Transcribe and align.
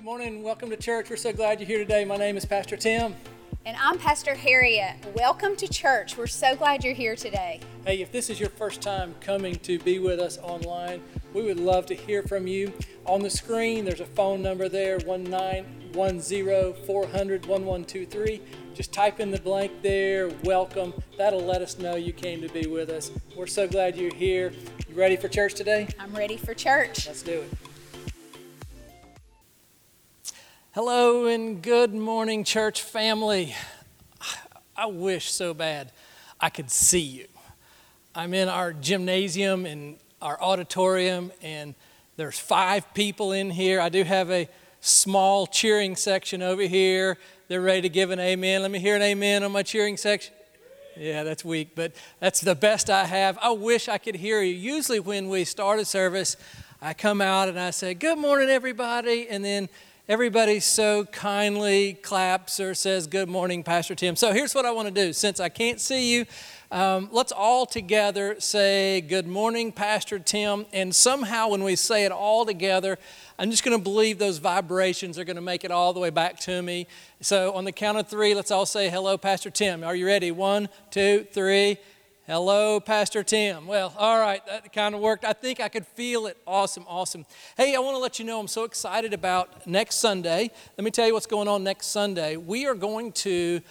Good 0.00 0.06
morning. 0.06 0.42
Welcome 0.42 0.70
to 0.70 0.78
church. 0.78 1.10
We're 1.10 1.16
so 1.16 1.30
glad 1.30 1.60
you're 1.60 1.66
here 1.66 1.76
today. 1.76 2.06
My 2.06 2.16
name 2.16 2.38
is 2.38 2.46
Pastor 2.46 2.74
Tim. 2.74 3.14
And 3.66 3.76
I'm 3.78 3.98
Pastor 3.98 4.34
Harriet. 4.34 4.94
Welcome 5.14 5.56
to 5.56 5.68
church. 5.68 6.16
We're 6.16 6.26
so 6.26 6.56
glad 6.56 6.82
you're 6.82 6.94
here 6.94 7.14
today. 7.14 7.60
Hey, 7.84 8.00
if 8.00 8.10
this 8.10 8.30
is 8.30 8.40
your 8.40 8.48
first 8.48 8.80
time 8.80 9.14
coming 9.20 9.56
to 9.56 9.78
be 9.80 9.98
with 9.98 10.18
us 10.18 10.38
online, 10.38 11.02
we 11.34 11.42
would 11.42 11.60
love 11.60 11.84
to 11.84 11.94
hear 11.94 12.22
from 12.22 12.46
you. 12.46 12.72
On 13.04 13.20
the 13.20 13.28
screen, 13.28 13.84
there's 13.84 14.00
a 14.00 14.06
phone 14.06 14.40
number 14.40 14.70
there 14.70 14.98
1910 15.00 16.86
400 16.86 17.44
1123. 17.44 18.40
Just 18.72 18.94
type 18.94 19.20
in 19.20 19.30
the 19.30 19.40
blank 19.40 19.82
there, 19.82 20.30
welcome. 20.44 20.94
That'll 21.18 21.44
let 21.44 21.60
us 21.60 21.78
know 21.78 21.96
you 21.96 22.14
came 22.14 22.40
to 22.40 22.48
be 22.48 22.66
with 22.66 22.88
us. 22.88 23.10
We're 23.36 23.46
so 23.46 23.68
glad 23.68 23.96
you're 23.96 24.14
here. 24.14 24.54
You 24.88 24.94
ready 24.94 25.16
for 25.16 25.28
church 25.28 25.52
today? 25.52 25.88
I'm 25.98 26.16
ready 26.16 26.38
for 26.38 26.54
church. 26.54 27.06
Let's 27.06 27.20
do 27.20 27.42
it. 27.42 27.52
Hello 30.72 31.26
and 31.26 31.60
good 31.60 31.92
morning, 31.92 32.44
church 32.44 32.82
family. 32.82 33.56
I 34.76 34.86
wish 34.86 35.28
so 35.32 35.52
bad 35.52 35.90
I 36.40 36.48
could 36.48 36.70
see 36.70 37.00
you. 37.00 37.26
I'm 38.14 38.32
in 38.34 38.48
our 38.48 38.72
gymnasium 38.72 39.66
and 39.66 39.96
our 40.22 40.40
auditorium, 40.40 41.32
and 41.42 41.74
there's 42.16 42.38
five 42.38 42.94
people 42.94 43.32
in 43.32 43.50
here. 43.50 43.80
I 43.80 43.88
do 43.88 44.04
have 44.04 44.30
a 44.30 44.48
small 44.80 45.48
cheering 45.48 45.96
section 45.96 46.40
over 46.40 46.62
here. 46.62 47.18
They're 47.48 47.60
ready 47.60 47.82
to 47.82 47.88
give 47.88 48.12
an 48.12 48.20
amen. 48.20 48.62
Let 48.62 48.70
me 48.70 48.78
hear 48.78 48.94
an 48.94 49.02
amen 49.02 49.42
on 49.42 49.50
my 49.50 49.64
cheering 49.64 49.96
section. 49.96 50.32
Yeah, 50.96 51.24
that's 51.24 51.44
weak, 51.44 51.70
but 51.74 51.94
that's 52.20 52.40
the 52.40 52.54
best 52.54 52.90
I 52.90 53.06
have. 53.06 53.36
I 53.42 53.50
wish 53.50 53.88
I 53.88 53.98
could 53.98 54.14
hear 54.14 54.40
you. 54.40 54.54
Usually, 54.54 55.00
when 55.00 55.28
we 55.30 55.42
start 55.44 55.80
a 55.80 55.84
service, 55.84 56.36
I 56.80 56.94
come 56.94 57.20
out 57.20 57.48
and 57.48 57.58
I 57.58 57.72
say, 57.72 57.92
Good 57.92 58.18
morning, 58.18 58.48
everybody, 58.48 59.26
and 59.28 59.44
then 59.44 59.68
everybody 60.10 60.58
so 60.58 61.04
kindly 61.04 61.92
claps 61.94 62.58
or 62.58 62.74
says, 62.74 63.06
Good 63.06 63.28
morning, 63.28 63.62
Pastor 63.62 63.94
Tim. 63.94 64.16
So 64.16 64.32
here's 64.32 64.56
what 64.56 64.66
I 64.66 64.72
want 64.72 64.88
to 64.88 64.92
do. 64.92 65.12
Since 65.12 65.38
I 65.38 65.48
can't 65.48 65.80
see 65.80 66.12
you, 66.12 66.26
um, 66.72 67.08
let's 67.12 67.30
all 67.30 67.64
together 67.64 68.34
say, 68.40 69.02
Good 69.02 69.28
morning, 69.28 69.70
Pastor 69.70 70.18
Tim. 70.18 70.66
And 70.72 70.92
somehow, 70.92 71.50
when 71.50 71.62
we 71.62 71.76
say 71.76 72.04
it 72.04 72.10
all 72.10 72.44
together, 72.44 72.98
I'm 73.38 73.52
just 73.52 73.62
going 73.62 73.78
to 73.78 73.82
believe 73.82 74.18
those 74.18 74.38
vibrations 74.38 75.16
are 75.16 75.22
going 75.22 75.36
to 75.36 75.42
make 75.42 75.62
it 75.62 75.70
all 75.70 75.92
the 75.92 76.00
way 76.00 76.10
back 76.10 76.40
to 76.40 76.60
me. 76.60 76.88
So, 77.20 77.52
on 77.52 77.64
the 77.64 77.70
count 77.70 77.96
of 77.96 78.08
three, 78.08 78.34
let's 78.34 78.50
all 78.50 78.66
say, 78.66 78.90
Hello, 78.90 79.16
Pastor 79.16 79.48
Tim. 79.48 79.84
Are 79.84 79.94
you 79.94 80.06
ready? 80.06 80.32
One, 80.32 80.68
two, 80.90 81.24
three. 81.30 81.78
Hello, 82.26 82.80
Pastor 82.80 83.24
Tim. 83.24 83.66
Well, 83.66 83.94
all 83.96 84.20
right, 84.20 84.44
that 84.46 84.74
kind 84.74 84.94
of 84.94 85.00
worked. 85.00 85.24
I 85.24 85.32
think 85.32 85.58
I 85.58 85.68
could 85.68 85.86
feel 85.86 86.26
it. 86.26 86.36
Awesome, 86.46 86.84
awesome. 86.86 87.24
Hey, 87.56 87.74
I 87.74 87.78
want 87.78 87.94
to 87.94 87.98
let 87.98 88.18
you 88.18 88.26
know 88.26 88.38
I'm 88.38 88.46
so 88.46 88.64
excited 88.64 89.14
about 89.14 89.66
next 89.66 89.96
Sunday. 89.96 90.50
Let 90.76 90.84
me 90.84 90.90
tell 90.90 91.06
you 91.06 91.14
what's 91.14 91.26
going 91.26 91.48
on 91.48 91.64
next 91.64 91.86
Sunday. 91.86 92.36
We 92.36 92.66
are 92.66 92.74
going 92.74 93.12
to 93.12 93.62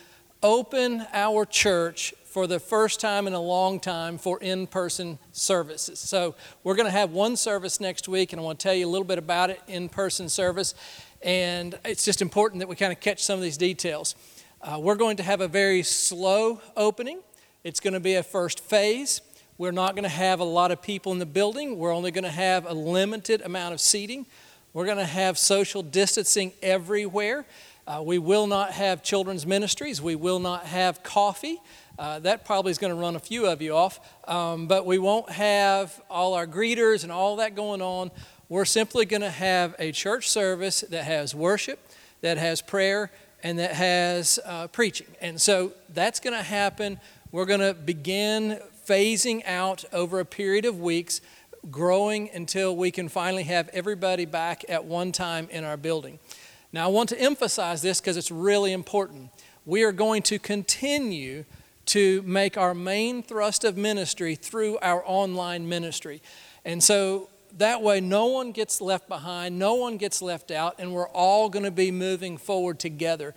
open 0.41 1.05
our 1.13 1.45
church 1.45 2.15
for 2.25 2.47
the 2.47 2.59
first 2.59 2.99
time 2.99 3.27
in 3.27 3.33
a 3.33 3.39
long 3.39 3.79
time 3.79 4.17
for 4.17 4.39
in 4.39 4.65
person 4.65 5.19
services. 5.31 5.99
So, 5.99 6.33
we're 6.63 6.75
going 6.75 6.87
to 6.87 6.91
have 6.91 7.11
one 7.11 7.37
service 7.37 7.79
next 7.79 8.09
week, 8.09 8.33
and 8.33 8.41
I 8.41 8.43
want 8.43 8.59
to 8.59 8.63
tell 8.63 8.73
you 8.73 8.87
a 8.87 8.89
little 8.89 9.07
bit 9.07 9.19
about 9.19 9.51
it 9.51 9.61
in 9.67 9.89
person 9.89 10.27
service. 10.27 10.73
And 11.21 11.77
it's 11.85 12.03
just 12.03 12.19
important 12.19 12.59
that 12.61 12.67
we 12.67 12.75
kind 12.75 12.91
of 12.91 12.99
catch 12.99 13.23
some 13.23 13.37
of 13.37 13.43
these 13.43 13.57
details. 13.57 14.15
Uh, 14.59 14.79
we're 14.81 14.95
going 14.95 15.17
to 15.17 15.23
have 15.23 15.39
a 15.39 15.47
very 15.47 15.83
slow 15.83 16.61
opening. 16.75 17.19
It's 17.61 17.81
going 17.81 17.93
to 17.93 17.99
be 17.99 18.15
a 18.15 18.23
first 18.23 18.61
phase. 18.61 19.19
We're 19.57 19.71
not 19.71 19.93
going 19.93 20.03
to 20.03 20.09
have 20.09 20.39
a 20.39 20.45
lot 20.45 20.71
of 20.71 20.81
people 20.81 21.11
in 21.11 21.19
the 21.19 21.25
building. 21.25 21.77
We're 21.77 21.93
only 21.93 22.09
going 22.09 22.23
to 22.23 22.29
have 22.29 22.65
a 22.65 22.73
limited 22.73 23.41
amount 23.41 23.73
of 23.73 23.81
seating. 23.81 24.27
We're 24.71 24.85
going 24.85 24.97
to 24.97 25.03
have 25.03 25.37
social 25.37 25.83
distancing 25.83 26.53
everywhere. 26.61 27.45
Uh, 27.85 28.01
we 28.01 28.17
will 28.17 28.47
not 28.47 28.71
have 28.71 29.03
children's 29.03 29.45
ministries. 29.45 30.01
We 30.01 30.15
will 30.15 30.39
not 30.39 30.67
have 30.67 31.03
coffee. 31.03 31.59
Uh, 31.97 32.19
that 32.19 32.45
probably 32.45 32.71
is 32.71 32.77
going 32.77 32.93
to 32.93 32.99
run 32.99 33.17
a 33.17 33.19
few 33.19 33.45
of 33.45 33.61
you 33.61 33.75
off. 33.75 33.99
Um, 34.25 34.67
but 34.67 34.85
we 34.85 34.97
won't 34.97 35.29
have 35.29 36.01
all 36.09 36.35
our 36.35 36.47
greeters 36.47 37.03
and 37.03 37.11
all 37.11 37.35
that 37.37 37.55
going 37.55 37.81
on. 37.81 38.09
We're 38.47 38.63
simply 38.63 39.05
going 39.05 39.21
to 39.21 39.29
have 39.29 39.75
a 39.79 39.91
church 39.91 40.29
service 40.29 40.79
that 40.79 41.03
has 41.03 41.35
worship, 41.35 41.85
that 42.21 42.37
has 42.37 42.61
prayer, 42.61 43.11
and 43.43 43.59
that 43.59 43.71
has 43.73 44.39
uh, 44.45 44.67
preaching. 44.67 45.07
And 45.21 45.39
so 45.39 45.73
that's 45.93 46.19
going 46.19 46.35
to 46.35 46.43
happen 46.43 46.99
we're 47.31 47.45
going 47.45 47.59
to 47.59 47.75
begin 47.75 48.59
phasing 48.87 49.45
out 49.45 49.85
over 49.93 50.19
a 50.19 50.25
period 50.25 50.65
of 50.65 50.79
weeks, 50.79 51.21
growing 51.69 52.27
until 52.33 52.75
we 52.75 52.89
can 52.89 53.07
finally 53.07 53.43
have 53.43 53.69
everybody 53.69 54.25
back 54.25 54.65
at 54.67 54.85
one 54.85 55.11
time 55.11 55.47
in 55.51 55.63
our 55.63 55.77
building. 55.77 56.17
Now, 56.73 56.85
I 56.85 56.87
want 56.87 57.09
to 57.09 57.21
emphasize 57.21 57.83
this 57.83 58.01
because 58.01 58.17
it's 58.17 58.31
really 58.31 58.73
important. 58.73 59.29
We 59.67 59.83
are 59.83 59.91
going 59.91 60.23
to 60.23 60.39
continue 60.39 61.45
to 61.87 62.23
make 62.23 62.57
our 62.57 62.73
main 62.73 63.21
thrust 63.21 63.63
of 63.63 63.77
ministry 63.77 64.33
through 64.33 64.79
our 64.81 65.03
online 65.05 65.69
ministry. 65.69 66.23
And 66.65 66.83
so 66.83 67.29
that 67.57 67.81
way, 67.81 67.99
no 67.99 68.27
one 68.27 68.51
gets 68.51 68.81
left 68.81 69.07
behind, 69.07 69.57
no 69.57 69.75
one 69.75 69.97
gets 69.97 70.21
left 70.21 70.51
out, 70.51 70.75
and 70.79 70.93
we're 70.93 71.09
all 71.09 71.49
going 71.49 71.65
to 71.65 71.71
be 71.71 71.91
moving 71.91 72.37
forward 72.37 72.79
together. 72.79 73.33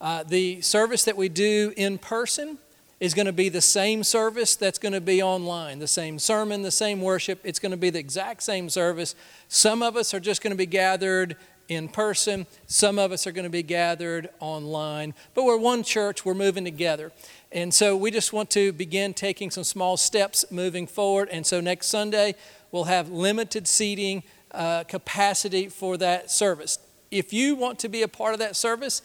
Uh, 0.00 0.22
the 0.22 0.60
service 0.60 1.04
that 1.04 1.16
we 1.16 1.28
do 1.28 1.72
in 1.76 1.98
person 1.98 2.58
is 3.00 3.14
going 3.14 3.26
to 3.26 3.32
be 3.32 3.48
the 3.48 3.60
same 3.60 4.04
service 4.04 4.56
that's 4.56 4.78
going 4.78 4.92
to 4.92 5.00
be 5.00 5.22
online, 5.22 5.78
the 5.78 5.86
same 5.86 6.18
sermon, 6.18 6.62
the 6.62 6.70
same 6.70 7.00
worship. 7.00 7.40
It's 7.44 7.58
going 7.58 7.72
to 7.72 7.76
be 7.78 7.90
the 7.90 7.98
exact 7.98 8.42
same 8.42 8.68
service. 8.68 9.14
Some 9.48 9.82
of 9.82 9.96
us 9.96 10.14
are 10.14 10.20
just 10.20 10.42
going 10.42 10.52
to 10.52 10.56
be 10.56 10.66
gathered 10.66 11.36
in 11.68 11.88
person, 11.88 12.46
some 12.66 12.98
of 12.98 13.10
us 13.10 13.26
are 13.26 13.32
going 13.32 13.44
to 13.44 13.50
be 13.50 13.62
gathered 13.62 14.28
online. 14.38 15.14
But 15.32 15.44
we're 15.44 15.56
one 15.56 15.82
church, 15.82 16.24
we're 16.24 16.34
moving 16.34 16.64
together. 16.64 17.10
And 17.54 17.72
so 17.72 17.96
we 17.96 18.10
just 18.10 18.32
want 18.32 18.50
to 18.50 18.72
begin 18.72 19.14
taking 19.14 19.48
some 19.48 19.62
small 19.62 19.96
steps 19.96 20.44
moving 20.50 20.88
forward. 20.88 21.28
And 21.30 21.46
so 21.46 21.60
next 21.60 21.86
Sunday, 21.86 22.34
we'll 22.72 22.84
have 22.84 23.10
limited 23.10 23.68
seating 23.68 24.24
uh, 24.50 24.82
capacity 24.82 25.68
for 25.68 25.96
that 25.98 26.32
service. 26.32 26.80
If 27.12 27.32
you 27.32 27.54
want 27.54 27.78
to 27.78 27.88
be 27.88 28.02
a 28.02 28.08
part 28.08 28.32
of 28.32 28.40
that 28.40 28.56
service, 28.56 29.02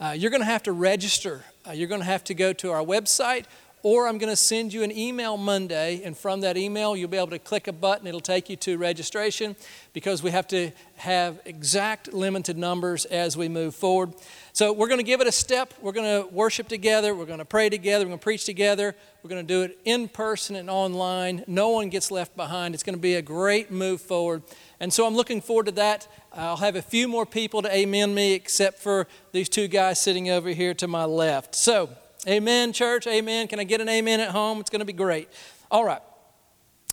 uh, 0.00 0.16
you're 0.18 0.32
going 0.32 0.40
to 0.40 0.46
have 0.46 0.64
to 0.64 0.72
register. 0.72 1.44
Uh, 1.64 1.70
you're 1.70 1.86
going 1.86 2.00
to 2.00 2.04
have 2.04 2.24
to 2.24 2.34
go 2.34 2.52
to 2.52 2.72
our 2.72 2.82
website, 2.82 3.44
or 3.82 4.06
I'm 4.06 4.18
going 4.18 4.30
to 4.30 4.36
send 4.36 4.72
you 4.72 4.82
an 4.84 4.96
email 4.96 5.36
Monday, 5.36 6.02
and 6.04 6.16
from 6.16 6.40
that 6.42 6.56
email, 6.56 6.96
you'll 6.96 7.08
be 7.08 7.16
able 7.16 7.28
to 7.28 7.38
click 7.38 7.66
a 7.66 7.72
button. 7.72 8.06
It'll 8.06 8.20
take 8.20 8.48
you 8.48 8.56
to 8.56 8.78
registration 8.78 9.56
because 9.92 10.22
we 10.22 10.30
have 10.30 10.46
to 10.48 10.70
have 10.96 11.40
exact 11.44 12.12
limited 12.12 12.56
numbers 12.56 13.04
as 13.06 13.36
we 13.36 13.48
move 13.48 13.74
forward. 13.74 14.14
So, 14.52 14.72
we're 14.72 14.86
going 14.86 15.00
to 15.00 15.04
give 15.04 15.20
it 15.20 15.26
a 15.26 15.32
step. 15.32 15.74
We're 15.80 15.92
going 15.92 16.22
to 16.22 16.28
worship 16.28 16.68
together. 16.68 17.14
We're 17.14 17.26
going 17.26 17.40
to 17.40 17.44
pray 17.44 17.70
together. 17.70 18.04
We're 18.04 18.10
going 18.10 18.18
to 18.20 18.22
preach 18.22 18.44
together. 18.44 18.94
We're 19.22 19.30
going 19.30 19.44
to 19.44 19.54
do 19.54 19.62
it 19.62 19.78
in 19.84 20.08
person 20.08 20.56
and 20.56 20.70
online. 20.70 21.44
No 21.46 21.70
one 21.70 21.88
gets 21.88 22.10
left 22.10 22.36
behind. 22.36 22.74
It's 22.74 22.84
going 22.84 22.94
to 22.94 23.00
be 23.00 23.14
a 23.14 23.22
great 23.22 23.70
move 23.70 24.00
forward. 24.00 24.42
And 24.78 24.92
so, 24.92 25.06
I'm 25.06 25.16
looking 25.16 25.40
forward 25.40 25.66
to 25.66 25.72
that. 25.72 26.06
I'll 26.32 26.56
have 26.58 26.76
a 26.76 26.82
few 26.82 27.08
more 27.08 27.26
people 27.26 27.62
to 27.62 27.74
amen 27.74 28.14
me, 28.14 28.34
except 28.34 28.78
for 28.78 29.08
these 29.32 29.48
two 29.48 29.66
guys 29.66 30.00
sitting 30.00 30.30
over 30.30 30.50
here 30.50 30.74
to 30.74 30.86
my 30.86 31.04
left. 31.04 31.54
So, 31.54 31.90
amen, 32.26 32.72
church, 32.72 33.06
amen. 33.06 33.48
Can 33.48 33.58
I 33.58 33.64
get 33.64 33.80
an 33.80 33.88
amen 33.88 34.20
at 34.20 34.30
home? 34.30 34.60
It's 34.60 34.70
going 34.70 34.80
to 34.80 34.86
be 34.86 34.92
great. 34.92 35.28
All 35.70 35.84
right. 35.84 36.02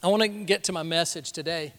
I 0.01 0.07
want 0.07 0.23
to 0.23 0.29
get 0.29 0.63
to 0.65 0.71
my 0.71 0.83
message 0.83 1.31
today. 1.31 1.73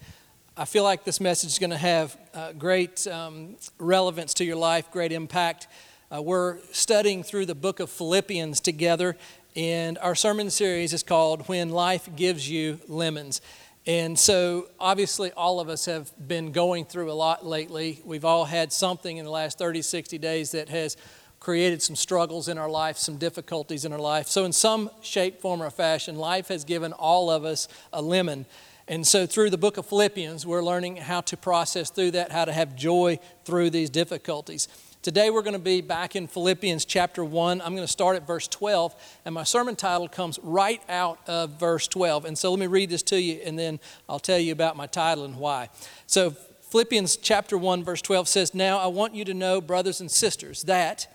I 0.57 0.67
feel 0.67 0.85
like 0.85 1.05
this 1.05 1.21
message 1.21 1.51
is 1.51 1.59
going 1.59 1.71
to 1.71 1.77
have 1.77 2.17
uh, 2.35 2.53
great 2.53 3.07
um, 3.07 3.57
relevance 3.79 4.35
to 4.35 4.45
your 4.45 4.57
life, 4.57 4.91
great 4.91 5.11
impact. 5.11 5.69
Uh, 6.15 6.21
we're 6.21 6.59
studying 6.71 7.23
through 7.23 7.47
the 7.47 7.55
book 7.55 7.81
of 7.81 7.91
Philippians 7.91 8.61
together, 8.61 9.17
and 9.57 9.97
our 9.99 10.15
sermon 10.15 10.51
series 10.51 10.93
is 10.93 11.03
called 11.03 11.49
When 11.49 11.71
Life 11.71 12.09
Gives 12.15 12.49
You 12.49 12.79
Lemons. 12.89 13.41
And 13.87 14.19
so, 14.19 14.69
obviously, 14.79 15.33
all 15.33 15.59
of 15.59 15.69
us 15.69 15.87
have 15.87 16.13
been 16.29 16.53
going 16.53 16.85
through 16.85 17.11
a 17.11 17.15
lot 17.15 17.47
lately. 17.47 18.03
We've 18.05 18.27
all 18.27 18.45
had 18.45 18.73
something 18.73 19.17
in 19.17 19.25
the 19.25 19.31
last 19.31 19.59
30, 19.59 19.83
60 19.83 20.19
days 20.19 20.53
that 20.53 20.69
has 20.69 20.97
created 21.41 21.81
some 21.81 21.97
struggles 21.97 22.49
in 22.49 22.59
our 22.59 22.69
life, 22.69 22.99
some 22.99 23.17
difficulties 23.17 23.87
in 23.87 23.93
our 23.93 23.99
life. 23.99 24.29
So, 24.29 24.45
in 24.45 24.53
some 24.53 24.91
shape, 25.01 25.41
form, 25.41 25.63
or 25.63 25.71
fashion, 25.71 26.17
life 26.17 26.49
has 26.49 26.65
given 26.65 26.93
all 26.93 27.31
of 27.31 27.45
us 27.45 27.67
a 27.93 28.03
lemon. 28.03 28.45
And 28.87 29.07
so, 29.07 29.27
through 29.27 29.49
the 29.49 29.59
book 29.59 29.79
of 29.79 29.87
Philippians, 29.87 30.45
we're 30.45 30.63
learning 30.63 30.97
how 30.97 31.23
to 31.23 31.37
process 31.37 31.89
through 31.91 32.13
that, 32.13 32.31
how 32.31 32.45
to 32.45 32.53
have 32.53 32.77
joy 32.77 33.19
through 33.45 33.71
these 33.71 33.89
difficulties. 33.89 34.69
Today 35.03 35.31
we're 35.31 35.41
going 35.41 35.55
to 35.55 35.59
be 35.59 35.81
back 35.81 36.15
in 36.15 36.27
Philippians 36.27 36.85
chapter 36.85 37.25
1. 37.25 37.63
I'm 37.63 37.75
going 37.75 37.87
to 37.87 37.91
start 37.91 38.17
at 38.17 38.27
verse 38.27 38.47
12, 38.47 38.95
and 39.25 39.35
my 39.35 39.45
sermon 39.45 39.75
title 39.75 40.09
comes 40.09 40.39
right 40.43 40.83
out 40.91 41.27
of 41.27 41.59
verse 41.59 41.89
12. 41.89 42.27
And 42.27 42.37
so 42.37 42.51
let 42.51 42.61
me 42.61 42.67
read 42.67 42.91
this 42.91 43.03
to 43.05 43.19
you, 43.19 43.41
and 43.43 43.59
then 43.59 43.81
I'll 44.11 44.19
tell 44.19 44.39
you 44.39 44.53
about 44.53 44.77
my 44.77 44.87
title 44.87 45.25
and 45.25 45.37
why. 45.37 45.71
So, 46.07 46.37
Philippians 46.71 47.17
chapter 47.17 47.57
1, 47.57 47.83
verse 47.83 48.03
12 48.03 48.29
says, 48.29 48.55
Now 48.55 48.79
I 48.79 48.89
want 48.89 49.15
you 49.15 49.25
to 49.25 49.33
know, 49.33 49.63
brothers 49.63 50.03
and 50.03 50.11
sisters, 50.11 50.65
that 50.65 51.09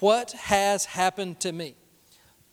what 0.00 0.32
has 0.32 0.86
happened 0.86 1.40
to 1.40 1.52
me, 1.52 1.74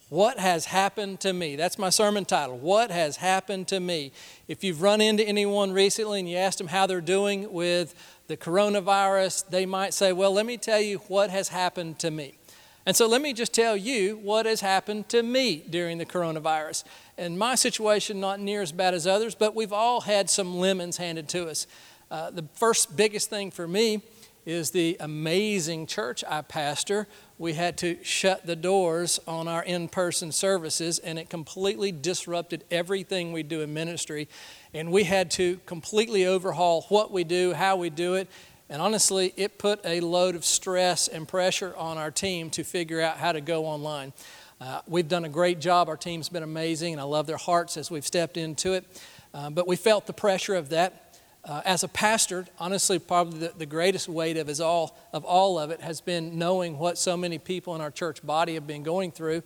what 0.09 0.39
has 0.39 0.65
happened 0.65 1.19
to 1.21 1.33
me? 1.33 1.57
That's 1.57 1.77
my 1.77 1.89
sermon 1.89 2.23
title. 2.23 2.57
What 2.57 2.91
has 2.91 3.17
happened 3.17 3.67
to 3.69 3.79
me? 3.81 4.13
If 4.47 4.63
you've 4.63 4.81
run 4.81 5.01
into 5.01 5.23
anyone 5.23 5.73
recently 5.73 6.19
and 6.19 6.29
you 6.29 6.37
asked 6.37 6.59
them 6.59 6.67
how 6.67 6.87
they're 6.87 7.01
doing 7.01 7.51
with 7.51 7.93
the 8.27 8.37
coronavirus, 8.37 9.49
they 9.49 9.65
might 9.65 9.93
say, 9.93 10.13
Well, 10.13 10.31
let 10.31 10.45
me 10.45 10.55
tell 10.57 10.79
you 10.79 10.99
what 11.09 11.29
has 11.29 11.49
happened 11.49 11.99
to 11.99 12.11
me. 12.11 12.37
And 12.85 12.95
so 12.95 13.05
let 13.05 13.21
me 13.21 13.33
just 13.33 13.53
tell 13.53 13.75
you 13.75 14.15
what 14.15 14.45
has 14.45 14.61
happened 14.61 15.09
to 15.09 15.21
me 15.21 15.57
during 15.69 15.97
the 15.97 16.05
coronavirus. 16.05 16.85
And 17.17 17.37
my 17.37 17.55
situation, 17.55 18.21
not 18.21 18.39
near 18.39 18.61
as 18.61 18.71
bad 18.71 18.93
as 18.93 19.05
others, 19.05 19.35
but 19.35 19.55
we've 19.55 19.73
all 19.73 19.99
had 19.99 20.29
some 20.29 20.55
lemons 20.55 20.95
handed 20.95 21.27
to 21.29 21.49
us. 21.49 21.67
Uh, 22.09 22.31
the 22.31 22.45
first 22.53 22.95
biggest 22.95 23.29
thing 23.29 23.51
for 23.51 23.67
me 23.67 24.03
is 24.45 24.71
the 24.71 24.95
amazing 25.01 25.85
church 25.85 26.23
I 26.25 26.41
pastor. 26.41 27.09
We 27.39 27.53
had 27.53 27.77
to 27.79 27.97
shut 28.03 28.45
the 28.45 28.55
doors 28.55 29.19
on 29.27 29.47
our 29.47 29.63
in 29.63 29.89
person 29.89 30.31
services, 30.31 30.97
and 30.99 31.19
it 31.19 31.29
completely 31.29 31.91
disrupted 31.91 32.63
everything 32.71 33.31
we 33.31 33.43
do 33.43 33.61
in 33.61 33.73
ministry. 33.73 34.27
And 34.73 34.91
we 34.91 35.03
had 35.03 35.29
to 35.31 35.59
completely 35.65 36.25
overhaul 36.25 36.85
what 36.89 37.11
we 37.11 37.23
do, 37.23 37.53
how 37.53 37.75
we 37.75 37.89
do 37.89 38.15
it, 38.15 38.27
and 38.69 38.81
honestly, 38.81 39.33
it 39.37 39.57
put 39.57 39.79
a 39.85 40.01
load 40.01 40.35
of 40.35 40.43
stress 40.43 41.07
and 41.07 41.25
pressure 41.27 41.73
on 41.77 41.97
our 41.97 42.11
team 42.11 42.49
to 42.51 42.63
figure 42.63 42.99
out 42.99 43.17
how 43.17 43.31
to 43.31 43.39
go 43.39 43.65
online. 43.65 44.11
Uh, 44.59 44.81
we've 44.87 45.07
done 45.07 45.23
a 45.23 45.29
great 45.29 45.61
job. 45.61 45.87
Our 45.87 45.95
team's 45.95 46.27
been 46.27 46.43
amazing, 46.43 46.93
and 46.93 46.99
I 46.99 47.05
love 47.05 47.27
their 47.27 47.37
hearts 47.37 47.77
as 47.77 47.89
we've 47.89 48.05
stepped 48.05 48.35
into 48.35 48.73
it. 48.73 48.85
Uh, 49.33 49.49
but 49.49 49.67
we 49.67 49.75
felt 49.77 50.05
the 50.05 50.13
pressure 50.13 50.55
of 50.55 50.69
that. 50.69 51.06
Uh, 51.47 51.61
as 51.63 51.81
a 51.81 51.87
pastor, 51.87 52.45
honestly, 52.59 52.99
probably 52.99 53.39
the, 53.39 53.53
the 53.57 53.65
greatest 53.65 54.09
weight 54.09 54.35
of, 54.35 54.49
is 54.49 54.59
all, 54.59 54.97
of 55.13 55.23
all 55.23 55.57
of 55.57 55.71
it 55.71 55.79
has 55.79 56.01
been 56.01 56.37
knowing 56.37 56.77
what 56.77 56.97
so 56.97 57.15
many 57.15 57.37
people 57.37 57.73
in 57.73 57.79
our 57.79 57.89
church 57.89 58.21
body 58.25 58.55
have 58.55 58.67
been 58.67 58.83
going 58.83 59.11
through. 59.11 59.41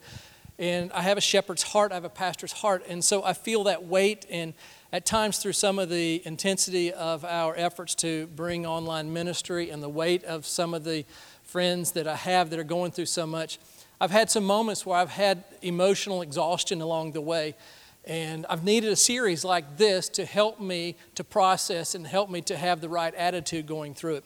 And 0.58 0.90
I 0.92 1.02
have 1.02 1.16
a 1.16 1.20
shepherd's 1.20 1.62
heart, 1.62 1.92
I 1.92 1.94
have 1.94 2.04
a 2.04 2.08
pastor's 2.08 2.52
heart. 2.52 2.84
And 2.88 3.04
so 3.04 3.22
I 3.22 3.34
feel 3.34 3.64
that 3.64 3.84
weight 3.84 4.26
and 4.28 4.52
at 4.92 5.06
times, 5.06 5.38
through 5.38 5.54
some 5.54 5.78
of 5.78 5.88
the 5.88 6.20
intensity 6.26 6.92
of 6.92 7.24
our 7.24 7.56
efforts 7.56 7.94
to 7.94 8.26
bring 8.26 8.66
online 8.66 9.10
ministry 9.10 9.70
and 9.70 9.82
the 9.82 9.88
weight 9.88 10.22
of 10.24 10.44
some 10.44 10.74
of 10.74 10.84
the 10.84 11.06
friends 11.44 11.92
that 11.92 12.06
I 12.06 12.16
have 12.16 12.50
that 12.50 12.58
are 12.58 12.64
going 12.64 12.90
through 12.90 13.06
so 13.06 13.26
much, 13.26 13.58
I've 14.02 14.10
had 14.10 14.30
some 14.30 14.44
moments 14.44 14.84
where 14.84 14.98
I've 14.98 15.08
had 15.08 15.44
emotional 15.62 16.20
exhaustion 16.20 16.82
along 16.82 17.12
the 17.12 17.22
way. 17.22 17.54
And 18.04 18.46
I've 18.48 18.64
needed 18.64 18.90
a 18.90 18.96
series 18.96 19.44
like 19.44 19.76
this 19.76 20.08
to 20.10 20.24
help 20.24 20.60
me 20.60 20.96
to 21.14 21.24
process 21.24 21.94
and 21.94 22.06
help 22.06 22.30
me 22.30 22.40
to 22.42 22.56
have 22.56 22.80
the 22.80 22.88
right 22.88 23.14
attitude 23.14 23.66
going 23.66 23.94
through 23.94 24.16
it. 24.16 24.24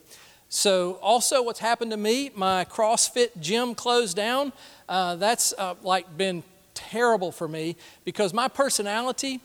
So, 0.49 0.93
also, 1.03 1.43
what's 1.43 1.59
happened 1.59 1.91
to 1.91 1.97
me, 1.97 2.31
my 2.35 2.65
CrossFit 2.65 3.41
gym 3.41 3.75
closed 3.75 4.17
down. 4.17 4.53
Uh, 4.89 5.17
that's 5.17 5.53
uh, 5.59 5.75
like 5.83 6.17
been 6.17 6.45
terrible 6.73 7.33
for 7.33 7.49
me 7.49 7.77
because 8.05 8.33
my 8.33 8.49
personality 8.49 9.41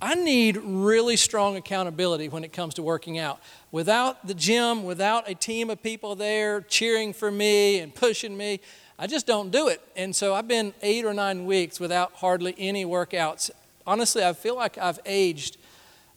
I 0.00 0.14
need 0.14 0.58
really 0.58 1.16
strong 1.16 1.56
accountability 1.56 2.28
when 2.28 2.44
it 2.44 2.52
comes 2.52 2.74
to 2.74 2.82
working 2.82 3.18
out. 3.18 3.40
Without 3.72 4.26
the 4.26 4.34
gym, 4.34 4.84
without 4.84 5.28
a 5.28 5.34
team 5.34 5.70
of 5.70 5.82
people 5.82 6.14
there 6.14 6.60
cheering 6.60 7.14
for 7.14 7.30
me 7.30 7.78
and 7.78 7.94
pushing 7.94 8.36
me, 8.36 8.60
I 8.98 9.06
just 9.06 9.26
don't 9.26 9.50
do 9.50 9.68
it. 9.68 9.80
And 9.96 10.14
so 10.14 10.34
I've 10.34 10.48
been 10.48 10.74
eight 10.82 11.06
or 11.06 11.14
nine 11.14 11.46
weeks 11.46 11.80
without 11.80 12.12
hardly 12.12 12.54
any 12.58 12.84
workouts. 12.84 13.50
Honestly, 13.86 14.24
I 14.24 14.32
feel 14.32 14.56
like 14.56 14.78
I've 14.78 14.98
aged 15.06 15.58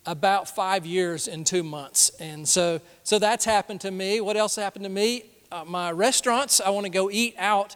about 0.06 0.50
five 0.50 0.86
years 0.86 1.28
in 1.28 1.44
two 1.44 1.62
months. 1.62 2.10
And 2.20 2.48
so, 2.48 2.82
so 3.04 3.20
that's 3.20 3.46
happened 3.46 3.82
to 3.82 3.92
me. 3.92 4.22
What 4.22 4.38
else 4.38 4.56
happened 4.56 4.84
to 4.86 4.90
me? 4.90 5.26
Uh, 5.52 5.66
my 5.66 5.92
restaurants, 5.92 6.60
I 6.60 6.70
want 6.72 6.86
to 6.86 6.90
go 6.90 7.12
eat 7.12 7.36
out. 7.38 7.76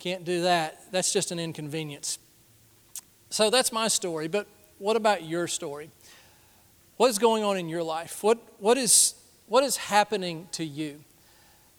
Can't 0.00 0.24
do 0.24 0.42
that. 0.42 0.90
That's 0.90 1.12
just 1.12 1.30
an 1.30 1.38
inconvenience. 1.38 2.18
So 3.30 3.50
that's 3.50 3.72
my 3.72 3.88
story. 3.88 4.26
But 4.26 4.46
what 4.78 4.96
about 4.96 5.24
your 5.24 5.46
story? 5.46 5.90
What 6.96 7.10
is 7.10 7.18
going 7.18 7.44
on 7.44 7.56
in 7.56 7.68
your 7.68 7.82
life? 7.82 8.24
What, 8.24 8.38
what, 8.58 8.76
is, 8.76 9.14
what 9.46 9.62
is 9.62 9.76
happening 9.76 10.48
to 10.52 10.64
you? 10.64 11.00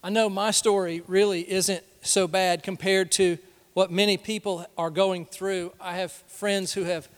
I 0.01 0.09
know 0.09 0.29
my 0.29 0.51
story 0.51 1.03
really 1.07 1.49
isn't 1.49 1.83
so 2.03 2.25
bad 2.25 2.63
compared 2.63 3.11
to 3.13 3.37
what 3.73 3.91
many 3.91 4.15
people 4.15 4.65
are 4.77 4.89
going 4.89 5.25
through. 5.25 5.73
I 5.79 5.95
have 5.97 6.11
friends 6.11 6.73
who 6.73 6.83
have 6.83 7.09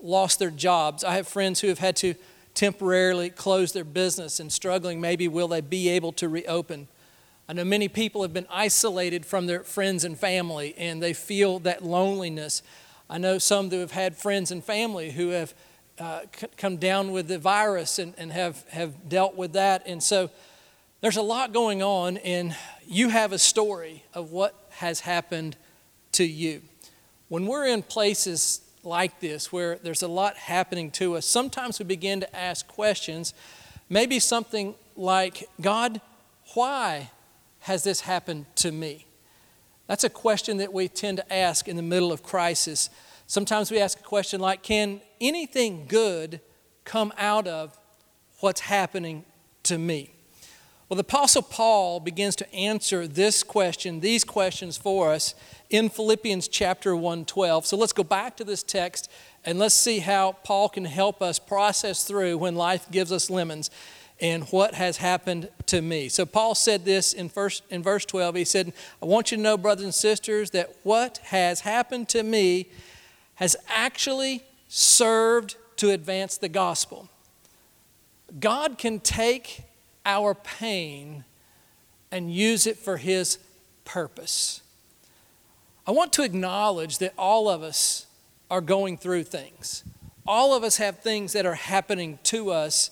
lost 0.00 0.38
their 0.38 0.50
jobs. 0.50 1.04
I 1.04 1.14
have 1.14 1.26
friends 1.26 1.60
who 1.60 1.68
have 1.68 1.78
had 1.78 1.96
to 1.96 2.14
temporarily 2.54 3.30
close 3.30 3.72
their 3.72 3.84
business 3.84 4.40
and 4.40 4.52
struggling. 4.52 5.00
Maybe 5.00 5.28
will 5.28 5.48
they 5.48 5.60
be 5.60 5.88
able 5.90 6.12
to 6.12 6.28
reopen? 6.28 6.88
I 7.48 7.52
know 7.52 7.64
many 7.64 7.88
people 7.88 8.22
have 8.22 8.32
been 8.32 8.46
isolated 8.50 9.24
from 9.24 9.46
their 9.46 9.62
friends 9.62 10.04
and 10.04 10.18
family 10.18 10.74
and 10.76 11.02
they 11.02 11.12
feel 11.12 11.58
that 11.60 11.84
loneliness. 11.84 12.62
I 13.08 13.18
know 13.18 13.38
some 13.38 13.70
who 13.70 13.78
have 13.78 13.92
had 13.92 14.16
friends 14.16 14.50
and 14.50 14.62
family 14.62 15.12
who 15.12 15.28
have 15.30 15.54
uh, 15.98 16.20
come 16.56 16.76
down 16.76 17.12
with 17.12 17.28
the 17.28 17.38
virus 17.38 17.98
and, 17.98 18.14
and 18.18 18.30
have, 18.32 18.64
have 18.68 19.08
dealt 19.08 19.34
with 19.36 19.54
that. 19.54 19.82
And 19.86 20.02
so 20.02 20.30
there's 21.00 21.16
a 21.16 21.22
lot 21.22 21.52
going 21.52 21.82
on, 21.82 22.16
and 22.18 22.56
you 22.86 23.08
have 23.08 23.32
a 23.32 23.38
story 23.38 24.04
of 24.14 24.32
what 24.32 24.54
has 24.70 25.00
happened 25.00 25.56
to 26.12 26.24
you. 26.24 26.62
When 27.28 27.46
we're 27.46 27.66
in 27.66 27.82
places 27.82 28.60
like 28.88 29.20
this 29.20 29.52
where 29.52 29.76
there's 29.76 30.02
a 30.02 30.08
lot 30.08 30.36
happening 30.36 30.90
to 30.92 31.16
us, 31.16 31.26
sometimes 31.26 31.78
we 31.78 31.84
begin 31.84 32.20
to 32.20 32.36
ask 32.36 32.66
questions. 32.66 33.34
Maybe 33.88 34.18
something 34.18 34.74
like, 34.96 35.48
God, 35.60 36.00
why 36.54 37.10
has 37.60 37.84
this 37.84 38.00
happened 38.00 38.46
to 38.56 38.72
me? 38.72 39.06
That's 39.86 40.04
a 40.04 40.10
question 40.10 40.58
that 40.58 40.72
we 40.72 40.88
tend 40.88 41.18
to 41.18 41.32
ask 41.32 41.68
in 41.68 41.76
the 41.76 41.82
middle 41.82 42.12
of 42.12 42.22
crisis. 42.22 42.90
Sometimes 43.26 43.70
we 43.70 43.78
ask 43.78 43.98
a 44.00 44.02
question 44.02 44.40
like 44.40 44.62
Can 44.62 45.00
anything 45.20 45.86
good 45.86 46.40
come 46.84 47.12
out 47.18 47.46
of 47.46 47.78
what's 48.40 48.60
happening 48.60 49.24
to 49.64 49.78
me? 49.78 50.14
Well, 50.88 50.96
the 50.96 51.02
Apostle 51.02 51.42
Paul 51.42 52.00
begins 52.00 52.34
to 52.36 52.50
answer 52.54 53.06
this 53.06 53.42
question, 53.42 54.00
these 54.00 54.24
questions 54.24 54.78
for 54.78 55.12
us 55.12 55.34
in 55.68 55.90
Philippians 55.90 56.48
chapter 56.48 56.96
1:12. 56.96 57.66
So 57.66 57.76
let's 57.76 57.92
go 57.92 58.02
back 58.02 58.38
to 58.38 58.44
this 58.44 58.62
text 58.62 59.10
and 59.44 59.58
let's 59.58 59.74
see 59.74 59.98
how 59.98 60.32
Paul 60.44 60.70
can 60.70 60.86
help 60.86 61.20
us 61.20 61.38
process 61.38 62.04
through 62.04 62.38
when 62.38 62.54
life 62.54 62.90
gives 62.90 63.12
us 63.12 63.28
lemons 63.28 63.70
and 64.18 64.44
what 64.44 64.76
has 64.76 64.96
happened 64.96 65.50
to 65.66 65.82
me. 65.82 66.08
So 66.08 66.24
Paul 66.24 66.54
said 66.54 66.86
this 66.86 67.12
in, 67.12 67.28
first, 67.28 67.64
in 67.68 67.82
verse 67.82 68.06
12. 68.06 68.36
He 68.36 68.44
said, 68.46 68.72
I 69.02 69.04
want 69.04 69.30
you 69.30 69.36
to 69.36 69.42
know, 69.42 69.58
brothers 69.58 69.84
and 69.84 69.94
sisters, 69.94 70.52
that 70.52 70.74
what 70.84 71.18
has 71.24 71.60
happened 71.60 72.08
to 72.08 72.22
me 72.22 72.70
has 73.34 73.56
actually 73.68 74.42
served 74.68 75.56
to 75.76 75.90
advance 75.90 76.38
the 76.38 76.48
gospel. 76.48 77.10
God 78.40 78.78
can 78.78 79.00
take 79.00 79.67
our 80.08 80.34
pain 80.34 81.24
and 82.10 82.32
use 82.32 82.66
it 82.66 82.76
for 82.76 82.96
his 82.96 83.38
purpose. 83.84 84.62
I 85.86 85.92
want 85.92 86.12
to 86.14 86.22
acknowledge 86.24 86.98
that 86.98 87.14
all 87.16 87.48
of 87.48 87.62
us 87.62 88.06
are 88.50 88.60
going 88.60 88.98
through 88.98 89.24
things. 89.24 89.84
All 90.26 90.56
of 90.56 90.64
us 90.64 90.78
have 90.78 90.98
things 90.98 91.32
that 91.34 91.46
are 91.46 91.54
happening 91.54 92.18
to 92.24 92.50
us 92.50 92.90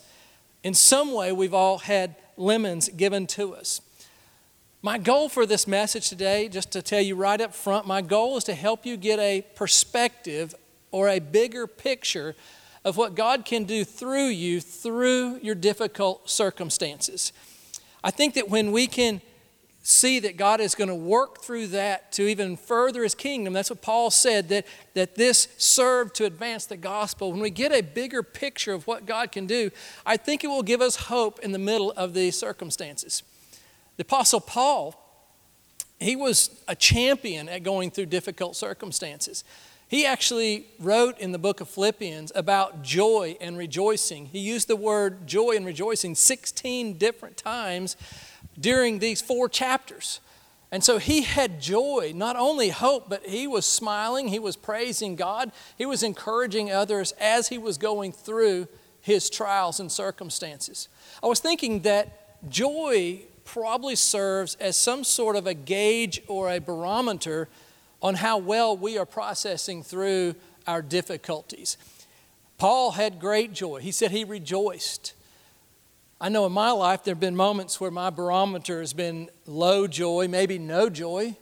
in 0.66 0.75
some 0.75 1.12
way, 1.12 1.30
we've 1.30 1.54
all 1.54 1.78
had 1.78 2.16
lemons 2.37 2.88
given 2.88 3.28
to 3.28 3.54
us. 3.54 3.80
My 4.82 4.99
goal 4.99 5.28
for 5.28 5.46
this 5.46 5.68
message 5.68 6.08
today, 6.08 6.49
just 6.49 6.73
to 6.73 6.82
tell 6.82 7.00
you 7.00 7.14
right 7.14 7.40
up 7.40 7.54
front, 7.54 7.87
my 7.87 8.02
goal 8.02 8.37
is 8.37 8.42
to 8.44 8.54
help 8.54 8.85
you 8.85 8.96
get 8.96 9.20
a 9.20 9.46
perspective 9.54 10.56
or 10.90 11.08
a 11.08 11.20
bigger 11.20 11.68
picture 11.68 12.35
of 12.87 12.97
what 12.97 13.16
God 13.16 13.45
can 13.45 13.64
do 13.64 13.85
through 13.85 14.28
you 14.28 14.61
through 14.61 15.40
your 15.43 15.57
difficult 15.57 16.31
circumstances. 16.31 17.33
I 18.02 18.12
think 18.12 18.35
that 18.35 18.49
when 18.49 18.71
we 18.71 18.87
can 18.87 19.21
see 19.83 20.19
that 20.19 20.37
God 20.37 20.61
is 20.61 20.75
going 20.75 20.88
to 20.88 20.95
work 20.97 21.43
through 21.43 21.69
that 21.69 22.11
to 22.11 22.23
even 22.23 22.57
further 22.57 23.05
his 23.05 23.14
kingdom. 23.14 23.52
That's 23.52 23.71
what 23.71 23.83
Paul 23.83 24.11
said, 24.11 24.49
that, 24.49 24.66
that 24.95 25.14
this 25.14 25.47
served 25.59 26.16
to 26.16 26.25
advance 26.25 26.66
the 26.66 26.76
gospel. 26.76 27.31
When 27.31 27.40
we 27.40 27.50
get 27.50 27.71
a 27.71 27.83
bigger 27.83 28.25
picture 28.25 28.73
of 28.73 28.88
what 28.88 29.07
God 29.07 29.31
can 29.31 29.47
do, 29.47 29.71
I 30.05 30.16
think 30.16 30.43
it 30.43 30.49
will 30.49 30.64
give 30.64 30.81
us 30.81 30.97
hope 30.97 31.38
in 31.38 31.52
the 31.52 31.61
middle 31.61 31.93
of 31.93 32.14
these 32.14 32.37
circumstances. 32.37 33.23
The 33.97 34.02
Apostle 34.02 34.40
Paul, 34.40 35.00
he 36.00 36.16
was 36.16 36.50
a 36.66 36.75
champion 36.75 37.49
at 37.49 37.62
going 37.62 37.93
through 37.93 38.07
difficult 38.07 38.57
circumstances. 38.57 39.45
He 39.88 40.05
actually 40.05 40.66
wrote 40.81 41.19
in 41.19 41.31
the 41.31 41.38
book 41.38 41.61
of 41.61 41.69
Philippians 41.69 42.33
about 42.35 42.83
joy 42.83 43.37
and 43.40 43.57
rejoicing. 43.57 44.26
He 44.26 44.40
used 44.40 44.66
the 44.66 44.76
word 44.76 45.26
joy 45.28 45.52
and 45.52 45.64
rejoicing 45.64 46.16
16 46.16 46.99
different 46.99 47.37
times 47.37 47.97
during 48.59 48.99
these 48.99 49.23
four 49.23 49.49
chapters. 49.49 50.21
And 50.73 50.83
so 50.83 50.99
he 50.99 51.23
had 51.23 51.61
joy, 51.61 52.12
not 52.14 52.35
only 52.35 52.71
hope, 52.71 53.09
but 53.09 53.25
he 53.25 53.47
was 53.47 53.64
smiling, 53.64 54.28
he 54.28 54.40
was 54.40 54.57
praising 54.57 55.14
God, 55.14 55.52
he 55.78 55.87
was 55.87 56.02
encouraging 56.02 56.73
others 56.73 57.12
as 57.21 57.49
he 57.49 57.59
was 57.59 57.78
going 57.78 58.11
through 58.11 58.66
his 59.00 59.31
trials 59.31 59.78
and 59.78 59.90
circumstances. 59.90 60.88
I 61.23 61.28
was 61.28 61.38
thinking 61.38 61.83
that 61.83 62.50
joy 62.50 63.23
probably 63.45 63.95
serves 63.95 64.57
as 64.57 64.76
some 64.76 65.05
sort 65.05 65.37
of 65.37 65.47
a 65.47 65.55
gauge 65.55 66.21
or 66.26 66.50
a 66.50 66.59
barometer 66.59 67.49
on 68.03 68.15
how 68.17 68.38
well 68.38 68.76
we 68.76 68.99
are 68.99 69.07
processing 69.07 69.83
through 69.83 70.35
our 70.67 70.83
difficulties. 70.83 71.76
Paul 72.59 72.93
had 72.93 73.21
great 73.21 73.53
joy. 73.53 73.81
He 73.81 73.93
said 73.93 74.11
he 74.11 74.25
rejoiced. 74.25 75.12
I 76.21 76.31
know 76.31 76.47
in 76.47 76.53
my 76.53 76.71
life 76.71 77.05
there 77.05 77.12
have 77.12 77.21
been 77.21 77.37
moments 77.37 77.81
where 77.81 77.91
my 77.91 78.09
barometer 78.09 78.81
has 78.81 78.95
been 78.95 79.29
low 79.45 79.87
joy, 79.87 80.29
maybe 80.29 80.59
no 80.59 80.88
joy, 80.88 81.37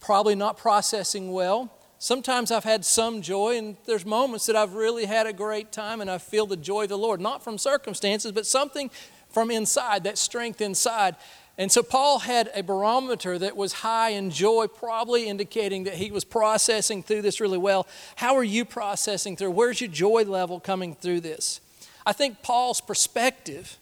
probably 0.00 0.34
not 0.34 0.58
processing 0.58 1.30
well. 1.30 1.72
Sometimes 2.00 2.50
I've 2.50 2.64
had 2.64 2.84
some 2.84 3.22
joy, 3.22 3.56
and 3.56 3.76
there's 3.84 4.06
moments 4.06 4.46
that 4.46 4.56
I've 4.56 4.74
really 4.74 5.04
had 5.04 5.26
a 5.26 5.32
great 5.32 5.72
time 5.72 6.00
and 6.00 6.10
I 6.10 6.18
feel 6.18 6.46
the 6.46 6.56
joy 6.56 6.84
of 6.84 6.88
the 6.88 6.98
Lord, 6.98 7.20
not 7.20 7.42
from 7.42 7.58
circumstances, 7.58 8.32
but 8.32 8.46
something 8.46 8.90
from 9.30 9.50
inside, 9.50 10.04
that 10.04 10.18
strength 10.18 10.60
inside. 10.60 11.16
And 11.58 11.72
so 11.72 11.82
Paul 11.82 12.20
had 12.20 12.50
a 12.54 12.62
barometer 12.62 13.36
that 13.36 13.56
was 13.56 13.72
high 13.72 14.10
in 14.10 14.30
joy, 14.30 14.68
probably 14.68 15.28
indicating 15.28 15.84
that 15.84 15.94
he 15.94 16.12
was 16.12 16.24
processing 16.24 17.02
through 17.02 17.22
this 17.22 17.40
really 17.40 17.58
well. 17.58 17.88
How 18.14 18.36
are 18.36 18.44
you 18.44 18.64
processing 18.64 19.36
through? 19.36 19.50
Where's 19.50 19.80
your 19.80 19.90
joy 19.90 20.22
level 20.22 20.60
coming 20.60 20.94
through 20.94 21.20
this? 21.20 21.60
I 22.06 22.12
think 22.12 22.42
Paul's 22.42 22.80
perspective 22.80 23.76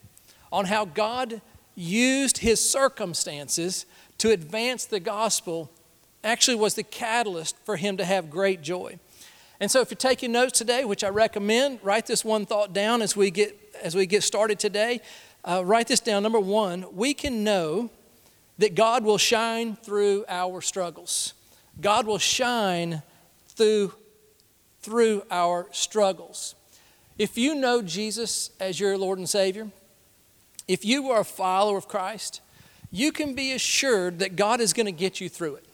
on 0.50 0.64
how 0.64 0.86
God 0.86 1.42
used 1.74 2.38
his 2.38 2.58
circumstances 2.68 3.84
to 4.18 4.30
advance 4.30 4.86
the 4.86 4.98
gospel 4.98 5.70
actually 6.24 6.56
was 6.56 6.74
the 6.74 6.82
catalyst 6.82 7.56
for 7.64 7.76
him 7.76 7.98
to 7.98 8.04
have 8.06 8.30
great 8.30 8.62
joy. 8.62 8.98
And 9.60 9.70
so 9.70 9.82
if 9.82 9.90
you're 9.90 9.96
taking 9.96 10.32
notes 10.32 10.58
today, 10.58 10.84
which 10.84 11.04
I 11.04 11.08
recommend, 11.08 11.80
write 11.82 12.06
this 12.06 12.24
one 12.24 12.46
thought 12.46 12.72
down 12.72 13.02
as 13.02 13.16
we 13.16 13.30
get 13.30 13.54
as 13.82 13.94
we 13.94 14.06
get 14.06 14.22
started 14.22 14.58
today. 14.58 15.00
Uh, 15.46 15.64
write 15.64 15.86
this 15.86 16.00
down. 16.00 16.24
Number 16.24 16.40
one, 16.40 16.84
we 16.92 17.14
can 17.14 17.44
know 17.44 17.88
that 18.58 18.74
God 18.74 19.04
will 19.04 19.18
shine 19.18 19.76
through 19.76 20.24
our 20.28 20.60
struggles. 20.60 21.34
God 21.80 22.06
will 22.06 22.18
shine 22.18 23.02
through 23.48 23.94
through 24.80 25.24
our 25.32 25.66
struggles. 25.72 26.54
If 27.18 27.36
you 27.36 27.56
know 27.56 27.82
Jesus 27.82 28.50
as 28.60 28.78
your 28.78 28.96
Lord 28.96 29.18
and 29.18 29.28
Savior, 29.28 29.68
if 30.68 30.84
you 30.84 31.10
are 31.10 31.22
a 31.22 31.24
follower 31.24 31.76
of 31.76 31.88
Christ, 31.88 32.40
you 32.92 33.10
can 33.10 33.34
be 33.34 33.50
assured 33.50 34.20
that 34.20 34.36
God 34.36 34.60
is 34.60 34.72
going 34.72 34.86
to 34.86 34.92
get 34.92 35.20
you 35.20 35.28
through 35.28 35.56
it. 35.56 35.64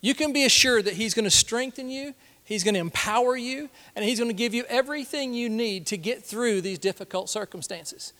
You 0.00 0.14
can 0.14 0.32
be 0.32 0.44
assured 0.44 0.86
that 0.86 0.94
He's 0.94 1.14
going 1.14 1.24
to 1.24 1.30
strengthen 1.30 1.88
you, 1.88 2.14
He's 2.44 2.64
going 2.64 2.74
to 2.74 2.80
empower 2.80 3.36
you, 3.36 3.68
and 3.94 4.04
He's 4.04 4.18
going 4.18 4.30
to 4.30 4.36
give 4.36 4.54
you 4.54 4.64
everything 4.68 5.34
you 5.34 5.48
need 5.48 5.86
to 5.86 5.96
get 5.96 6.24
through 6.24 6.62
these 6.62 6.80
difficult 6.80 7.30
circumstances. 7.30 8.12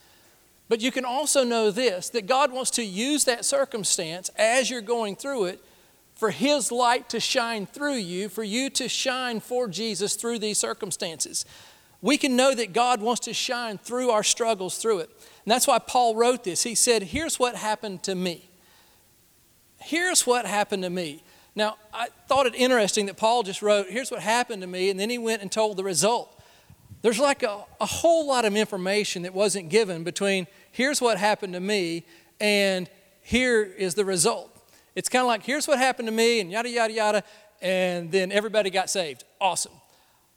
But 0.73 0.81
you 0.81 0.91
can 0.91 1.05
also 1.05 1.45
know 1.45 1.71
this 1.71 2.09
that 2.09 2.27
God 2.27 2.51
wants 2.51 2.71
to 2.71 2.83
use 2.83 3.25
that 3.25 3.45
circumstance 3.45 4.31
as 4.39 4.71
you're 4.71 4.81
going 4.81 5.17
through 5.17 5.45
it 5.45 5.63
for 6.15 6.31
His 6.31 6.73
light 6.73 7.11
to 7.11 7.21
shine 7.21 7.67
through 7.67 7.97
you, 7.97 8.31
for 8.31 8.43
you 8.43 8.71
to 8.71 8.89
shine 8.89 9.41
for 9.41 9.69
Jesus 9.69 10.15
through 10.15 10.39
these 10.39 10.57
circumstances. 10.57 11.45
We 12.01 12.17
can 12.17 12.37
know 12.37 12.55
that 12.55 12.73
God 12.73 13.03
wants 13.03 13.21
to 13.27 13.35
shine 13.35 13.77
through 13.77 14.13
our 14.13 14.23
struggles 14.23 14.79
through 14.79 15.01
it. 15.01 15.11
And 15.45 15.53
that's 15.53 15.67
why 15.67 15.79
Paul 15.79 16.17
wrote 16.17 16.43
this. 16.43 16.63
He 16.63 16.75
said, 16.75 17.03
Here's 17.03 17.39
what 17.39 17.55
happened 17.55 18.03
to 18.05 18.15
me. 18.15 18.49
Here's 19.79 20.27
what 20.27 20.47
happened 20.47 20.85
to 20.85 20.91
me. 20.91 21.23
Now, 21.55 21.77
I 21.93 22.09
thought 22.29 22.47
it 22.47 22.55
interesting 22.55 23.05
that 23.05 23.19
Paul 23.19 23.43
just 23.43 23.61
wrote, 23.61 23.89
Here's 23.91 24.11
what 24.11 24.23
happened 24.23 24.63
to 24.63 24.69
me, 24.69 24.89
and 24.89 24.99
then 24.99 25.11
he 25.11 25.19
went 25.19 25.43
and 25.43 25.53
told 25.53 25.77
the 25.77 25.85
result. 25.85 26.39
There's 27.03 27.19
like 27.19 27.43
a, 27.43 27.65
a 27.81 27.87
whole 27.87 28.27
lot 28.27 28.45
of 28.45 28.57
information 28.57 29.23
that 29.23 29.35
wasn't 29.35 29.69
given 29.69 30.05
between 30.05 30.47
here's 30.73 31.01
what 31.01 31.19
happened 31.19 31.53
to 31.53 31.61
me 31.61 32.05
and 32.41 32.91
here 33.23 33.63
is 33.63 33.95
the 33.95 34.05
result. 34.05 34.51
It's 34.95 35.09
kind 35.09 35.23
of 35.23 35.29
like 35.29 35.45
here's 35.45 35.69
what 35.69 35.79
happened 35.79 36.09
to 36.09 36.13
me 36.13 36.41
and 36.41 36.51
yada, 36.51 36.69
yada, 36.69 36.93
yada, 36.93 37.25
and 37.63 38.11
then 38.11 38.33
everybody 38.33 38.69
got 38.69 38.91
saved. 38.91 39.25
Awesome. 39.41 39.73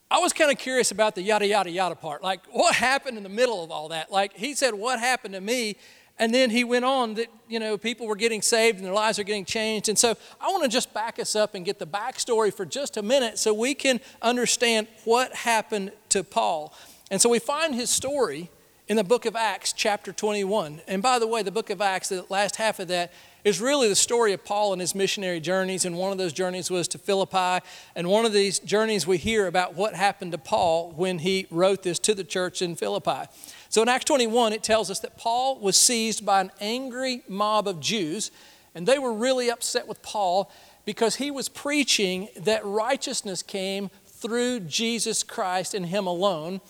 I 0.09 0.19
was 0.19 0.33
kind 0.33 0.51
of 0.51 0.57
curious 0.57 0.91
about 0.91 1.15
the 1.15 1.23
yada, 1.23 1.47
yada, 1.47 1.69
yada 1.69 1.95
part. 1.95 2.21
Like, 2.21 2.41
what 2.51 2.75
happened 2.75 3.17
in 3.17 3.23
the 3.23 3.29
middle 3.29 3.63
of 3.63 3.71
all 3.71 3.89
that? 3.89 4.11
Like, 4.11 4.33
he 4.33 4.53
said, 4.53 4.75
What 4.75 4.99
happened 4.99 5.33
to 5.33 5.41
me? 5.41 5.77
And 6.17 6.33
then 6.33 6.49
he 6.49 6.63
went 6.63 6.85
on 6.85 7.15
that, 7.15 7.27
you 7.49 7.59
know, 7.59 7.77
people 7.77 8.07
were 8.07 8.15
getting 8.15 8.41
saved 8.41 8.77
and 8.77 8.85
their 8.85 8.93
lives 8.93 9.19
are 9.19 9.23
getting 9.23 9.43
changed. 9.43 9.89
And 9.89 9.99
so 9.99 10.15
I 10.39 10.47
want 10.47 10.63
to 10.63 10.69
just 10.69 10.93
back 10.93 11.19
us 11.19 11.35
up 11.35 11.55
and 11.55 11.65
get 11.65 11.77
the 11.77 11.87
backstory 11.87 12.53
for 12.53 12.65
just 12.65 12.95
a 12.95 13.01
minute 13.01 13.37
so 13.37 13.53
we 13.53 13.73
can 13.73 13.99
understand 14.21 14.87
what 15.03 15.33
happened 15.33 15.91
to 16.09 16.23
Paul. 16.23 16.73
And 17.11 17.21
so 17.21 17.27
we 17.27 17.39
find 17.39 17.75
his 17.75 17.89
story 17.89 18.49
in 18.87 18.97
the 18.97 19.03
book 19.03 19.25
of 19.25 19.35
Acts, 19.35 19.73
chapter 19.73 20.13
21. 20.13 20.81
And 20.87 21.01
by 21.01 21.17
the 21.17 21.25
way, 21.25 21.41
the 21.41 21.51
book 21.51 21.71
of 21.71 21.81
Acts, 21.81 22.09
the 22.09 22.25
last 22.29 22.57
half 22.57 22.79
of 22.79 22.87
that, 22.89 23.11
is 23.43 23.59
really 23.59 23.87
the 23.89 23.95
story 23.95 24.31
of 24.31 24.45
Paul 24.45 24.73
and 24.73 24.81
his 24.81 24.93
missionary 24.93 25.39
journeys. 25.39 25.85
And 25.85 25.97
one 25.97 26.11
of 26.11 26.19
those 26.19 26.33
journeys 26.33 26.69
was 26.69 26.87
to 26.89 26.99
Philippi. 26.99 27.65
And 27.95 28.07
one 28.07 28.25
of 28.25 28.33
these 28.33 28.59
journeys, 28.59 29.07
we 29.07 29.17
hear 29.17 29.47
about 29.47 29.73
what 29.73 29.95
happened 29.95 30.33
to 30.33 30.37
Paul 30.37 30.93
when 30.95 31.19
he 31.19 31.47
wrote 31.49 31.81
this 31.81 31.97
to 31.99 32.13
the 32.13 32.23
church 32.23 32.61
in 32.61 32.75
Philippi. 32.75 33.25
So 33.69 33.81
in 33.81 33.89
Acts 33.89 34.05
21, 34.05 34.53
it 34.53 34.61
tells 34.61 34.91
us 34.91 34.99
that 34.99 35.17
Paul 35.17 35.59
was 35.59 35.77
seized 35.77 36.23
by 36.23 36.41
an 36.41 36.51
angry 36.61 37.23
mob 37.27 37.67
of 37.67 37.79
Jews, 37.79 38.29
and 38.75 38.87
they 38.87 38.99
were 38.99 39.13
really 39.13 39.49
upset 39.49 39.87
with 39.87 40.01
Paul 40.03 40.51
because 40.85 41.15
he 41.15 41.31
was 41.31 41.49
preaching 41.49 42.29
that 42.37 42.63
righteousness 42.63 43.41
came 43.41 43.89
through 44.05 44.61
Jesus 44.61 45.23
Christ 45.23 45.73
and 45.73 45.87
Him 45.87 46.07
alone, 46.07 46.61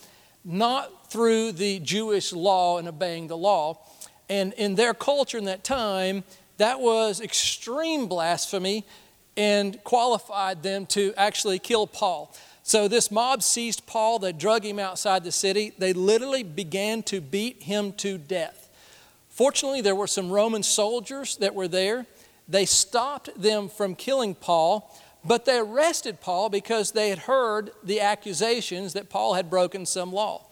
not 0.44 1.05
through 1.16 1.54
the 1.54 1.80
Jewish 1.80 2.34
law 2.34 2.78
and 2.78 2.90
obeying 2.90 3.28
the 3.28 3.38
law. 3.38 3.80
And 4.28 4.52
in 4.56 4.76
their 4.76 4.94
culture 4.94 5.38
in 5.38 5.46
that 5.46 5.64
time, 5.64 6.26
that 6.58 6.82
was 6.82 7.22
extreme 7.22 8.08
blasphemy 8.08 8.86
and 9.38 9.82
qualified 9.86 10.62
them 10.62 10.86
to 10.88 11.14
actually 11.16 11.58
kill 11.60 11.88
Paul. 11.88 12.36
So 12.64 12.90
this 12.90 13.12
mob 13.12 13.44
seized 13.44 13.86
Paul, 13.86 14.20
they 14.20 14.34
drug 14.34 14.66
him 14.66 14.78
outside 14.78 15.24
the 15.24 15.32
city. 15.32 15.72
They 15.78 15.94
literally 15.94 16.44
began 16.44 17.02
to 17.04 17.22
beat 17.22 17.64
him 17.64 17.94
to 17.94 18.18
death. 18.18 18.68
Fortunately, 19.30 19.80
there 19.80 19.96
were 19.96 20.08
some 20.08 20.30
Roman 20.30 20.64
soldiers 20.64 21.38
that 21.38 21.56
were 21.56 21.70
there. 21.70 22.06
They 22.50 22.66
stopped 22.66 23.42
them 23.42 23.70
from 23.70 23.96
killing 23.96 24.36
Paul, 24.36 24.94
but 25.24 25.46
they 25.46 25.60
arrested 25.60 26.20
Paul 26.20 26.50
because 26.50 26.92
they 26.92 27.08
had 27.08 27.20
heard 27.20 27.72
the 27.86 28.02
accusations 28.02 28.92
that 28.92 29.10
Paul 29.10 29.36
had 29.36 29.50
broken 29.50 29.86
some 29.86 30.12
law. 30.12 30.48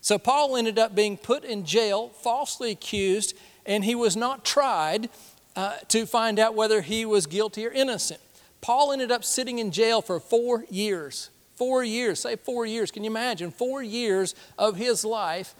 So 0.00 0.18
Paul 0.18 0.56
ended 0.56 0.78
up 0.78 0.94
being 0.94 1.16
put 1.16 1.44
in 1.44 1.64
jail, 1.64 2.08
falsely 2.08 2.70
accused, 2.70 3.36
and 3.66 3.84
he 3.84 3.94
was 3.94 4.16
not 4.16 4.44
tried 4.44 5.10
uh, 5.56 5.76
to 5.88 6.06
find 6.06 6.38
out 6.38 6.54
whether 6.54 6.80
he 6.80 7.04
was 7.04 7.26
guilty 7.26 7.66
or 7.66 7.70
innocent. 7.70 8.20
Paul 8.60 8.92
ended 8.92 9.10
up 9.10 9.24
sitting 9.24 9.58
in 9.58 9.70
jail 9.70 10.02
for 10.02 10.20
four 10.20 10.64
years. 10.70 11.30
Four 11.54 11.84
years, 11.84 12.20
say 12.20 12.36
four 12.36 12.64
years. 12.64 12.90
Can 12.90 13.04
you 13.04 13.10
imagine? 13.10 13.50
Four 13.50 13.82
years 13.82 14.34
of 14.58 14.76
his 14.76 15.04
life 15.04 15.54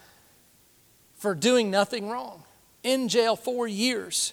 for 1.16 1.34
doing 1.34 1.70
nothing 1.70 2.08
wrong. 2.08 2.42
In 2.82 3.08
jail 3.08 3.36
four 3.36 3.68
years. 3.68 4.32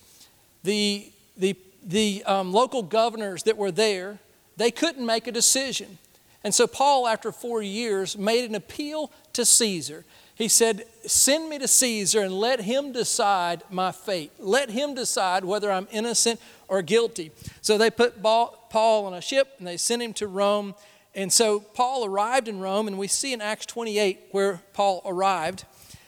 The, 0.64 1.12
the, 1.36 1.58
the 1.84 2.24
um, 2.26 2.54
local 2.54 2.84
governors 2.84 3.44
that 3.44 3.58
were 3.58 3.72
there, 3.72 4.20
they 4.56 4.72
couldn't 4.72 5.06
make 5.06 5.28
a 5.28 5.32
decision. 5.32 5.98
And 6.44 6.54
so 6.54 6.68
Paul, 6.68 7.08
after 7.08 7.32
four 7.32 7.62
years, 7.62 8.18
made 8.18 8.50
an 8.50 8.56
appeal 8.56 9.12
to 9.34 9.46
Caesar. 9.46 10.06
He 10.36 10.48
said, 10.48 10.86
Send 11.06 11.50
me 11.50 11.58
to 11.58 11.68
Caesar 11.68 12.22
and 12.22 12.34
let 12.34 12.62
him 12.62 12.92
decide 12.92 13.64
my 13.72 13.92
fate. 13.92 14.32
Let 14.38 14.70
him 14.70 14.94
decide 14.94 15.44
whether 15.44 15.72
I'm 15.72 15.88
innocent 15.92 16.40
or 16.68 16.82
guilty. 16.82 17.32
So 17.62 17.78
they 17.78 17.90
put 17.90 18.22
Paul 18.22 19.06
on 19.06 19.14
a 19.14 19.22
ship 19.22 19.56
and 19.58 19.68
they 19.68 19.78
sent 19.78 20.02
him 20.02 20.14
to 20.14 20.28
Rome. 20.28 20.76
And 21.16 21.34
so 21.34 21.60
Paul 21.60 22.06
arrived 22.06 22.48
in 22.48 22.60
Rome, 22.60 22.88
and 22.88 23.00
we 23.00 23.08
see 23.08 23.34
in 23.34 23.42
Acts 23.42 23.66
28 23.66 24.26
where 24.30 24.62
Paul 24.74 25.02
arrived. 25.04 25.66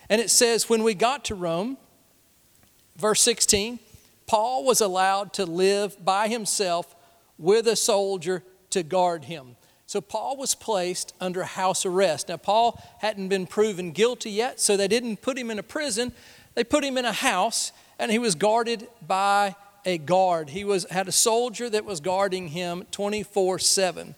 And 0.07 0.21
it 0.21 0.29
says, 0.29 0.69
When 0.69 0.83
we 0.83 0.93
got 0.93 1.25
to 1.25 1.35
Rome, 1.35 1.77
verse 2.95 3.21
16, 3.21 3.79
Paul 4.27 4.63
was 4.63 4.79
allowed 4.79 5.33
to 5.33 5.45
live 5.47 6.05
by 6.05 6.27
himself 6.27 6.95
with 7.39 7.67
a 7.67 7.75
soldier 7.75 8.43
to 8.69 8.83
guard 8.83 9.25
him. 9.25 9.55
So 9.89 10.01
Paul 10.01 10.37
was 10.37 10.53
placed 10.53 11.15
under 11.19 11.43
house 11.43 11.83
arrest. 11.83 12.29
Now, 12.29 12.37
Paul 12.37 12.79
hadn't 12.99 13.29
been 13.29 13.47
proven 13.47 13.89
guilty 13.89 14.29
yet, 14.29 14.59
so 14.59 14.77
they 14.77 14.87
didn't 14.87 15.23
put 15.23 15.35
him 15.35 15.49
in 15.49 15.57
a 15.57 15.63
prison. 15.63 16.11
They 16.53 16.63
put 16.63 16.83
him 16.83 16.95
in 16.95 17.05
a 17.05 17.11
house, 17.11 17.71
and 17.97 18.11
he 18.11 18.19
was 18.19 18.35
guarded 18.35 18.87
by 19.07 19.55
a 19.87 19.97
guard. 19.97 20.51
He 20.51 20.63
was, 20.63 20.85
had 20.91 21.07
a 21.07 21.11
soldier 21.11 21.71
that 21.71 21.85
was 21.85 22.01
guarding 22.01 22.49
him 22.49 22.85
24 22.91 23.57
7. 23.57 24.13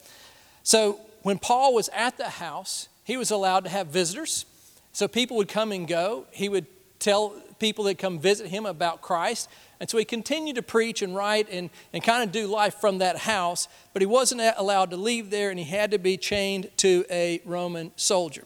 So 0.63 0.99
when 1.21 1.39
Paul 1.39 1.73
was 1.73 1.89
at 1.93 2.17
the 2.17 2.27
house, 2.27 2.89
he 3.05 3.15
was 3.15 3.31
allowed 3.31 3.63
to 3.63 3.69
have 3.69 3.87
visitors. 3.87 4.43
So 4.91 5.07
people 5.07 5.37
would 5.37 5.47
come 5.47 5.71
and 5.71 5.87
go. 5.87 6.25
He 6.31 6.49
would 6.49 6.65
tell 6.99 7.29
people 7.59 7.85
that 7.85 7.97
come 7.97 8.19
visit 8.19 8.47
him 8.47 8.65
about 8.65 9.01
Christ. 9.01 9.47
And 9.81 9.89
so 9.89 9.97
he 9.97 10.05
continued 10.05 10.57
to 10.57 10.61
preach 10.61 11.01
and 11.01 11.15
write 11.15 11.47
and, 11.49 11.71
and 11.91 12.03
kind 12.03 12.21
of 12.21 12.31
do 12.31 12.45
life 12.45 12.75
from 12.75 12.99
that 12.99 13.17
house, 13.17 13.67
but 13.93 14.03
he 14.03 14.05
wasn't 14.05 14.41
allowed 14.55 14.91
to 14.91 14.95
leave 14.95 15.31
there 15.31 15.49
and 15.49 15.57
he 15.57 15.65
had 15.65 15.89
to 15.89 15.97
be 15.97 16.17
chained 16.17 16.69
to 16.77 17.03
a 17.09 17.41
Roman 17.45 17.91
soldier. 17.95 18.43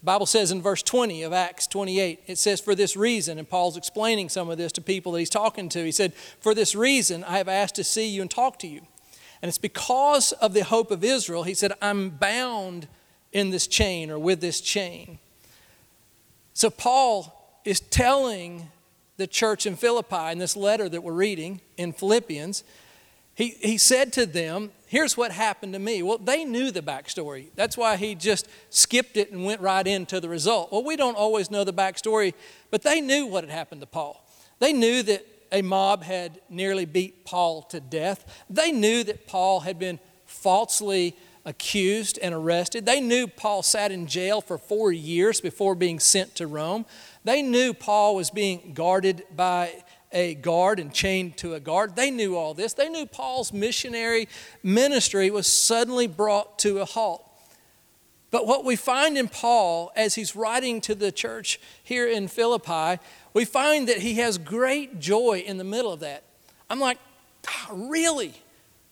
The 0.00 0.06
Bible 0.06 0.24
says 0.24 0.50
in 0.50 0.62
verse 0.62 0.82
20 0.82 1.24
of 1.24 1.34
Acts 1.34 1.66
28, 1.66 2.20
it 2.26 2.38
says, 2.38 2.62
For 2.62 2.74
this 2.74 2.96
reason, 2.96 3.38
and 3.38 3.46
Paul's 3.46 3.76
explaining 3.76 4.30
some 4.30 4.48
of 4.48 4.56
this 4.56 4.72
to 4.72 4.80
people 4.80 5.12
that 5.12 5.18
he's 5.18 5.28
talking 5.28 5.68
to. 5.68 5.84
He 5.84 5.92
said, 5.92 6.14
For 6.14 6.54
this 6.54 6.74
reason 6.74 7.22
I 7.24 7.36
have 7.36 7.48
asked 7.48 7.74
to 7.74 7.84
see 7.84 8.08
you 8.08 8.22
and 8.22 8.30
talk 8.30 8.58
to 8.60 8.66
you. 8.66 8.80
And 9.42 9.50
it's 9.50 9.58
because 9.58 10.32
of 10.32 10.54
the 10.54 10.64
hope 10.64 10.90
of 10.90 11.04
Israel, 11.04 11.42
he 11.42 11.52
said, 11.52 11.72
I'm 11.82 12.08
bound 12.08 12.88
in 13.30 13.50
this 13.50 13.66
chain 13.66 14.10
or 14.10 14.18
with 14.18 14.40
this 14.40 14.62
chain. 14.62 15.18
So 16.54 16.70
Paul 16.70 17.60
is 17.66 17.78
telling 17.80 18.70
the 19.16 19.26
church 19.26 19.66
in 19.66 19.76
Philippi 19.76 20.30
in 20.30 20.38
this 20.38 20.56
letter 20.56 20.88
that 20.88 21.02
we're 21.02 21.12
reading 21.12 21.60
in 21.76 21.92
Philippians, 21.92 22.64
he, 23.34 23.50
he 23.60 23.78
said 23.78 24.12
to 24.14 24.26
them, 24.26 24.70
Here's 24.88 25.16
what 25.16 25.32
happened 25.32 25.72
to 25.72 25.78
me. 25.78 26.02
Well, 26.02 26.16
they 26.16 26.44
knew 26.44 26.70
the 26.70 26.80
backstory. 26.80 27.48
That's 27.56 27.76
why 27.76 27.96
he 27.96 28.14
just 28.14 28.48
skipped 28.70 29.16
it 29.16 29.32
and 29.32 29.44
went 29.44 29.60
right 29.60 29.86
into 29.86 30.20
the 30.20 30.28
result. 30.28 30.70
Well, 30.70 30.84
we 30.84 30.96
don't 30.96 31.16
always 31.16 31.50
know 31.50 31.64
the 31.64 31.72
backstory, 31.72 32.34
but 32.70 32.82
they 32.82 33.00
knew 33.00 33.26
what 33.26 33.42
had 33.42 33.50
happened 33.50 33.80
to 33.80 33.86
Paul. 33.86 34.24
They 34.60 34.72
knew 34.72 35.02
that 35.02 35.26
a 35.50 35.62
mob 35.62 36.04
had 36.04 36.40
nearly 36.48 36.84
beat 36.84 37.24
Paul 37.24 37.62
to 37.62 37.80
death. 37.80 38.44
They 38.48 38.70
knew 38.70 39.02
that 39.04 39.26
Paul 39.26 39.60
had 39.60 39.78
been 39.78 39.98
falsely 40.24 41.16
accused 41.44 42.18
and 42.20 42.34
arrested. 42.34 42.86
They 42.86 43.00
knew 43.00 43.26
Paul 43.28 43.62
sat 43.62 43.92
in 43.92 44.06
jail 44.06 44.40
for 44.40 44.58
four 44.58 44.92
years 44.92 45.40
before 45.40 45.74
being 45.74 46.00
sent 46.00 46.34
to 46.36 46.46
Rome. 46.46 46.84
They 47.26 47.42
knew 47.42 47.74
Paul 47.74 48.14
was 48.14 48.30
being 48.30 48.70
guarded 48.72 49.24
by 49.34 49.82
a 50.12 50.36
guard 50.36 50.78
and 50.78 50.94
chained 50.94 51.36
to 51.38 51.54
a 51.54 51.60
guard. 51.60 51.96
They 51.96 52.12
knew 52.12 52.36
all 52.36 52.54
this. 52.54 52.72
They 52.72 52.88
knew 52.88 53.04
Paul's 53.04 53.52
missionary 53.52 54.28
ministry 54.62 55.28
was 55.32 55.48
suddenly 55.48 56.06
brought 56.06 56.56
to 56.60 56.78
a 56.78 56.84
halt. 56.84 57.28
But 58.30 58.46
what 58.46 58.64
we 58.64 58.76
find 58.76 59.18
in 59.18 59.26
Paul 59.26 59.90
as 59.96 60.14
he's 60.14 60.36
writing 60.36 60.80
to 60.82 60.94
the 60.94 61.10
church 61.10 61.58
here 61.82 62.06
in 62.06 62.28
Philippi, 62.28 63.02
we 63.34 63.44
find 63.44 63.88
that 63.88 63.98
he 63.98 64.14
has 64.14 64.38
great 64.38 65.00
joy 65.00 65.42
in 65.44 65.56
the 65.56 65.64
middle 65.64 65.92
of 65.92 65.98
that. 66.00 66.22
I'm 66.70 66.78
like, 66.78 66.98
ah, 67.48 67.70
really? 67.72 68.34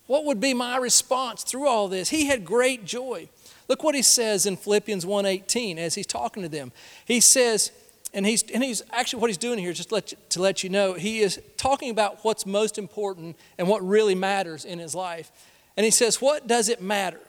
What 0.09 0.25
would 0.25 0.41
be 0.41 0.55
my 0.55 0.77
response 0.79 1.45
through 1.45 1.69
all 1.69 1.87
this? 1.87 2.09
He 2.09 2.27
had 2.27 2.45
great 2.45 2.85
joy. 2.85 3.29
Look 3.69 3.85
what 3.85 3.95
he 3.95 4.03
says 4.03 4.45
in 4.45 4.57
Philippians 4.57 5.05
1:18 5.05 5.79
as 5.79 5.95
he's 5.95 6.07
talking 6.07 6.43
to 6.43 6.49
them. 6.49 6.73
He 7.05 7.21
says, 7.21 7.71
and 8.15 8.25
he's, 8.25 8.45
and 8.53 8.63
he's 8.63 8.83
actually 8.93 9.21
what 9.21 9.29
he's 9.29 9.37
doing 9.37 9.59
here, 9.59 9.73
just 9.73 9.93
let 9.93 10.13
you, 10.13 10.19
to 10.31 10.41
let 10.41 10.63
you 10.63 10.71
know, 10.71 10.95
he 10.95 11.21
is 11.21 11.41
talking 11.57 11.91
about 11.91 12.25
what's 12.25 12.47
most 12.47 12.79
important 12.79 13.37
and 13.59 13.69
what 13.69 13.87
really 13.87 14.15
matters 14.15 14.65
in 14.65 14.79
his 14.79 14.95
life. 14.95 15.33
And 15.77 15.85
he 15.85 15.91
says, 15.91 16.23
What 16.23 16.47
does 16.47 16.69
it 16.69 16.81
matter? 16.81 17.21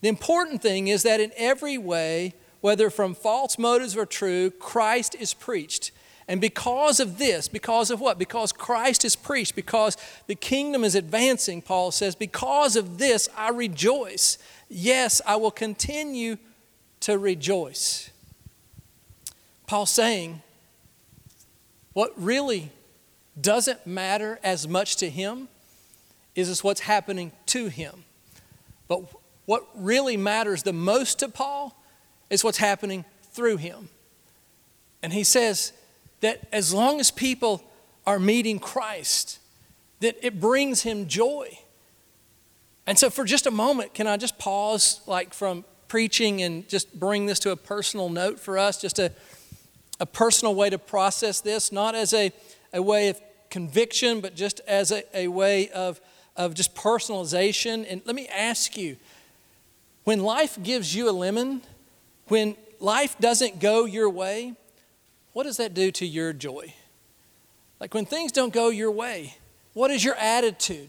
The 0.00 0.08
important 0.08 0.60
thing 0.60 0.88
is 0.88 1.04
that 1.04 1.20
in 1.20 1.32
every 1.36 1.78
way, 1.78 2.34
whether 2.60 2.90
from 2.90 3.14
false 3.14 3.58
motives 3.58 3.96
or 3.96 4.04
true, 4.04 4.50
Christ 4.50 5.14
is 5.14 5.32
preached. 5.32 5.92
And 6.26 6.40
because 6.40 7.00
of 7.00 7.18
this, 7.18 7.48
because 7.48 7.90
of 7.90 8.00
what? 8.00 8.18
Because 8.18 8.50
Christ 8.52 9.04
is 9.04 9.14
preached, 9.14 9.54
because 9.54 9.96
the 10.26 10.34
kingdom 10.34 10.82
is 10.82 10.94
advancing, 10.94 11.62
Paul 11.62 11.90
says, 11.90 12.14
because 12.14 12.76
of 12.76 12.98
this 12.98 13.28
I 13.36 13.50
rejoice. 13.50 14.38
Yes, 14.68 15.20
I 15.26 15.36
will 15.36 15.50
continue 15.50 16.38
to 17.00 17.18
rejoice. 17.18 18.10
Paul's 19.66 19.90
saying 19.90 20.42
what 21.92 22.12
really 22.16 22.70
doesn't 23.40 23.86
matter 23.86 24.38
as 24.42 24.68
much 24.68 24.96
to 24.96 25.08
him 25.08 25.48
is, 26.34 26.48
is 26.48 26.62
what's 26.62 26.80
happening 26.80 27.32
to 27.46 27.68
him. 27.68 28.04
But 28.88 29.02
what 29.46 29.66
really 29.74 30.16
matters 30.16 30.62
the 30.62 30.72
most 30.72 31.20
to 31.20 31.28
Paul 31.28 31.80
is 32.30 32.42
what's 32.42 32.58
happening 32.58 33.04
through 33.32 33.58
him. 33.58 33.88
And 35.02 35.12
he 35.12 35.24
says 35.24 35.72
that 36.20 36.46
as 36.52 36.72
long 36.72 37.00
as 37.00 37.10
people 37.10 37.62
are 38.06 38.18
meeting 38.18 38.58
Christ, 38.58 39.38
that 40.00 40.16
it 40.22 40.40
brings 40.40 40.82
him 40.82 41.06
joy. 41.06 41.58
And 42.86 42.98
so 42.98 43.10
for 43.10 43.24
just 43.24 43.46
a 43.46 43.50
moment, 43.50 43.94
can 43.94 44.06
I 44.06 44.16
just 44.16 44.38
pause 44.38 45.00
like 45.06 45.32
from 45.32 45.64
preaching 45.88 46.42
and 46.42 46.68
just 46.68 46.98
bring 46.98 47.26
this 47.26 47.38
to 47.40 47.50
a 47.50 47.56
personal 47.56 48.08
note 48.08 48.40
for 48.40 48.58
us, 48.58 48.80
just 48.80 48.96
to 48.96 49.12
a 50.00 50.06
personal 50.06 50.54
way 50.54 50.70
to 50.70 50.78
process 50.78 51.40
this, 51.40 51.70
not 51.70 51.94
as 51.94 52.12
a, 52.12 52.32
a 52.72 52.82
way 52.82 53.08
of 53.08 53.20
conviction, 53.50 54.20
but 54.20 54.34
just 54.34 54.60
as 54.66 54.90
a, 54.90 55.04
a 55.16 55.28
way 55.28 55.68
of, 55.70 56.00
of 56.36 56.54
just 56.54 56.74
personalization. 56.74 57.86
And 57.88 58.02
let 58.04 58.16
me 58.16 58.28
ask 58.28 58.76
you 58.76 58.96
when 60.04 60.20
life 60.20 60.58
gives 60.62 60.94
you 60.94 61.08
a 61.08 61.12
lemon, 61.12 61.62
when 62.28 62.56
life 62.80 63.18
doesn't 63.18 63.60
go 63.60 63.84
your 63.84 64.10
way, 64.10 64.54
what 65.32 65.44
does 65.44 65.56
that 65.56 65.74
do 65.74 65.90
to 65.92 66.06
your 66.06 66.32
joy? 66.32 66.74
Like 67.80 67.94
when 67.94 68.06
things 68.06 68.32
don't 68.32 68.52
go 68.52 68.68
your 68.70 68.90
way, 68.90 69.36
what 69.72 69.90
is 69.90 70.04
your 70.04 70.14
attitude? 70.16 70.88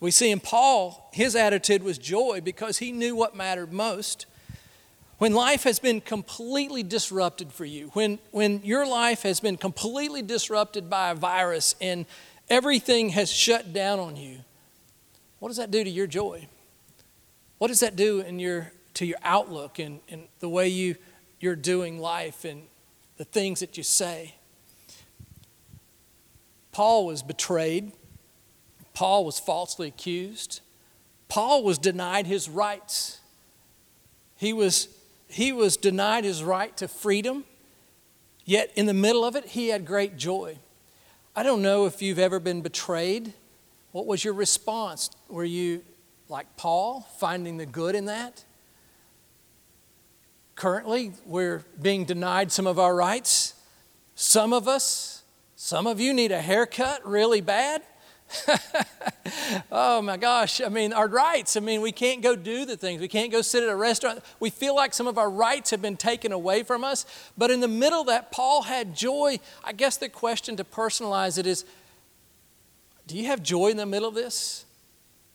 We 0.00 0.10
see 0.10 0.30
in 0.30 0.40
Paul, 0.40 1.08
his 1.12 1.34
attitude 1.34 1.82
was 1.82 1.98
joy 1.98 2.40
because 2.42 2.78
he 2.78 2.92
knew 2.92 3.16
what 3.16 3.34
mattered 3.36 3.72
most. 3.72 4.26
When 5.18 5.32
life 5.32 5.62
has 5.62 5.78
been 5.78 6.00
completely 6.00 6.82
disrupted 6.82 7.52
for 7.52 7.64
you, 7.64 7.90
when, 7.94 8.18
when 8.32 8.62
your 8.64 8.86
life 8.86 9.22
has 9.22 9.38
been 9.38 9.56
completely 9.56 10.22
disrupted 10.22 10.90
by 10.90 11.10
a 11.10 11.14
virus 11.14 11.76
and 11.80 12.06
everything 12.50 13.10
has 13.10 13.30
shut 13.30 13.72
down 13.72 14.00
on 14.00 14.16
you, 14.16 14.38
what 15.38 15.48
does 15.48 15.58
that 15.58 15.70
do 15.70 15.84
to 15.84 15.90
your 15.90 16.08
joy? 16.08 16.48
What 17.58 17.68
does 17.68 17.80
that 17.80 17.94
do 17.94 18.20
in 18.20 18.40
your, 18.40 18.72
to 18.94 19.06
your 19.06 19.18
outlook 19.22 19.78
and, 19.78 20.00
and 20.08 20.26
the 20.40 20.48
way 20.48 20.68
you, 20.68 20.96
you're 21.38 21.56
doing 21.56 21.98
life 21.98 22.44
and 22.44 22.62
the 23.16 23.24
things 23.24 23.60
that 23.60 23.76
you 23.76 23.84
say? 23.84 24.34
Paul 26.72 27.06
was 27.06 27.22
betrayed. 27.22 27.92
Paul 28.94 29.24
was 29.24 29.38
falsely 29.38 29.86
accused. 29.86 30.60
Paul 31.28 31.62
was 31.62 31.78
denied 31.78 32.26
his 32.26 32.48
rights. 32.48 33.20
He 34.36 34.52
was 34.52 34.88
he 35.28 35.52
was 35.52 35.76
denied 35.76 36.24
his 36.24 36.42
right 36.42 36.76
to 36.76 36.88
freedom, 36.88 37.44
yet 38.44 38.70
in 38.76 38.86
the 38.86 38.94
middle 38.94 39.24
of 39.24 39.36
it, 39.36 39.46
he 39.46 39.68
had 39.68 39.86
great 39.86 40.16
joy. 40.16 40.58
I 41.36 41.42
don't 41.42 41.62
know 41.62 41.86
if 41.86 42.00
you've 42.00 42.18
ever 42.18 42.38
been 42.38 42.60
betrayed. 42.60 43.32
What 43.92 44.06
was 44.06 44.24
your 44.24 44.34
response? 44.34 45.10
Were 45.28 45.44
you 45.44 45.82
like 46.28 46.56
Paul, 46.56 47.08
finding 47.18 47.56
the 47.56 47.66
good 47.66 47.94
in 47.94 48.06
that? 48.06 48.44
Currently, 50.54 51.12
we're 51.26 51.64
being 51.80 52.04
denied 52.04 52.52
some 52.52 52.66
of 52.66 52.78
our 52.78 52.94
rights. 52.94 53.54
Some 54.14 54.52
of 54.52 54.68
us, 54.68 55.24
some 55.56 55.86
of 55.86 55.98
you 56.00 56.14
need 56.14 56.30
a 56.30 56.40
haircut 56.40 57.04
really 57.04 57.40
bad. 57.40 57.82
oh 59.72 60.02
my 60.02 60.16
gosh, 60.16 60.60
I 60.60 60.68
mean, 60.68 60.92
our 60.92 61.08
rights. 61.08 61.56
I 61.56 61.60
mean, 61.60 61.80
we 61.80 61.92
can't 61.92 62.22
go 62.22 62.36
do 62.36 62.64
the 62.64 62.76
things. 62.76 63.00
We 63.00 63.08
can't 63.08 63.32
go 63.32 63.42
sit 63.42 63.62
at 63.62 63.68
a 63.68 63.76
restaurant. 63.76 64.22
We 64.40 64.50
feel 64.50 64.74
like 64.74 64.94
some 64.94 65.06
of 65.06 65.18
our 65.18 65.30
rights 65.30 65.70
have 65.70 65.82
been 65.82 65.96
taken 65.96 66.32
away 66.32 66.62
from 66.62 66.84
us. 66.84 67.06
But 67.36 67.50
in 67.50 67.60
the 67.60 67.68
middle 67.68 68.00
of 68.00 68.06
that, 68.08 68.32
Paul 68.32 68.62
had 68.62 68.94
joy. 68.94 69.38
I 69.62 69.72
guess 69.72 69.96
the 69.96 70.08
question 70.08 70.56
to 70.56 70.64
personalize 70.64 71.38
it 71.38 71.46
is 71.46 71.64
do 73.06 73.16
you 73.16 73.26
have 73.26 73.42
joy 73.42 73.68
in 73.68 73.76
the 73.76 73.86
middle 73.86 74.08
of 74.08 74.14
this? 74.14 74.64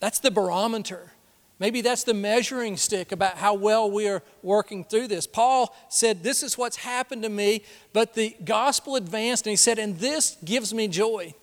That's 0.00 0.18
the 0.18 0.30
barometer. 0.30 1.12
Maybe 1.60 1.82
that's 1.82 2.04
the 2.04 2.14
measuring 2.14 2.78
stick 2.78 3.12
about 3.12 3.36
how 3.36 3.52
well 3.52 3.90
we 3.90 4.08
are 4.08 4.22
working 4.42 4.82
through 4.82 5.08
this. 5.08 5.26
Paul 5.26 5.76
said, 5.90 6.22
This 6.22 6.42
is 6.42 6.56
what's 6.56 6.78
happened 6.78 7.22
to 7.22 7.28
me, 7.28 7.64
but 7.92 8.14
the 8.14 8.34
gospel 8.44 8.96
advanced, 8.96 9.46
and 9.46 9.50
he 9.50 9.56
said, 9.56 9.78
And 9.78 9.98
this 9.98 10.38
gives 10.42 10.72
me 10.72 10.88
joy. 10.88 11.34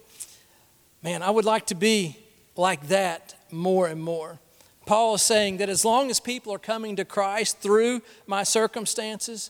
Man, 1.07 1.23
I 1.23 1.29
would 1.29 1.45
like 1.45 1.67
to 1.67 1.75
be 1.75 2.17
like 2.57 2.89
that 2.89 3.33
more 3.49 3.87
and 3.87 4.03
more. 4.03 4.39
Paul 4.85 5.15
is 5.15 5.21
saying 5.21 5.55
that 5.55 5.69
as 5.69 5.85
long 5.85 6.09
as 6.09 6.19
people 6.19 6.53
are 6.53 6.59
coming 6.59 6.97
to 6.97 7.05
Christ 7.05 7.59
through 7.59 8.01
my 8.25 8.43
circumstances, 8.43 9.49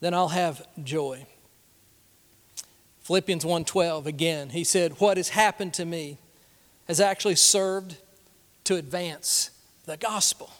then 0.00 0.14
I'll 0.14 0.28
have 0.28 0.66
joy. 0.82 1.26
Philippians 3.02 3.44
1:12 3.44 4.06
again, 4.06 4.48
he 4.48 4.64
said, 4.64 4.98
"What 5.00 5.18
has 5.18 5.28
happened 5.28 5.74
to 5.74 5.84
me 5.84 6.16
has 6.88 6.98
actually 6.98 7.36
served 7.36 7.98
to 8.64 8.76
advance 8.76 9.50
the 9.84 9.98
gospel." 9.98 10.50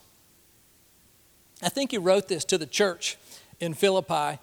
I 1.63 1.71
think 1.71 1.93
he 1.93 1.97
wrote 1.97 2.29
this 2.29 2.45
to 2.45 2.59
the 2.59 2.67
church 2.67 3.17
in 3.59 3.73
Philippi 3.73 4.39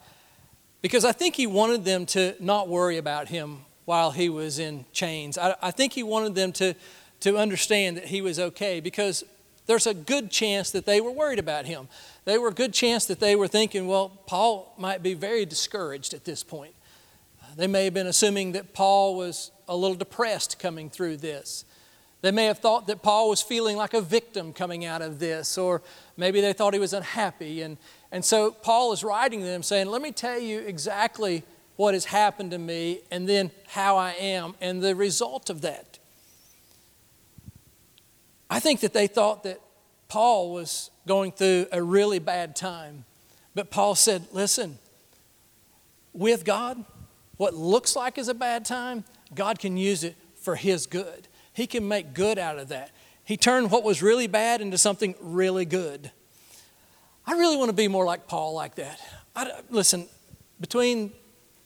because 0.82 1.06
I 1.06 1.12
think 1.12 1.36
he 1.36 1.46
wanted 1.46 1.86
them 1.86 2.08
to 2.08 2.36
not 2.40 2.68
worry 2.68 2.98
about 2.98 3.28
him 3.28 3.68
while 3.88 4.12
he 4.12 4.28
was 4.28 4.60
in 4.60 4.84
chains. 4.91 5.38
I, 5.38 5.56
I 5.62 5.71
think 5.71 5.93
he 5.93 6.04
wanted 6.04 6.36
them 6.36 6.52
to, 6.52 6.73
to 7.21 7.38
understand 7.38 7.95
that 7.95 8.04
he 8.04 8.19
was 8.19 8.38
okay 8.38 8.82
because 8.82 9.23
there's 9.65 9.88
a 9.88 9.93
good 9.93 10.30
chance 10.30 10.71
that 10.71 10.86
they 10.86 11.00
were 11.00 11.10
worried 11.10 11.39
about 11.39 11.65
him. 11.65 11.88
They 12.26 12.38
were 12.38 12.50
a 12.50 12.54
good 12.54 12.73
chance 12.73 13.06
that 13.06 13.21
they 13.21 13.34
were 13.38 13.47
thinking, 13.47 13.88
well, 13.88 14.10
Paul 14.26 14.76
might 14.78 15.02
be 15.02 15.13
very 15.13 15.45
discouraged 15.45 16.13
at 16.13 16.26
this 16.26 16.43
point. 16.43 16.73
They 17.56 17.65
may 17.65 17.86
have 17.86 17.93
been 17.93 18.08
assuming 18.08 18.52
that 18.52 18.73
Paul 18.73 19.15
was 19.15 19.52
a 19.69 19.76
little 19.78 19.95
depressed 19.95 20.60
coming 20.60 20.89
through 20.89 21.17
this. 21.17 21.63
They 22.21 22.32
may 22.32 22.43
have 22.47 22.60
thought 22.60 22.88
that 22.88 23.02
Paul 23.02 23.30
was 23.30 23.41
feeling 23.41 23.78
like 23.78 23.93
a 23.93 24.02
victim 24.02 24.52
coming 24.52 24.84
out 24.84 25.02
of 25.02 25.19
this, 25.19 25.58
or 25.58 25.82
maybe 26.17 26.41
they 26.41 26.52
thought 26.52 26.73
he 26.73 26.80
was 26.82 26.91
unhappy. 26.91 27.62
And, 27.62 27.78
and 28.12 28.26
so 28.26 28.52
Paul 28.52 28.91
is 28.91 29.02
writing 29.02 29.43
them 29.43 29.63
saying, 29.63 29.88
Let 29.88 30.02
me 30.02 30.12
tell 30.12 30.38
you 30.38 30.60
exactly 30.60 31.43
what 31.78 31.94
has 31.94 32.06
happened 32.06 32.52
to 32.52 32.58
me 32.58 33.00
and 33.10 33.30
then 33.30 33.52
how 33.68 33.96
I 33.96 34.12
am 34.12 34.56
and 34.60 34.82
the 34.82 34.96
result 34.96 35.50
of 35.50 35.62
that. 35.62 36.00
I 38.50 38.60
think 38.60 38.82
that 38.82 38.94
they 38.94 39.08
thought 39.08 39.44
that 39.44 39.62
Paul 40.08 40.52
was 40.52 40.90
going 41.06 41.32
through 41.32 41.68
a 41.72 41.82
really 41.82 42.20
bad 42.20 42.56
time. 42.56 43.06
But 43.56 43.72
Paul 43.72 43.96
said, 43.96 44.26
Listen, 44.32 44.80
with 46.13 46.46
God, 46.46 46.84
what 47.38 47.54
looks 47.54 47.96
like 47.96 48.18
is 48.18 48.28
a 48.28 48.34
bad 48.34 48.66
time, 48.66 49.04
God 49.36 49.60
can 49.60 49.78
use 49.78 50.04
it 50.04 50.16
for 50.36 50.56
His 50.56 50.88
good. 50.88 51.28
He 51.54 51.68
can 51.68 51.88
make 51.88 52.13
good 52.13 52.40
out 52.40 52.58
of 52.58 52.70
that. 52.70 52.92
He 53.24 53.36
turned 53.36 53.72
what 53.72 53.84
was 53.84 54.02
really 54.02 54.28
bad 54.28 54.62
into 54.62 54.78
something 54.78 55.13
really 55.20 55.66
good. 55.66 56.12
I 57.26 57.34
really 57.34 57.58
want 57.58 57.70
to 57.70 57.74
be 57.74 57.90
more 57.90 58.06
like 58.06 58.28
Paul, 58.28 58.54
like 58.54 58.76
that. 58.76 59.02
I, 59.36 59.52
listen, 59.70 60.08
between 60.62 61.12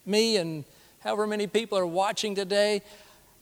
me 0.06 0.38
and 0.38 0.66
however 1.00 1.28
many 1.28 1.48
people 1.48 1.78
are 1.78 1.86
watching 1.86 2.36
today, 2.36 2.82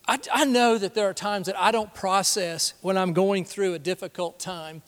I, 0.08 0.20
I 0.34 0.46
know 0.46 0.78
that 0.78 0.96
there 0.96 1.10
are 1.10 1.14
times 1.14 1.48
that 1.48 1.60
I 1.60 1.72
don't 1.72 1.94
process 1.94 2.74
when 2.82 2.98
I'm 2.98 3.14
going 3.14 3.46
through 3.46 3.74
a 3.74 3.80
difficult 3.80 4.40
time 4.40 4.82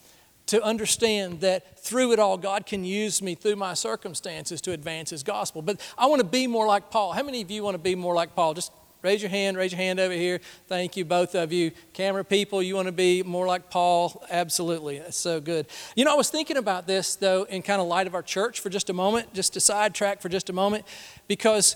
to 0.46 0.62
understand 0.62 1.40
that 1.40 1.78
through 1.78 2.12
it 2.12 2.18
all, 2.18 2.36
God 2.36 2.66
can 2.66 2.84
use 2.84 3.22
me 3.22 3.34
through 3.34 3.56
my 3.56 3.74
circumstances 3.74 4.60
to 4.62 4.72
advance 4.72 5.10
His 5.10 5.22
gospel. 5.22 5.62
But 5.62 5.80
I 5.96 6.06
want 6.06 6.20
to 6.20 6.26
be 6.26 6.46
more 6.46 6.66
like 6.66 6.90
Paul. 6.90 7.12
How 7.12 7.22
many 7.22 7.40
of 7.40 7.50
you 7.50 7.62
want 7.62 7.74
to 7.74 7.78
be 7.78 7.94
more 7.94 8.14
like 8.14 8.34
Paul? 8.34 8.54
Just 8.54 8.72
Raise 9.02 9.20
your 9.20 9.30
hand, 9.30 9.56
raise 9.56 9.72
your 9.72 9.80
hand 9.80 9.98
over 9.98 10.14
here. 10.14 10.40
Thank 10.68 10.96
you, 10.96 11.04
both 11.04 11.34
of 11.34 11.52
you. 11.52 11.72
Camera 11.92 12.24
people, 12.24 12.62
you 12.62 12.76
want 12.76 12.86
to 12.86 12.92
be 12.92 13.24
more 13.24 13.48
like 13.48 13.68
Paul? 13.68 14.24
Absolutely. 14.30 15.00
That's 15.00 15.16
so 15.16 15.40
good. 15.40 15.66
You 15.96 16.04
know, 16.04 16.12
I 16.12 16.16
was 16.16 16.30
thinking 16.30 16.56
about 16.56 16.86
this, 16.86 17.16
though, 17.16 17.42
in 17.42 17.62
kind 17.62 17.80
of 17.80 17.88
light 17.88 18.06
of 18.06 18.14
our 18.14 18.22
church 18.22 18.60
for 18.60 18.70
just 18.70 18.90
a 18.90 18.92
moment, 18.92 19.34
just 19.34 19.54
to 19.54 19.60
sidetrack 19.60 20.20
for 20.20 20.28
just 20.28 20.50
a 20.50 20.52
moment, 20.52 20.84
because, 21.26 21.74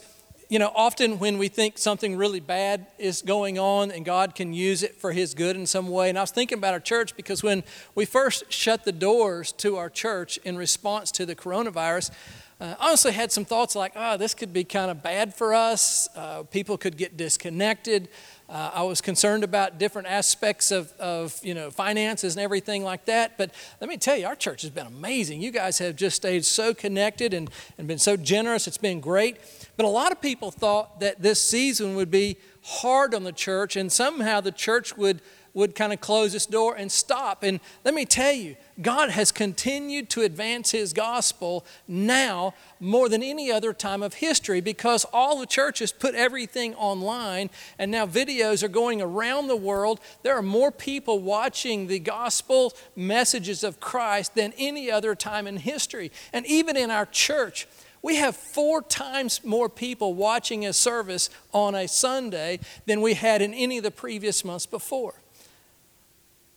you 0.49 0.61
know, 0.61 0.71
often 0.77 1.19
when 1.19 1.37
we 1.37 1.49
think 1.49 1.79
something 1.79 2.17
really 2.17 2.39
bad 2.39 2.87
is 2.97 3.23
going 3.23 3.59
on 3.59 3.91
and 3.91 4.05
God 4.05 4.37
can 4.37 4.53
use 4.53 4.85
it 4.85 4.95
for 4.95 5.11
His 5.11 5.35
good 5.35 5.57
in 5.57 5.67
some 5.67 5.89
way. 5.89 6.09
And 6.09 6.17
I 6.17 6.21
was 6.21 6.31
thinking 6.31 6.59
about 6.59 6.75
our 6.75 6.81
church 6.81 7.17
because 7.17 7.43
when 7.43 7.65
we 7.97 8.05
first 8.05 8.53
shut 8.53 8.85
the 8.85 8.93
doors 8.93 9.51
to 9.55 9.79
our 9.79 9.91
church 9.91 10.39
in 10.45 10.57
response 10.57 11.11
to 11.11 11.27
the 11.27 11.35
coronavirus, 11.35 12.12
uh, 12.59 12.75
honestly 12.81 13.12
had 13.12 13.31
some 13.31 13.45
thoughts 13.45 13.77
like, 13.77 13.92
oh, 13.97 14.16
this 14.16 14.33
could 14.33 14.53
be 14.53 14.64
kind 14.64 14.90
of 14.90 15.03
bad 15.03 15.35
for 15.35 15.53
us. 15.53 16.09
Uh, 16.16 16.42
people 16.45 16.79
could 16.79 16.97
get 16.97 17.16
disconnected. 17.16 18.09
Uh, 18.49 18.71
I 18.75 18.83
was 18.85 19.01
concerned 19.01 19.45
about 19.45 19.79
different 19.79 20.09
aspects 20.09 20.71
of, 20.71 20.92
of, 20.92 21.38
you 21.42 21.53
know, 21.53 21.71
finances 21.71 22.35
and 22.35 22.42
everything 22.42 22.83
like 22.83 23.05
that. 23.07 23.37
But 23.37 23.51
let 23.81 23.90
me 23.90 23.99
tell 23.99 24.16
you, 24.16 24.27
our 24.27 24.37
church 24.37 24.62
has 24.62 24.71
been 24.71 24.87
amazing. 24.87 25.42
You 25.42 25.51
guys 25.51 25.79
have 25.81 25.97
just 25.97 26.16
stayed 26.16 26.45
so 26.45 26.73
connected 26.73 27.35
and, 27.35 27.51
and 27.77 27.87
been 27.87 27.99
so 27.99 28.16
generous. 28.16 28.66
It's 28.66 28.79
been 28.79 29.01
great. 29.01 29.37
But 29.77 29.85
a 29.85 29.90
lot 29.90 30.12
of 30.12 30.23
people 30.23 30.51
thought 30.51 31.01
that 31.01 31.21
this 31.21 31.42
season 31.42 31.95
would 31.97 32.11
be 32.11 32.38
hard 32.62 33.14
on 33.14 33.25
the 33.25 33.33
church 33.33 33.77
and 33.77 33.92
somehow 33.92 34.40
the 34.40 34.53
church 34.53 34.97
would 34.97 35.21
would 35.57 35.75
kind 35.75 35.90
of 35.90 36.03
close 36.03 36.35
its 36.35 36.45
door 36.45 36.75
and 36.77 36.92
stop. 36.92 37.42
And 37.42 37.61
let 37.83 37.95
me 37.95 38.05
tell 38.05 38.33
you, 38.33 38.57
God 38.83 39.09
has 39.09 39.33
continued 39.33 40.11
to 40.11 40.21
advance 40.21 40.71
His 40.71 40.92
gospel 40.92 41.64
now 41.88 42.53
more 42.79 43.09
than 43.09 43.23
any 43.23 43.51
other 43.51 43.73
time 43.73 44.03
of 44.03 44.14
history 44.14 44.61
because 44.61 45.07
all 45.14 45.40
the 45.40 45.47
churches 45.47 45.92
put 45.92 46.14
everything 46.14 46.75
online 46.75 47.49
and 47.79 47.90
now 47.90 48.07
videos 48.07 48.62
are 48.62 48.69
going 48.69 49.01
around 49.01 49.47
the 49.47 49.57
world. 49.57 49.99
There 50.23 50.37
are 50.37 50.42
more 50.42 50.71
people 50.71 51.21
watching 51.21 51.87
the 51.87 52.01
gospel 52.01 52.75
messages 52.95 53.64
of 53.64 53.81
Christ 53.81 54.35
than 54.35 54.53
any 54.59 54.90
other 54.90 55.14
time 55.14 55.47
in 55.47 55.57
history. 55.57 56.12
And 56.35 56.45
even 56.45 56.77
in 56.77 56.90
our 56.90 57.07
church, 57.07 57.66
we 58.03 58.16
have 58.16 58.37
four 58.37 58.83
times 58.83 59.42
more 59.42 59.71
people 59.71 60.12
watching 60.12 60.66
a 60.66 60.75
service 60.75 61.31
on 61.55 61.75
a 61.75 61.88
Sunday 61.88 62.61
than 62.85 63.01
we 63.01 63.14
had 63.14 63.40
in 63.40 63.55
any 63.55 63.79
of 63.79 63.85
the 63.85 63.90
previous 63.90 64.45
months 64.45 64.66
before. 64.66 65.14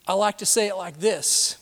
I 0.09 0.13
like 0.13 0.39
to 0.39 0.45
say 0.45 0.67
it 0.67 0.75
like 0.75 0.99
this 0.99 1.55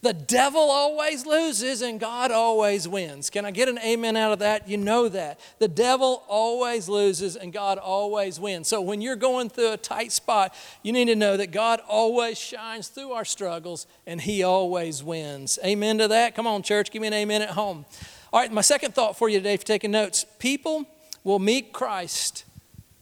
The 0.00 0.14
devil 0.14 0.62
always 0.62 1.26
loses 1.26 1.82
and 1.82 2.00
God 2.00 2.30
always 2.30 2.88
wins. 2.88 3.28
Can 3.28 3.44
I 3.44 3.50
get 3.50 3.68
an 3.68 3.78
amen 3.78 4.16
out 4.16 4.32
of 4.32 4.38
that? 4.38 4.66
You 4.66 4.78
know 4.78 5.10
that. 5.10 5.38
The 5.58 5.68
devil 5.68 6.22
always 6.26 6.88
loses 6.88 7.36
and 7.36 7.52
God 7.52 7.76
always 7.76 8.40
wins. 8.40 8.68
So 8.68 8.80
when 8.80 9.02
you're 9.02 9.16
going 9.16 9.50
through 9.50 9.72
a 9.72 9.76
tight 9.76 10.12
spot, 10.12 10.54
you 10.82 10.92
need 10.92 11.04
to 11.06 11.14
know 11.14 11.36
that 11.36 11.50
God 11.52 11.82
always 11.86 12.38
shines 12.38 12.88
through 12.88 13.12
our 13.12 13.26
struggles 13.26 13.86
and 14.06 14.18
he 14.22 14.42
always 14.42 15.04
wins. 15.04 15.58
Amen 15.62 15.98
to 15.98 16.08
that? 16.08 16.34
Come 16.34 16.46
on, 16.46 16.62
church, 16.62 16.90
give 16.90 17.02
me 17.02 17.08
an 17.08 17.14
amen 17.14 17.42
at 17.42 17.50
home. 17.50 17.84
All 18.32 18.40
right, 18.40 18.50
my 18.50 18.62
second 18.62 18.94
thought 18.94 19.18
for 19.18 19.28
you 19.28 19.40
today, 19.40 19.52
you're 19.52 19.58
taking 19.58 19.90
notes 19.90 20.24
people 20.38 20.86
will 21.22 21.38
meet 21.38 21.74
Christ 21.74 22.44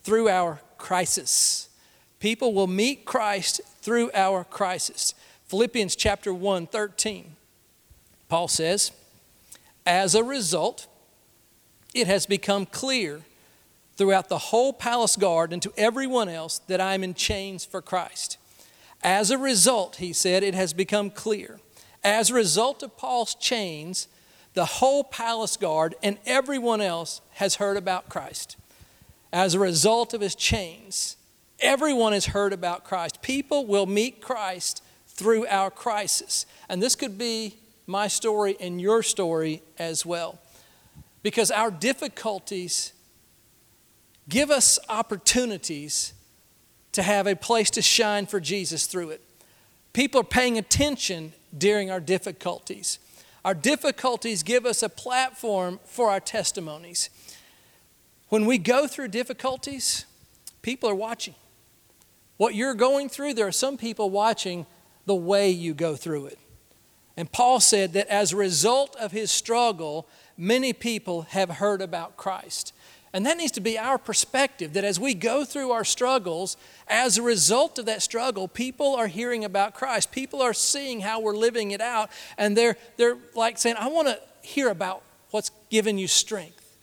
through 0.03 0.29
our 0.29 0.61
crisis. 0.77 1.68
People 2.21 2.53
will 2.53 2.67
meet 2.67 3.05
Christ 3.05 3.61
through 3.81 4.11
our 4.13 4.45
crisis. 4.45 5.15
Philippians 5.47 5.95
chapter 5.95 6.35
1, 6.35 6.67
13. 6.67 7.37
Paul 8.29 8.49
says, 8.49 8.93
As 9.87 10.15
a 10.15 10.25
result, 10.25 10.87
it 11.95 12.07
has 12.07 12.27
become 12.27 12.67
clear 12.67 13.23
throughout 13.97 14.29
the 14.29 14.39
whole 14.39 14.73
palace 14.73 15.17
guard 15.17 15.53
and 15.53 15.63
to 15.63 15.73
everyone 15.77 16.29
else 16.29 16.61
that 16.69 16.81
I 16.81 16.95
am 16.95 17.03
in 17.03 17.15
chains 17.15 17.65
for 17.65 17.83
Christ. 17.83 18.39
As 19.03 19.31
a 19.31 19.39
result, 19.39 19.97
he 19.97 20.13
said, 20.13 20.43
it 20.43 20.55
has 20.55 20.73
become 20.73 21.11
clear. 21.11 21.61
As 22.03 22.31
a 22.31 22.35
result 22.35 22.83
of 22.83 22.97
Paul's 22.97 23.35
chains, 23.35 24.09
the 24.55 24.65
whole 24.65 25.05
palace 25.05 25.57
guard 25.57 25.95
and 26.03 26.19
everyone 26.27 26.81
else 26.81 27.21
has 27.35 27.57
heard 27.57 27.77
about 27.77 28.09
Christ. 28.09 28.57
As 29.33 29.55
a 29.55 29.59
result 29.59 30.15
of 30.15 30.21
his 30.21 30.35
chains, 30.35 31.17
Everyone 31.61 32.13
has 32.13 32.27
heard 32.27 32.53
about 32.53 32.85
Christ. 32.85 33.21
People 33.21 33.67
will 33.67 33.87
meet 33.87 34.21
Christ 34.21 34.83
through 35.07 35.47
our 35.49 35.71
crisis. 35.71 36.47
And 36.69 36.83
this 36.83 36.95
could 36.95 37.19
be 37.19 37.57
my 37.87 38.07
story 38.07 38.57
and 38.61 38.81
your 38.81 39.03
story 39.03 39.63
as 39.79 40.07
well. 40.07 40.39
Because 41.23 41.51
our 41.51 41.71
difficulties 41.71 42.93
give 44.29 44.51
us 44.51 44.79
opportunities 44.89 46.13
to 46.93 47.03
have 47.03 47.27
a 47.27 47.35
place 47.35 47.71
to 47.71 47.83
shine 47.83 48.27
for 48.27 48.39
Jesus 48.39 48.87
through 48.87 49.11
it. 49.11 49.23
People 49.93 50.21
are 50.21 50.25
paying 50.25 50.59
attention 50.59 51.33
during 51.57 51.91
our 51.91 52.01
difficulties. 52.01 52.99
Our 53.45 53.55
difficulties 53.55 54.43
give 54.43 54.65
us 54.67 54.83
a 54.83 54.89
platform 54.89 55.81
for 55.85 56.11
our 56.11 56.21
testimonies. 56.21 57.11
When 58.29 58.47
we 58.47 58.59
go 58.59 58.87
through 58.87 59.09
difficulties, 59.09 60.05
people 60.63 60.89
are 60.89 60.95
watching. 60.95 61.35
What 62.39 62.55
you're 62.55 62.75
going 62.75 63.09
through, 63.09 63.35
there 63.35 63.47
are 63.47 63.53
some 63.53 63.77
people 63.77 64.09
watching 64.09 64.65
the 65.05 65.15
way 65.15 65.51
you 65.51 65.75
go 65.75 65.95
through 65.95 66.27
it. 66.27 66.39
And 67.17 67.31
Paul 67.31 67.59
said 67.59 67.93
that 67.95 68.07
as 68.07 68.33
a 68.33 68.37
result 68.37 68.95
of 68.97 69.11
his 69.11 69.31
struggle, 69.31 70.07
many 70.37 70.73
people 70.73 71.23
have 71.23 71.51
heard 71.51 71.83
about 71.83 72.17
Christ. 72.17 72.73
And 73.13 73.27
that 73.27 73.39
needs 73.39 73.53
to 73.53 73.61
be 73.61 73.79
our 73.79 73.99
perspective 73.99 74.75
that 74.75 74.85
as 74.85 75.01
we 75.01 75.15
go 75.15 75.45
through 75.45 75.73
our 75.73 75.85
struggles, 75.85 76.57
as 76.87 77.19
a 77.19 77.23
result 77.23 77.79
of 77.79 77.87
that 77.87 78.03
struggle, 78.03 78.47
people 78.47 78.95
are 78.95 79.09
hearing 79.09 79.45
about 79.45 79.75
Christ. 79.75 80.13
People 80.13 80.41
are 80.43 80.53
seeing 80.53 81.01
how 81.01 81.21
we're 81.21 81.37
living 81.37 81.73
it 81.73 81.81
out, 81.81 82.11
and 82.37 82.57
they're, 82.57 82.77
they're 82.97 83.17
like 83.35 83.59
saying, 83.59 83.77
I 83.79 83.89
want 83.89 84.09
to 84.09 84.21
hear 84.43 84.69
about 84.69 85.03
what's 85.31 85.51
given 85.71 85.99
you 85.99 86.07
strength. 86.07 86.77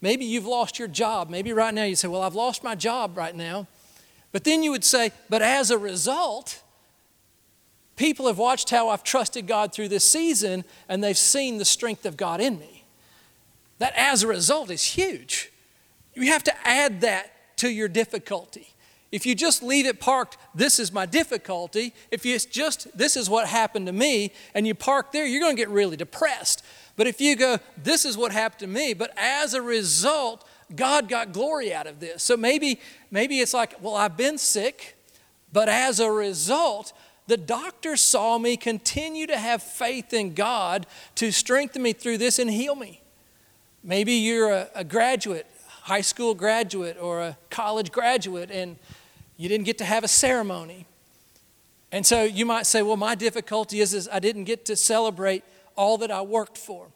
Maybe 0.00 0.24
you've 0.24 0.46
lost 0.46 0.78
your 0.78 0.88
job. 0.88 1.30
Maybe 1.30 1.52
right 1.52 1.74
now 1.74 1.84
you 1.84 1.96
say, 1.96 2.08
Well, 2.08 2.22
I've 2.22 2.34
lost 2.34 2.62
my 2.62 2.74
job 2.74 3.16
right 3.16 3.34
now. 3.34 3.66
But 4.32 4.44
then 4.44 4.62
you 4.62 4.70
would 4.70 4.84
say, 4.84 5.12
but 5.28 5.42
as 5.42 5.70
a 5.70 5.78
result, 5.78 6.62
people 7.96 8.26
have 8.26 8.38
watched 8.38 8.70
how 8.70 8.88
I've 8.88 9.02
trusted 9.02 9.46
God 9.46 9.72
through 9.72 9.88
this 9.88 10.04
season 10.04 10.64
and 10.88 11.02
they've 11.02 11.18
seen 11.18 11.58
the 11.58 11.64
strength 11.64 12.06
of 12.06 12.16
God 12.16 12.40
in 12.40 12.58
me. 12.58 12.84
That 13.78 13.92
as 13.96 14.22
a 14.22 14.28
result 14.28 14.70
is 14.70 14.84
huge. 14.84 15.50
You 16.14 16.26
have 16.32 16.44
to 16.44 16.68
add 16.68 17.00
that 17.00 17.56
to 17.58 17.68
your 17.68 17.88
difficulty. 17.88 18.68
If 19.12 19.26
you 19.26 19.34
just 19.34 19.62
leave 19.62 19.86
it 19.86 19.98
parked, 19.98 20.36
this 20.54 20.78
is 20.78 20.92
my 20.92 21.04
difficulty. 21.04 21.92
If 22.10 22.24
it's 22.24 22.44
just, 22.44 22.96
this 22.96 23.16
is 23.16 23.28
what 23.28 23.48
happened 23.48 23.86
to 23.86 23.92
me, 23.92 24.32
and 24.54 24.66
you 24.66 24.74
park 24.74 25.10
there, 25.10 25.26
you're 25.26 25.40
going 25.40 25.56
to 25.56 25.60
get 25.60 25.68
really 25.68 25.96
depressed. 25.96 26.64
But 26.96 27.06
if 27.06 27.20
you 27.20 27.34
go, 27.34 27.58
this 27.76 28.04
is 28.04 28.16
what 28.16 28.30
happened 28.30 28.60
to 28.60 28.66
me, 28.68 28.94
but 28.94 29.12
as 29.16 29.54
a 29.54 29.62
result, 29.62 30.46
God 30.74 31.08
got 31.08 31.32
glory 31.32 31.72
out 31.74 31.86
of 31.86 32.00
this. 32.00 32.22
So 32.22 32.36
maybe, 32.36 32.80
maybe 33.10 33.40
it's 33.40 33.54
like, 33.54 33.74
well, 33.80 33.94
I've 33.94 34.16
been 34.16 34.38
sick, 34.38 34.96
but 35.52 35.68
as 35.68 36.00
a 36.00 36.10
result, 36.10 36.92
the 37.26 37.36
doctor 37.36 37.96
saw 37.96 38.38
me 38.38 38.56
continue 38.56 39.26
to 39.26 39.36
have 39.36 39.62
faith 39.62 40.12
in 40.12 40.34
God 40.34 40.86
to 41.16 41.30
strengthen 41.30 41.82
me 41.82 41.92
through 41.92 42.18
this 42.18 42.38
and 42.38 42.50
heal 42.50 42.74
me. 42.74 43.00
Maybe 43.82 44.14
you're 44.14 44.50
a, 44.50 44.68
a 44.74 44.84
graduate, 44.84 45.46
high 45.68 46.00
school 46.00 46.34
graduate, 46.34 46.98
or 47.00 47.20
a 47.20 47.38
college 47.48 47.92
graduate, 47.92 48.50
and 48.50 48.76
you 49.36 49.48
didn't 49.48 49.64
get 49.64 49.78
to 49.78 49.84
have 49.84 50.04
a 50.04 50.08
ceremony. 50.08 50.86
And 51.92 52.04
so 52.04 52.22
you 52.22 52.46
might 52.46 52.66
say, 52.66 52.82
well, 52.82 52.96
my 52.96 53.14
difficulty 53.14 53.80
is, 53.80 53.94
is 53.94 54.08
I 54.12 54.18
didn't 54.18 54.44
get 54.44 54.64
to 54.66 54.76
celebrate 54.76 55.42
all 55.76 55.98
that 55.98 56.10
I 56.10 56.22
worked 56.22 56.58
for. 56.58 56.88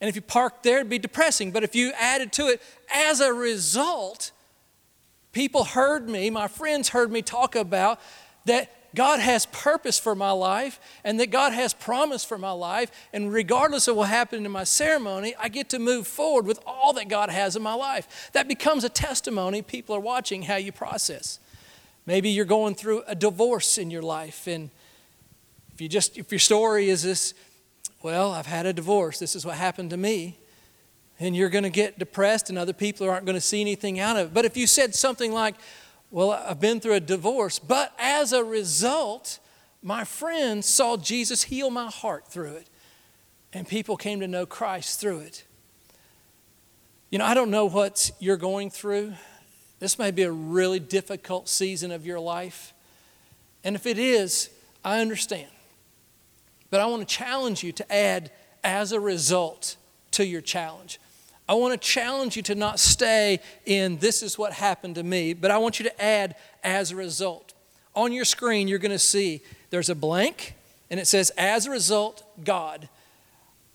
And 0.00 0.08
if 0.08 0.16
you 0.16 0.22
parked 0.22 0.62
there, 0.62 0.78
it'd 0.78 0.90
be 0.90 0.98
depressing. 0.98 1.52
But 1.52 1.64
if 1.64 1.74
you 1.74 1.92
added 1.98 2.32
to 2.32 2.48
it, 2.48 2.62
as 2.92 3.20
a 3.20 3.32
result, 3.32 4.30
people 5.32 5.64
heard 5.64 6.08
me, 6.08 6.30
my 6.30 6.48
friends 6.48 6.90
heard 6.90 7.10
me 7.10 7.22
talk 7.22 7.56
about 7.56 8.00
that 8.44 8.70
God 8.94 9.20
has 9.20 9.46
purpose 9.46 9.98
for 9.98 10.14
my 10.14 10.30
life 10.30 10.80
and 11.04 11.20
that 11.20 11.30
God 11.30 11.52
has 11.52 11.74
promise 11.74 12.24
for 12.24 12.38
my 12.38 12.52
life. 12.52 12.90
And 13.12 13.32
regardless 13.32 13.88
of 13.88 13.96
what 13.96 14.08
happened 14.08 14.46
in 14.46 14.52
my 14.52 14.64
ceremony, 14.64 15.34
I 15.38 15.48
get 15.48 15.68
to 15.70 15.78
move 15.78 16.06
forward 16.06 16.46
with 16.46 16.58
all 16.66 16.94
that 16.94 17.08
God 17.08 17.28
has 17.28 17.56
in 17.56 17.62
my 17.62 17.74
life. 17.74 18.30
That 18.32 18.48
becomes 18.48 18.84
a 18.84 18.88
testimony. 18.88 19.60
People 19.60 19.94
are 19.94 20.00
watching 20.00 20.42
how 20.42 20.56
you 20.56 20.72
process. 20.72 21.38
Maybe 22.06 22.30
you're 22.30 22.46
going 22.46 22.74
through 22.74 23.02
a 23.06 23.14
divorce 23.14 23.76
in 23.76 23.90
your 23.90 24.02
life. 24.02 24.46
And 24.46 24.70
if 25.74 25.80
you 25.82 25.88
just, 25.88 26.16
if 26.16 26.32
your 26.32 26.38
story 26.38 26.88
is 26.88 27.02
this, 27.02 27.34
well, 28.06 28.30
I've 28.30 28.46
had 28.46 28.66
a 28.66 28.72
divorce, 28.72 29.18
this 29.18 29.34
is 29.34 29.44
what 29.44 29.56
happened 29.56 29.90
to 29.90 29.96
me 29.96 30.38
and 31.18 31.34
you're 31.34 31.48
going 31.48 31.64
to 31.64 31.70
get 31.70 31.98
depressed 31.98 32.50
and 32.50 32.56
other 32.56 32.72
people 32.72 33.10
aren't 33.10 33.26
going 33.26 33.34
to 33.34 33.40
see 33.40 33.60
anything 33.60 33.98
out 33.98 34.16
of 34.16 34.28
it. 34.28 34.34
But 34.34 34.44
if 34.44 34.56
you 34.56 34.68
said 34.68 34.94
something 34.94 35.32
like, 35.32 35.56
Well, 36.12 36.30
I've 36.30 36.60
been 36.60 36.78
through 36.78 36.94
a 36.94 37.00
divorce, 37.00 37.58
but 37.58 37.92
as 37.98 38.32
a 38.32 38.44
result, 38.44 39.40
my 39.82 40.04
friends 40.04 40.66
saw 40.66 40.96
Jesus 40.96 41.42
heal 41.42 41.68
my 41.68 41.90
heart 41.90 42.28
through 42.28 42.52
it, 42.52 42.68
and 43.52 43.66
people 43.66 43.96
came 43.96 44.20
to 44.20 44.28
know 44.28 44.46
Christ 44.46 45.00
through 45.00 45.20
it. 45.20 45.44
You 47.10 47.18
know, 47.18 47.24
I 47.24 47.34
don't 47.34 47.50
know 47.50 47.66
what 47.66 48.12
you're 48.20 48.36
going 48.36 48.70
through. 48.70 49.14
This 49.80 49.98
may 49.98 50.12
be 50.12 50.22
a 50.22 50.30
really 50.30 50.78
difficult 50.78 51.48
season 51.48 51.90
of 51.90 52.06
your 52.06 52.20
life. 52.20 52.72
And 53.64 53.74
if 53.74 53.84
it 53.84 53.98
is, 53.98 54.48
I 54.84 55.00
understand. 55.00 55.48
But 56.70 56.80
I 56.80 56.86
want 56.86 57.06
to 57.06 57.14
challenge 57.14 57.62
you 57.62 57.72
to 57.72 57.92
add 57.92 58.30
as 58.64 58.92
a 58.92 59.00
result 59.00 59.76
to 60.12 60.26
your 60.26 60.40
challenge. 60.40 60.98
I 61.48 61.54
want 61.54 61.80
to 61.80 61.88
challenge 61.88 62.36
you 62.36 62.42
to 62.42 62.54
not 62.54 62.80
stay 62.80 63.40
in 63.64 63.98
this 63.98 64.22
is 64.22 64.36
what 64.36 64.52
happened 64.52 64.96
to 64.96 65.04
me, 65.04 65.32
but 65.32 65.50
I 65.50 65.58
want 65.58 65.78
you 65.78 65.84
to 65.84 66.02
add 66.02 66.34
as 66.64 66.90
a 66.90 66.96
result. 66.96 67.54
On 67.94 68.12
your 68.12 68.24
screen, 68.24 68.66
you're 68.66 68.80
going 68.80 68.90
to 68.90 68.98
see 68.98 69.42
there's 69.70 69.88
a 69.88 69.94
blank, 69.94 70.54
and 70.90 70.98
it 70.98 71.06
says, 71.06 71.30
as 71.36 71.66
a 71.66 71.70
result, 71.70 72.24
God. 72.44 72.88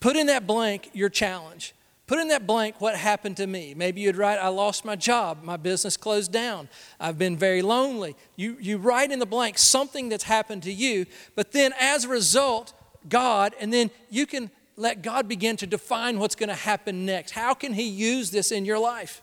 Put 0.01 0.17
in 0.17 0.27
that 0.27 0.45
blank 0.45 0.89
your 0.93 1.10
challenge. 1.10 1.73
Put 2.08 2.19
in 2.19 2.27
that 2.27 2.45
blank 2.45 2.82
what 2.82 2.97
happened 2.97 3.38
to 3.38 3.47
me. 3.47 3.73
Maybe 3.73 4.01
you'd 4.01 4.17
write, 4.17 4.38
I 4.38 4.49
lost 4.49 4.84
my 4.84 4.97
job, 4.97 5.43
my 5.43 5.56
business 5.56 5.95
closed 5.95 6.34
down, 6.34 6.67
I've 6.99 7.17
been 7.17 7.38
very 7.38 7.62
lonely. 7.62 8.17
You, 8.36 8.58
you 8.60 8.77
write 8.77 9.12
in 9.12 9.19
the 9.19 9.25
blank 9.25 9.58
something 9.58 10.10
that's 10.10 10.25
happened 10.25 10.63
to 10.63 10.73
you, 10.73 11.06
but 11.36 11.54
then 11.54 11.71
as 11.80 12.04
a 12.04 12.10
result, 12.10 12.73
God, 13.09 13.53
and 13.59 13.71
then 13.71 13.91
you 14.09 14.25
can 14.25 14.49
let 14.77 15.01
God 15.01 15.27
begin 15.27 15.57
to 15.57 15.67
define 15.67 16.19
what's 16.19 16.35
going 16.35 16.49
to 16.49 16.55
happen 16.55 17.05
next. 17.05 17.31
How 17.31 17.53
can 17.53 17.73
He 17.73 17.83
use 17.83 18.31
this 18.31 18.51
in 18.51 18.65
your 18.65 18.79
life? 18.79 19.21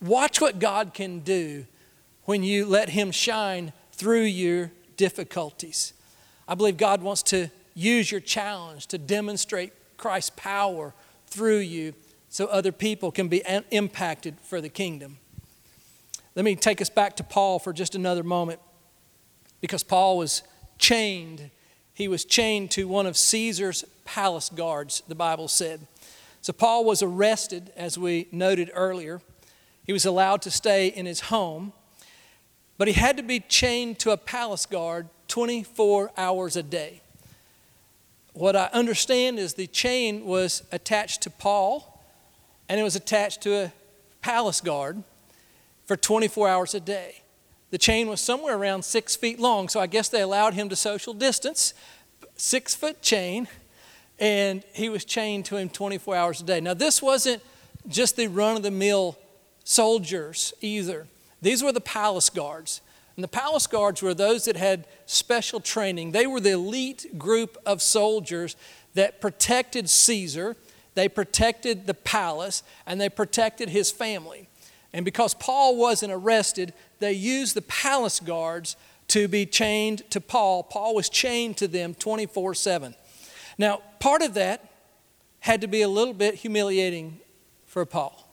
Watch 0.00 0.40
what 0.40 0.58
God 0.58 0.94
can 0.94 1.20
do 1.20 1.66
when 2.24 2.42
you 2.42 2.66
let 2.66 2.90
Him 2.90 3.10
shine 3.10 3.72
through 3.92 4.22
your 4.22 4.70
difficulties. 4.96 5.92
I 6.46 6.54
believe 6.54 6.76
God 6.76 7.02
wants 7.02 7.22
to 7.24 7.50
use 7.74 8.10
your 8.10 8.20
challenge 8.20 8.86
to 8.88 8.98
demonstrate 8.98 9.72
Christ's 9.96 10.30
power 10.36 10.94
through 11.26 11.58
you 11.58 11.94
so 12.28 12.46
other 12.46 12.72
people 12.72 13.10
can 13.10 13.28
be 13.28 13.42
impacted 13.70 14.36
for 14.42 14.60
the 14.60 14.68
kingdom. 14.68 15.18
Let 16.34 16.44
me 16.44 16.54
take 16.54 16.82
us 16.82 16.90
back 16.90 17.16
to 17.16 17.24
Paul 17.24 17.58
for 17.58 17.72
just 17.72 17.94
another 17.94 18.22
moment 18.22 18.60
because 19.60 19.82
Paul 19.82 20.18
was 20.18 20.42
chained 20.78 21.50
he 21.96 22.08
was 22.08 22.26
chained 22.26 22.70
to 22.72 22.86
one 22.86 23.06
of 23.06 23.16
Caesar's 23.16 23.82
palace 24.04 24.50
guards, 24.50 25.02
the 25.08 25.14
Bible 25.14 25.48
said. 25.48 25.86
So 26.42 26.52
Paul 26.52 26.84
was 26.84 27.02
arrested, 27.02 27.72
as 27.74 27.96
we 27.96 28.28
noted 28.30 28.70
earlier. 28.74 29.22
He 29.86 29.94
was 29.94 30.04
allowed 30.04 30.42
to 30.42 30.50
stay 30.50 30.88
in 30.88 31.06
his 31.06 31.20
home, 31.20 31.72
but 32.76 32.86
he 32.86 32.92
had 32.92 33.16
to 33.16 33.22
be 33.22 33.40
chained 33.40 33.98
to 34.00 34.10
a 34.10 34.18
palace 34.18 34.66
guard 34.66 35.08
24 35.28 36.10
hours 36.18 36.54
a 36.54 36.62
day. 36.62 37.00
What 38.34 38.56
I 38.56 38.68
understand 38.74 39.38
is 39.38 39.54
the 39.54 39.66
chain 39.66 40.26
was 40.26 40.64
attached 40.70 41.22
to 41.22 41.30
Paul, 41.30 42.04
and 42.68 42.78
it 42.78 42.82
was 42.82 42.94
attached 42.94 43.40
to 43.44 43.54
a 43.54 43.72
palace 44.20 44.60
guard 44.60 45.02
for 45.86 45.96
24 45.96 46.46
hours 46.46 46.74
a 46.74 46.80
day. 46.80 47.22
The 47.70 47.78
chain 47.78 48.08
was 48.08 48.20
somewhere 48.20 48.56
around 48.56 48.84
six 48.84 49.16
feet 49.16 49.40
long, 49.40 49.68
so 49.68 49.80
I 49.80 49.86
guess 49.86 50.08
they 50.08 50.20
allowed 50.20 50.54
him 50.54 50.68
to 50.68 50.76
social 50.76 51.12
distance. 51.14 51.74
Six 52.36 52.74
foot 52.74 53.02
chain, 53.02 53.48
and 54.18 54.62
he 54.72 54.88
was 54.88 55.04
chained 55.04 55.46
to 55.46 55.56
him 55.56 55.68
24 55.68 56.16
hours 56.16 56.40
a 56.40 56.44
day. 56.44 56.60
Now, 56.60 56.74
this 56.74 57.02
wasn't 57.02 57.42
just 57.88 58.16
the 58.16 58.28
run 58.28 58.56
of 58.56 58.62
the 58.62 58.70
mill 58.70 59.18
soldiers 59.64 60.54
either, 60.60 61.06
these 61.42 61.62
were 61.62 61.72
the 61.72 61.80
palace 61.80 62.30
guards. 62.30 62.80
And 63.16 63.24
the 63.24 63.28
palace 63.28 63.66
guards 63.66 64.02
were 64.02 64.12
those 64.12 64.44
that 64.44 64.56
had 64.56 64.86
special 65.06 65.58
training. 65.58 66.12
They 66.12 66.26
were 66.26 66.38
the 66.38 66.50
elite 66.50 67.18
group 67.18 67.56
of 67.64 67.80
soldiers 67.80 68.56
that 68.92 69.22
protected 69.22 69.88
Caesar, 69.88 70.54
they 70.94 71.08
protected 71.08 71.86
the 71.86 71.94
palace, 71.94 72.62
and 72.86 73.00
they 73.00 73.08
protected 73.08 73.70
his 73.70 73.90
family. 73.90 74.45
And 74.96 75.04
because 75.04 75.34
Paul 75.34 75.76
wasn't 75.76 76.10
arrested, 76.10 76.72
they 77.00 77.12
used 77.12 77.54
the 77.54 77.60
palace 77.60 78.18
guards 78.18 78.76
to 79.08 79.28
be 79.28 79.44
chained 79.44 80.10
to 80.10 80.22
Paul. 80.22 80.62
Paul 80.62 80.94
was 80.94 81.10
chained 81.10 81.58
to 81.58 81.68
them 81.68 81.92
24 81.92 82.54
7. 82.54 82.94
Now, 83.58 83.82
part 84.00 84.22
of 84.22 84.32
that 84.34 84.70
had 85.40 85.60
to 85.60 85.66
be 85.66 85.82
a 85.82 85.88
little 85.88 86.14
bit 86.14 86.36
humiliating 86.36 87.20
for 87.66 87.84
Paul. 87.84 88.26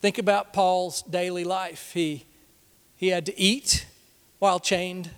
Think 0.00 0.18
about 0.18 0.52
Paul's 0.52 1.02
daily 1.02 1.42
life. 1.42 1.90
He, 1.92 2.24
he 2.94 3.08
had 3.08 3.26
to 3.26 3.36
eat 3.36 3.86
while 4.38 4.60
chained 4.60 5.10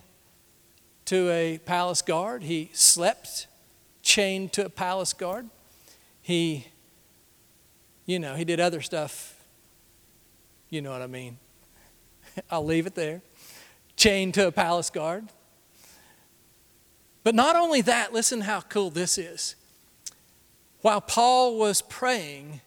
to 1.04 1.28
a 1.30 1.58
palace 1.58 2.00
guard, 2.00 2.44
he 2.44 2.70
slept 2.72 3.48
chained 4.00 4.54
to 4.54 4.64
a 4.64 4.70
palace 4.70 5.12
guard. 5.12 5.50
He, 6.22 6.68
you 8.06 8.18
know, 8.18 8.34
he 8.34 8.46
did 8.46 8.60
other 8.60 8.80
stuff 8.80 9.33
you 10.70 10.82
know 10.82 10.90
what 10.90 11.02
I 11.02 11.06
mean. 11.06 11.38
I'll 12.50 12.64
leave 12.64 12.86
it 12.86 12.94
there. 12.94 13.22
Chained 13.96 14.34
to 14.34 14.46
a 14.48 14.52
palace 14.52 14.90
guard. 14.90 15.28
But 17.22 17.34
not 17.34 17.56
only 17.56 17.80
that, 17.82 18.12
listen 18.12 18.42
how 18.42 18.60
cool 18.60 18.90
this 18.90 19.16
is. 19.16 19.56
While 20.82 21.00
Paul 21.00 21.58
was 21.58 21.80
praying, 21.80 22.60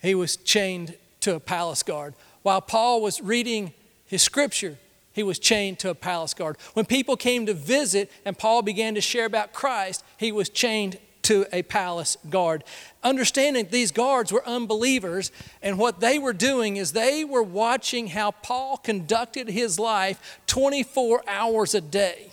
he 0.00 0.14
was 0.14 0.36
chained 0.36 0.96
to 1.20 1.34
a 1.34 1.40
palace 1.40 1.82
guard. 1.82 2.14
While 2.42 2.60
Paul 2.60 3.02
was 3.02 3.20
reading 3.20 3.74
his 4.06 4.22
scripture, 4.22 4.78
he 5.12 5.22
was 5.22 5.38
chained 5.38 5.80
to 5.80 5.90
a 5.90 5.94
palace 5.94 6.34
guard. 6.34 6.56
When 6.74 6.86
people 6.86 7.16
came 7.16 7.46
to 7.46 7.54
visit 7.54 8.10
and 8.24 8.38
Paul 8.38 8.62
began 8.62 8.94
to 8.94 9.00
share 9.00 9.26
about 9.26 9.52
Christ, 9.52 10.04
he 10.16 10.30
was 10.30 10.48
chained 10.48 10.98
to 11.22 11.46
a 11.52 11.62
palace 11.62 12.16
guard. 12.28 12.64
Understanding 13.02 13.68
these 13.70 13.92
guards 13.92 14.32
were 14.32 14.46
unbelievers, 14.46 15.32
and 15.62 15.78
what 15.78 16.00
they 16.00 16.18
were 16.18 16.32
doing 16.32 16.76
is 16.76 16.92
they 16.92 17.24
were 17.24 17.42
watching 17.42 18.08
how 18.08 18.30
Paul 18.30 18.76
conducted 18.76 19.48
his 19.48 19.78
life 19.78 20.40
24 20.46 21.22
hours 21.26 21.74
a 21.74 21.80
day. 21.80 22.30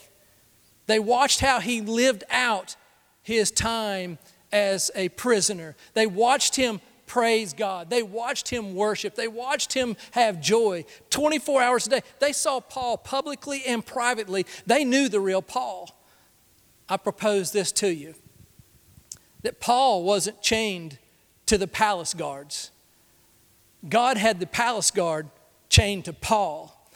They 0.87 0.99
watched 0.99 1.41
how 1.41 1.59
he 1.59 1.81
lived 1.81 2.23
out 2.29 2.75
his 3.21 3.51
time 3.51 4.17
as 4.51 4.89
a 4.95 5.09
prisoner. 5.09 5.75
They 5.93 6.07
watched 6.07 6.55
him 6.55 6.79
praise 7.05 7.53
God. 7.53 7.89
They 7.89 8.03
watched 8.03 8.49
him 8.49 8.75
worship. 8.75 9.15
They 9.15 9.27
watched 9.27 9.73
him 9.73 9.95
have 10.11 10.41
joy 10.41 10.85
24 11.09 11.61
hours 11.61 11.87
a 11.87 11.89
day. 11.89 12.01
They 12.19 12.33
saw 12.33 12.59
Paul 12.59 12.97
publicly 12.97 13.63
and 13.65 13.85
privately. 13.85 14.45
They 14.65 14.83
knew 14.83 15.09
the 15.09 15.19
real 15.19 15.41
Paul. 15.41 15.89
I 16.89 16.97
propose 16.97 17.51
this 17.51 17.71
to 17.73 17.93
you 17.93 18.15
that 19.43 19.59
Paul 19.59 20.03
wasn't 20.03 20.41
chained 20.41 20.97
to 21.45 21.57
the 21.57 21.67
palace 21.67 22.13
guards. 22.13 22.71
God 23.87 24.17
had 24.17 24.39
the 24.39 24.47
palace 24.47 24.91
guard 24.91 25.27
chained 25.69 26.05
to 26.05 26.13
Paul 26.13 26.89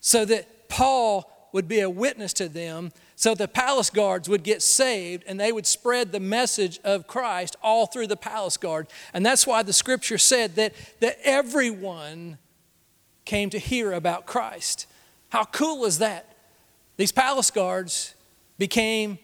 so 0.00 0.24
that 0.24 0.68
Paul 0.68 1.30
would 1.52 1.68
be 1.68 1.80
a 1.80 1.88
witness 1.88 2.32
to 2.34 2.48
them, 2.48 2.90
so 3.14 3.34
the 3.34 3.46
palace 3.46 3.88
guards 3.88 4.28
would 4.28 4.42
get 4.42 4.60
saved 4.60 5.22
and 5.26 5.38
they 5.38 5.52
would 5.52 5.66
spread 5.66 6.10
the 6.10 6.20
message 6.20 6.80
of 6.82 7.06
Christ 7.06 7.54
all 7.62 7.86
through 7.86 8.08
the 8.08 8.16
palace 8.16 8.56
guard. 8.56 8.88
And 9.12 9.24
that's 9.24 9.46
why 9.46 9.62
the 9.62 9.72
scripture 9.72 10.18
said 10.18 10.56
that, 10.56 10.74
that 11.00 11.18
everyone 11.22 12.38
came 13.24 13.50
to 13.50 13.58
hear 13.58 13.92
about 13.92 14.26
Christ. 14.26 14.86
How 15.28 15.44
cool 15.44 15.84
is 15.84 15.98
that? 15.98 16.36
These 16.96 17.12
palace 17.12 17.50
guards 17.50 18.14
became 18.58 19.18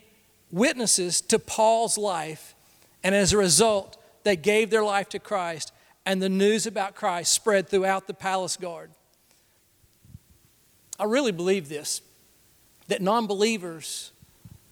witnesses 0.51 1.21
to 1.23 1.39
Paul's 1.39 1.99
life 1.99 2.55
and 3.03 3.15
as 3.15 3.33
a 3.33 3.39
result, 3.39 3.97
they 4.25 4.37
gave 4.37 4.71
their 4.71 4.85
life 4.85 5.09
to 5.11 5.19
Christ, 5.19 5.73
and 6.05 6.21
the 6.21 6.29
news 6.29 6.67
about 6.67 6.95
Christ 6.95 7.33
spread 7.33 7.69
throughout 7.69 8.07
the 8.07 8.15
palace 8.15 8.57
guard. 8.57 8.91
I 10.99 11.05
really 11.05 11.33
believe 11.33 11.69
this 11.69 12.03
that 12.89 13.01
non 13.01 13.27
believers 13.27 14.13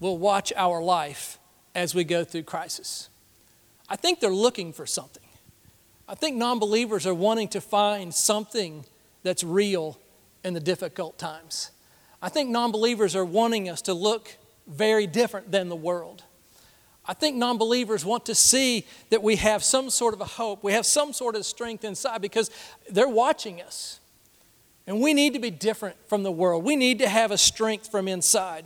will 0.00 0.18
watch 0.18 0.52
our 0.56 0.82
life 0.82 1.38
as 1.74 1.94
we 1.94 2.04
go 2.04 2.24
through 2.24 2.42
crisis. 2.42 3.08
I 3.88 3.96
think 3.96 4.20
they're 4.20 4.30
looking 4.30 4.72
for 4.72 4.86
something. 4.86 5.22
I 6.08 6.14
think 6.14 6.36
non 6.36 6.58
believers 6.58 7.06
are 7.06 7.14
wanting 7.14 7.48
to 7.48 7.60
find 7.60 8.14
something 8.14 8.84
that's 9.22 9.44
real 9.44 9.98
in 10.44 10.54
the 10.54 10.60
difficult 10.60 11.18
times. 11.18 11.70
I 12.20 12.28
think 12.28 12.50
non 12.50 12.72
believers 12.72 13.14
are 13.14 13.24
wanting 13.24 13.68
us 13.68 13.82
to 13.82 13.94
look 13.94 14.36
very 14.66 15.06
different 15.06 15.50
than 15.50 15.68
the 15.68 15.76
world. 15.76 16.24
I 17.08 17.14
think 17.14 17.36
non 17.36 17.56
believers 17.56 18.04
want 18.04 18.26
to 18.26 18.34
see 18.34 18.86
that 19.08 19.22
we 19.22 19.36
have 19.36 19.64
some 19.64 19.88
sort 19.88 20.12
of 20.12 20.20
a 20.20 20.26
hope, 20.26 20.62
we 20.62 20.72
have 20.72 20.84
some 20.84 21.14
sort 21.14 21.34
of 21.34 21.46
strength 21.46 21.82
inside 21.82 22.20
because 22.20 22.50
they're 22.90 23.08
watching 23.08 23.62
us. 23.62 23.98
And 24.86 25.00
we 25.00 25.14
need 25.14 25.32
to 25.32 25.38
be 25.38 25.50
different 25.50 25.96
from 26.06 26.22
the 26.22 26.30
world. 26.30 26.64
We 26.64 26.76
need 26.76 26.98
to 27.00 27.08
have 27.08 27.30
a 27.30 27.38
strength 27.38 27.90
from 27.90 28.08
inside. 28.08 28.64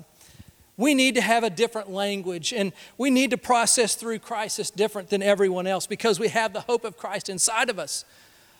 We 0.77 0.95
need 0.95 1.15
to 1.17 1.21
have 1.21 1.45
a 1.45 1.51
different 1.51 1.91
language 1.91 2.53
and 2.53 2.73
we 2.97 3.11
need 3.11 3.31
to 3.31 3.37
process 3.37 3.95
through 3.95 4.21
crisis 4.21 4.71
different 4.71 5.11
than 5.11 5.23
everyone 5.23 5.67
else 5.67 5.87
because 5.87 6.19
we 6.19 6.29
have 6.29 6.53
the 6.53 6.63
hope 6.63 6.85
of 6.85 6.97
Christ 6.97 7.29
inside 7.29 7.71
of 7.71 7.79
us. 7.79 8.05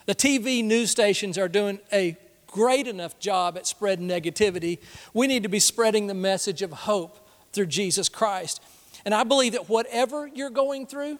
The 0.05 0.15
TV 0.15 0.63
news 0.63 0.91
stations 0.91 1.37
are 1.37 1.47
doing 1.47 1.79
a 1.91 2.17
great 2.47 2.87
enough 2.87 3.17
job 3.19 3.57
at 3.57 3.65
spreading 3.65 4.07
negativity. 4.07 4.79
We 5.13 5.27
need 5.27 5.43
to 5.43 5.49
be 5.49 5.59
spreading 5.59 6.07
the 6.07 6.13
message 6.13 6.61
of 6.61 6.71
hope 6.71 7.27
through 7.51 7.67
Jesus 7.67 8.09
Christ. 8.09 8.61
And 9.05 9.13
I 9.13 9.23
believe 9.23 9.53
that 9.53 9.69
whatever 9.69 10.27
you're 10.27 10.49
going 10.49 10.87
through, 10.87 11.19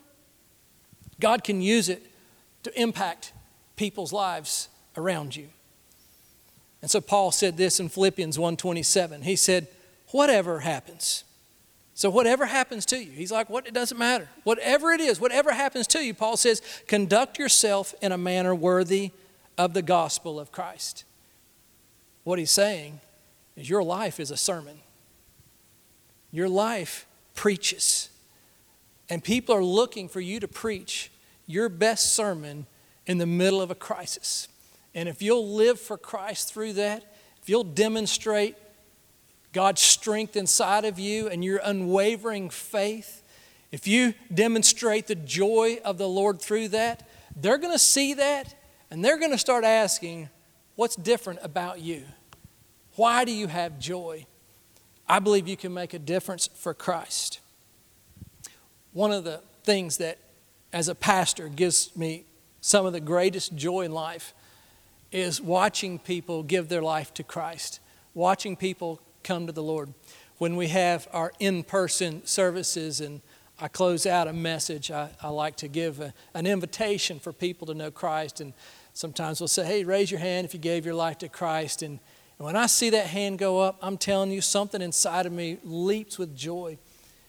God 1.20 1.44
can 1.44 1.62
use 1.62 1.90
it 1.90 2.02
to 2.64 2.82
impact 2.82 3.34
people's 3.76 4.14
lives 4.14 4.70
around 4.96 5.36
you. 5.36 5.50
And 6.82 6.90
so 6.90 7.02
Paul 7.02 7.32
said 7.32 7.58
this 7.58 7.80
in 7.80 7.90
Philippians 7.90 8.38
1:27. 8.38 9.24
He 9.24 9.36
said, 9.36 9.68
"Whatever 10.12 10.62
happens." 10.62 11.24
So 11.96 12.10
whatever 12.10 12.46
happens 12.46 12.86
to 12.88 12.98
you, 12.98 13.12
he's 13.12 13.32
like, 13.32 13.50
"What 13.50 13.68
it 13.68 13.74
doesn't 13.74 13.98
matter. 13.98 14.30
Whatever 14.44 14.92
it 14.92 15.00
is, 15.00 15.20
whatever 15.20 15.54
happens 15.54 15.88
to 15.88 16.04
you," 16.04 16.14
Paul 16.14 16.38
says, 16.38 16.62
"conduct 16.88 17.38
yourself 17.38 17.94
in 18.02 18.12
a 18.12 18.18
manner 18.18 18.56
worthy 18.56 19.12
of 19.58 19.74
the 19.74 19.82
gospel 19.82 20.40
of 20.40 20.52
Christ." 20.52 21.04
What 22.24 22.40
he's 22.40 22.52
saying 22.52 23.00
is 23.56 23.70
your 23.70 23.84
life 23.84 24.20
is 24.20 24.32
a 24.32 24.38
sermon. 24.38 24.82
Your 26.32 26.50
life 26.50 27.06
preaches. 27.36 28.10
And 29.10 29.24
people 29.24 29.56
are 29.56 29.64
looking 29.64 30.08
for 30.08 30.22
you 30.22 30.40
to 30.40 30.48
preach 30.48 31.12
your 31.46 31.70
best 31.70 32.16
sermon 32.16 32.66
in 33.06 33.18
the 33.18 33.26
middle 33.26 33.62
of 33.62 33.70
a 33.72 33.76
crisis. 33.76 34.48
And 34.96 35.10
if 35.10 35.22
you'll 35.22 35.56
live 35.56 35.80
for 35.80 35.98
Christ 35.98 36.54
through 36.54 36.74
that, 36.74 37.04
if 37.42 37.50
you'll 37.50 37.64
demonstrate 37.64 38.56
God's 39.52 39.82
strength 39.82 40.36
inside 40.36 40.86
of 40.86 40.98
you 40.98 41.28
and 41.28 41.44
your 41.44 41.60
unwavering 41.64 42.50
faith, 42.50 43.24
if 43.72 43.88
you 43.88 44.14
demonstrate 44.34 45.08
the 45.08 45.16
joy 45.16 45.80
of 45.84 45.98
the 45.98 46.08
Lord 46.08 46.42
through 46.42 46.70
that, 46.70 47.08
they're 47.36 47.58
going 47.58 47.74
to 47.74 47.80
see 47.80 48.14
that 48.14 48.56
and 48.92 49.04
they're 49.04 49.18
going 49.18 49.32
to 49.32 49.38
start 49.38 49.64
asking, 49.64 50.30
What's 50.76 50.96
different 50.96 51.40
about 51.44 51.82
you? 51.82 52.04
Why 52.96 53.26
do 53.26 53.32
you 53.32 53.48
have 53.48 53.80
joy? 53.80 54.26
I 55.14 55.20
believe 55.20 55.48
you 55.48 55.56
can 55.56 55.76
make 55.76 55.94
a 55.94 56.00
difference 56.00 56.50
for 56.56 56.74
Christ. 56.74 57.40
One 58.94 59.12
of 59.12 59.24
the 59.24 59.42
things 59.64 59.98
that, 59.98 60.18
as 60.74 60.88
a 60.88 60.96
pastor, 60.96 61.50
gives 61.50 61.96
me 61.96 62.26
some 62.62 62.88
of 62.88 62.94
the 62.94 63.00
greatest 63.00 63.56
joy 63.56 63.82
in 63.82 63.92
life 63.92 64.34
is 65.12 65.40
watching 65.40 66.00
people 66.00 66.42
give 66.42 66.68
their 66.68 66.82
life 66.82 67.14
to 67.14 67.22
Christ, 67.22 67.80
watching 68.16 68.56
people 68.56 69.00
come 69.24 69.46
to 69.46 69.54
the 69.54 69.62
Lord. 69.62 69.94
When 70.40 70.56
we 70.56 70.70
have 70.70 71.08
our 71.14 71.32
in 71.40 71.62
person 71.62 72.26
services 72.26 73.00
and 73.00 73.22
I 73.60 73.68
close 73.68 74.08
out 74.08 74.28
a 74.28 74.34
message, 74.34 74.90
I, 74.90 75.12
I 75.22 75.30
like 75.30 75.58
to 75.58 75.68
give 75.68 76.00
a, 76.00 76.12
an 76.34 76.48
invitation 76.48 77.20
for 77.20 77.32
people 77.32 77.68
to 77.68 77.76
know 77.76 77.92
Christ. 77.92 78.42
And 78.42 78.52
sometimes 78.94 79.40
we'll 79.40 79.48
say, 79.48 79.64
hey, 79.64 79.84
raise 79.84 80.10
your 80.10 80.22
hand 80.22 80.46
if 80.46 80.56
you 80.56 80.60
gave 80.60 80.88
your 80.88 80.96
life 80.96 81.20
to 81.20 81.30
Christ. 81.30 81.84
And 81.84 82.00
and 82.38 82.46
when 82.46 82.56
I 82.56 82.66
see 82.66 82.90
that 82.92 83.08
hand 83.08 83.40
go 83.40 83.60
up, 83.60 83.78
I'm 83.82 83.98
telling 83.98 84.32
you, 84.32 84.42
something 84.42 84.82
inside 84.82 85.26
of 85.26 85.32
me 85.32 85.60
leaps 85.64 86.18
with 86.18 86.36
joy. 86.36 86.78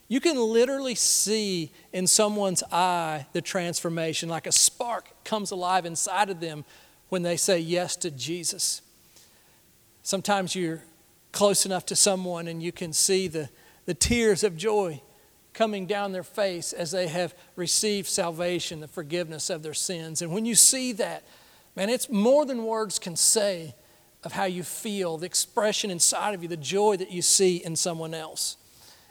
You 0.08 0.20
can 0.20 0.36
literally 0.36 0.94
see 0.94 1.72
in 1.92 2.06
someone's 2.06 2.62
eye 2.70 3.26
the 3.32 3.40
transformation, 3.40 4.28
like 4.28 4.46
a 4.46 4.52
spark 4.52 5.24
comes 5.24 5.50
alive 5.50 5.86
inside 5.86 6.30
of 6.30 6.40
them 6.40 6.64
when 7.08 7.22
they 7.22 7.36
say 7.36 7.58
yes 7.58 7.96
to 7.96 8.10
Jesus. 8.10 8.82
Sometimes 10.02 10.54
you're 10.54 10.82
close 11.32 11.66
enough 11.66 11.86
to 11.86 11.96
someone 11.96 12.48
and 12.48 12.62
you 12.62 12.72
can 12.72 12.92
see 12.92 13.28
the, 13.28 13.48
the 13.86 13.94
tears 13.94 14.44
of 14.44 14.56
joy 14.56 15.00
coming 15.52 15.86
down 15.86 16.12
their 16.12 16.22
face 16.22 16.72
as 16.72 16.90
they 16.90 17.08
have 17.08 17.34
received 17.56 18.08
salvation, 18.08 18.80
the 18.80 18.88
forgiveness 18.88 19.48
of 19.48 19.62
their 19.62 19.74
sins. 19.74 20.20
And 20.20 20.32
when 20.32 20.44
you 20.44 20.54
see 20.54 20.92
that, 20.92 21.22
man, 21.76 21.88
it's 21.88 22.10
more 22.10 22.44
than 22.44 22.64
words 22.64 22.98
can 22.98 23.16
say 23.16 23.74
of 24.24 24.32
how 24.32 24.44
you 24.44 24.62
feel, 24.62 25.18
the 25.18 25.26
expression 25.26 25.90
inside 25.90 26.34
of 26.34 26.42
you, 26.42 26.48
the 26.48 26.56
joy 26.56 26.96
that 26.96 27.10
you 27.10 27.22
see 27.22 27.56
in 27.56 27.76
someone 27.76 28.14
else. 28.14 28.56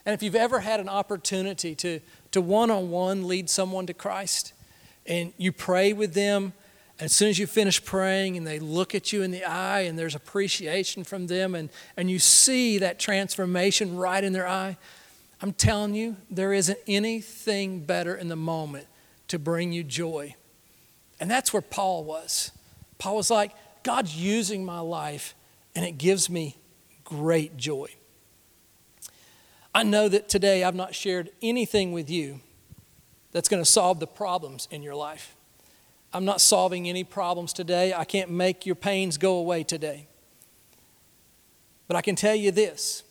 And 0.06 0.14
if 0.14 0.22
you've 0.22 0.36
ever 0.36 0.60
had 0.60 0.80
an 0.80 0.90
opportunity 0.90 1.76
to 1.76 2.02
to 2.34 2.42
one 2.42 2.72
on 2.72 2.90
one 2.90 3.28
lead 3.28 3.50
someone 3.50 3.86
to 3.86 3.94
Christ 3.94 4.54
and 5.06 5.34
you 5.38 5.52
pray 5.52 5.94
with 5.94 6.14
them, 6.14 6.54
and 7.00 7.06
as 7.06 7.14
soon 7.14 7.30
as 7.30 7.40
you 7.40 7.48
finish 7.48 7.84
praying 7.84 8.38
and 8.38 8.46
they 8.46 8.60
look 8.60 8.94
at 8.96 9.14
you 9.14 9.22
in 9.22 9.32
the 9.32 9.44
eye 9.44 9.82
and 9.82 9.98
there's 9.98 10.16
appreciation 10.16 11.04
from 11.04 11.28
them 11.28 11.56
and, 11.56 11.70
and 11.96 12.10
you 12.10 12.20
see 12.20 12.80
that 12.80 13.00
transformation 13.00 13.96
right 13.96 14.24
in 14.24 14.34
their 14.34 14.48
eye, 14.48 14.78
I'm 15.42 15.54
telling 15.54 15.94
you, 15.94 16.16
there 16.30 16.54
isn't 16.54 16.80
anything 16.88 17.82
better 17.82 18.16
in 18.16 18.30
the 18.30 18.36
moment 18.36 18.88
to 19.28 19.38
bring 19.38 19.74
you 19.74 19.84
joy. 19.84 20.36
And 21.20 21.30
that's 21.30 21.52
where 21.54 21.62
Paul 21.62 22.04
was. 22.04 22.52
Paul 22.98 23.18
was 23.18 23.30
like, 23.30 23.52
God's 23.84 24.16
using 24.16 24.66
my 24.66 24.80
life, 24.80 25.36
and 25.76 25.86
it 25.86 25.98
gives 25.98 26.30
me 26.30 26.58
great 27.04 27.58
joy. 27.58 27.88
I 29.76 29.84
know 29.84 30.08
that 30.08 30.30
today 30.30 30.64
I've 30.64 30.76
not 30.76 30.96
shared 30.96 31.32
anything 31.42 31.92
with 31.92 32.10
you 32.10 32.40
that's 33.32 33.50
going 33.50 33.62
to 33.62 33.70
solve 33.70 34.00
the 34.00 34.08
problems 34.08 34.68
in 34.72 34.84
your 34.84 34.96
life. 34.96 35.36
I'm 36.14 36.26
not 36.26 36.42
solving 36.42 36.88
any 36.88 37.04
problems 37.04 37.54
today. 37.54 37.94
I 37.94 38.06
can't 38.06 38.30
make 38.30 38.66
your 38.66 38.76
pains 38.76 39.18
go 39.18 39.36
away 39.36 39.64
today. 39.64 40.08
But 41.88 41.98
I 41.98 42.02
can 42.02 42.16
tell 42.16 42.36
you 42.36 42.52
this 42.52 43.04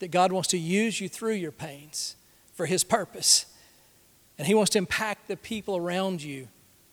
that 0.00 0.10
God 0.10 0.32
wants 0.32 0.48
to 0.48 0.58
use 0.58 1.00
you 1.00 1.08
through 1.08 1.34
your 1.34 1.52
pains 1.52 2.16
for 2.54 2.66
His 2.66 2.82
purpose. 2.82 3.46
And 4.38 4.46
He 4.46 4.54
wants 4.54 4.70
to 4.70 4.78
impact 4.78 5.28
the 5.28 5.36
people 5.36 5.76
around 5.76 6.22
you 6.22 6.48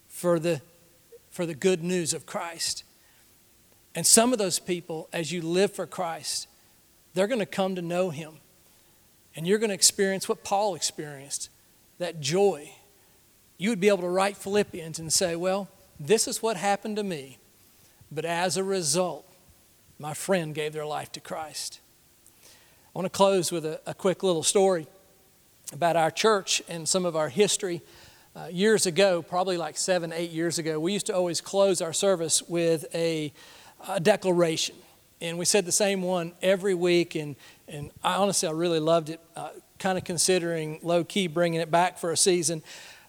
for 0.08 0.40
the, 0.40 0.62
for 1.32 1.46
the 1.46 1.56
good 1.56 1.84
news 1.84 2.14
of 2.14 2.26
Christ. 2.26 2.84
And 3.98 4.06
some 4.06 4.32
of 4.32 4.38
those 4.38 4.60
people, 4.60 5.10
as 5.12 5.32
you 5.32 5.42
live 5.42 5.74
for 5.74 5.88
Christ, 5.88 6.48
they're 7.16 7.26
going 7.26 7.40
to 7.40 7.48
come 7.48 7.74
to 7.74 7.82
know 7.82 8.12
Him. 8.12 8.34
And 9.36 9.48
you're 9.48 9.58
going 9.58 9.72
to 9.72 9.74
experience 9.74 10.30
what 10.30 10.44
Paul 10.44 10.76
experienced 10.76 11.50
that 11.98 12.22
joy. 12.22 12.74
You 13.58 13.72
would 13.72 13.80
be 13.80 13.88
able 13.88 14.02
to 14.02 14.10
write 14.10 14.38
Philippians 14.38 15.00
and 15.00 15.12
say, 15.12 15.36
Well, 15.36 15.68
this 16.00 16.28
is 16.28 16.44
what 16.44 16.58
happened 16.58 16.98
to 16.98 17.04
me. 17.04 17.40
But 18.12 18.24
as 18.24 18.56
a 18.56 18.64
result, 18.64 19.26
my 19.98 20.14
friend 20.14 20.54
gave 20.54 20.74
their 20.74 20.86
life 20.86 21.12
to 21.14 21.20
Christ. 21.20 21.80
I 22.44 22.50
want 22.94 23.08
to 23.08 23.10
close 23.10 23.52
with 23.52 23.66
a, 23.66 23.82
a 23.88 23.96
quick 23.96 24.22
little 24.22 24.44
story 24.44 24.86
about 25.74 25.96
our 25.96 26.12
church 26.12 26.62
and 26.70 26.88
some 26.88 27.04
of 27.04 27.16
our 27.16 27.30
history. 27.30 27.82
Uh, 28.36 28.46
years 28.52 28.86
ago, 28.86 29.24
probably 29.24 29.58
like 29.58 29.76
seven, 29.76 30.14
eight 30.14 30.30
years 30.30 30.60
ago, 30.60 30.80
we 30.80 30.94
used 30.94 31.08
to 31.08 31.16
always 31.16 31.42
close 31.42 31.82
our 31.82 31.94
service 31.94 32.44
with 32.44 32.86
a 32.94 33.34
a 33.88 34.00
declaration. 34.00 34.76
And 35.22 35.38
we 35.38 35.46
said 35.46 35.66
the 35.66 35.72
same 35.72 36.02
one 36.02 36.34
every 36.42 36.74
week. 36.74 37.16
And, 37.16 37.36
and 37.68 37.92
I 38.04 38.16
honestly, 38.16 38.48
I 38.48 38.52
really 38.52 38.80
loved 38.80 39.10
it, 39.10 39.20
uh, 39.36 39.50
kind 39.80 39.98
of 39.98 40.04
considering 40.04 40.80
low 40.84 41.04
key 41.04 41.28
bringing 41.28 41.60
it 41.60 41.72
back 41.72 41.98
for 41.98 42.12
a 42.12 42.18
season. 42.18 42.62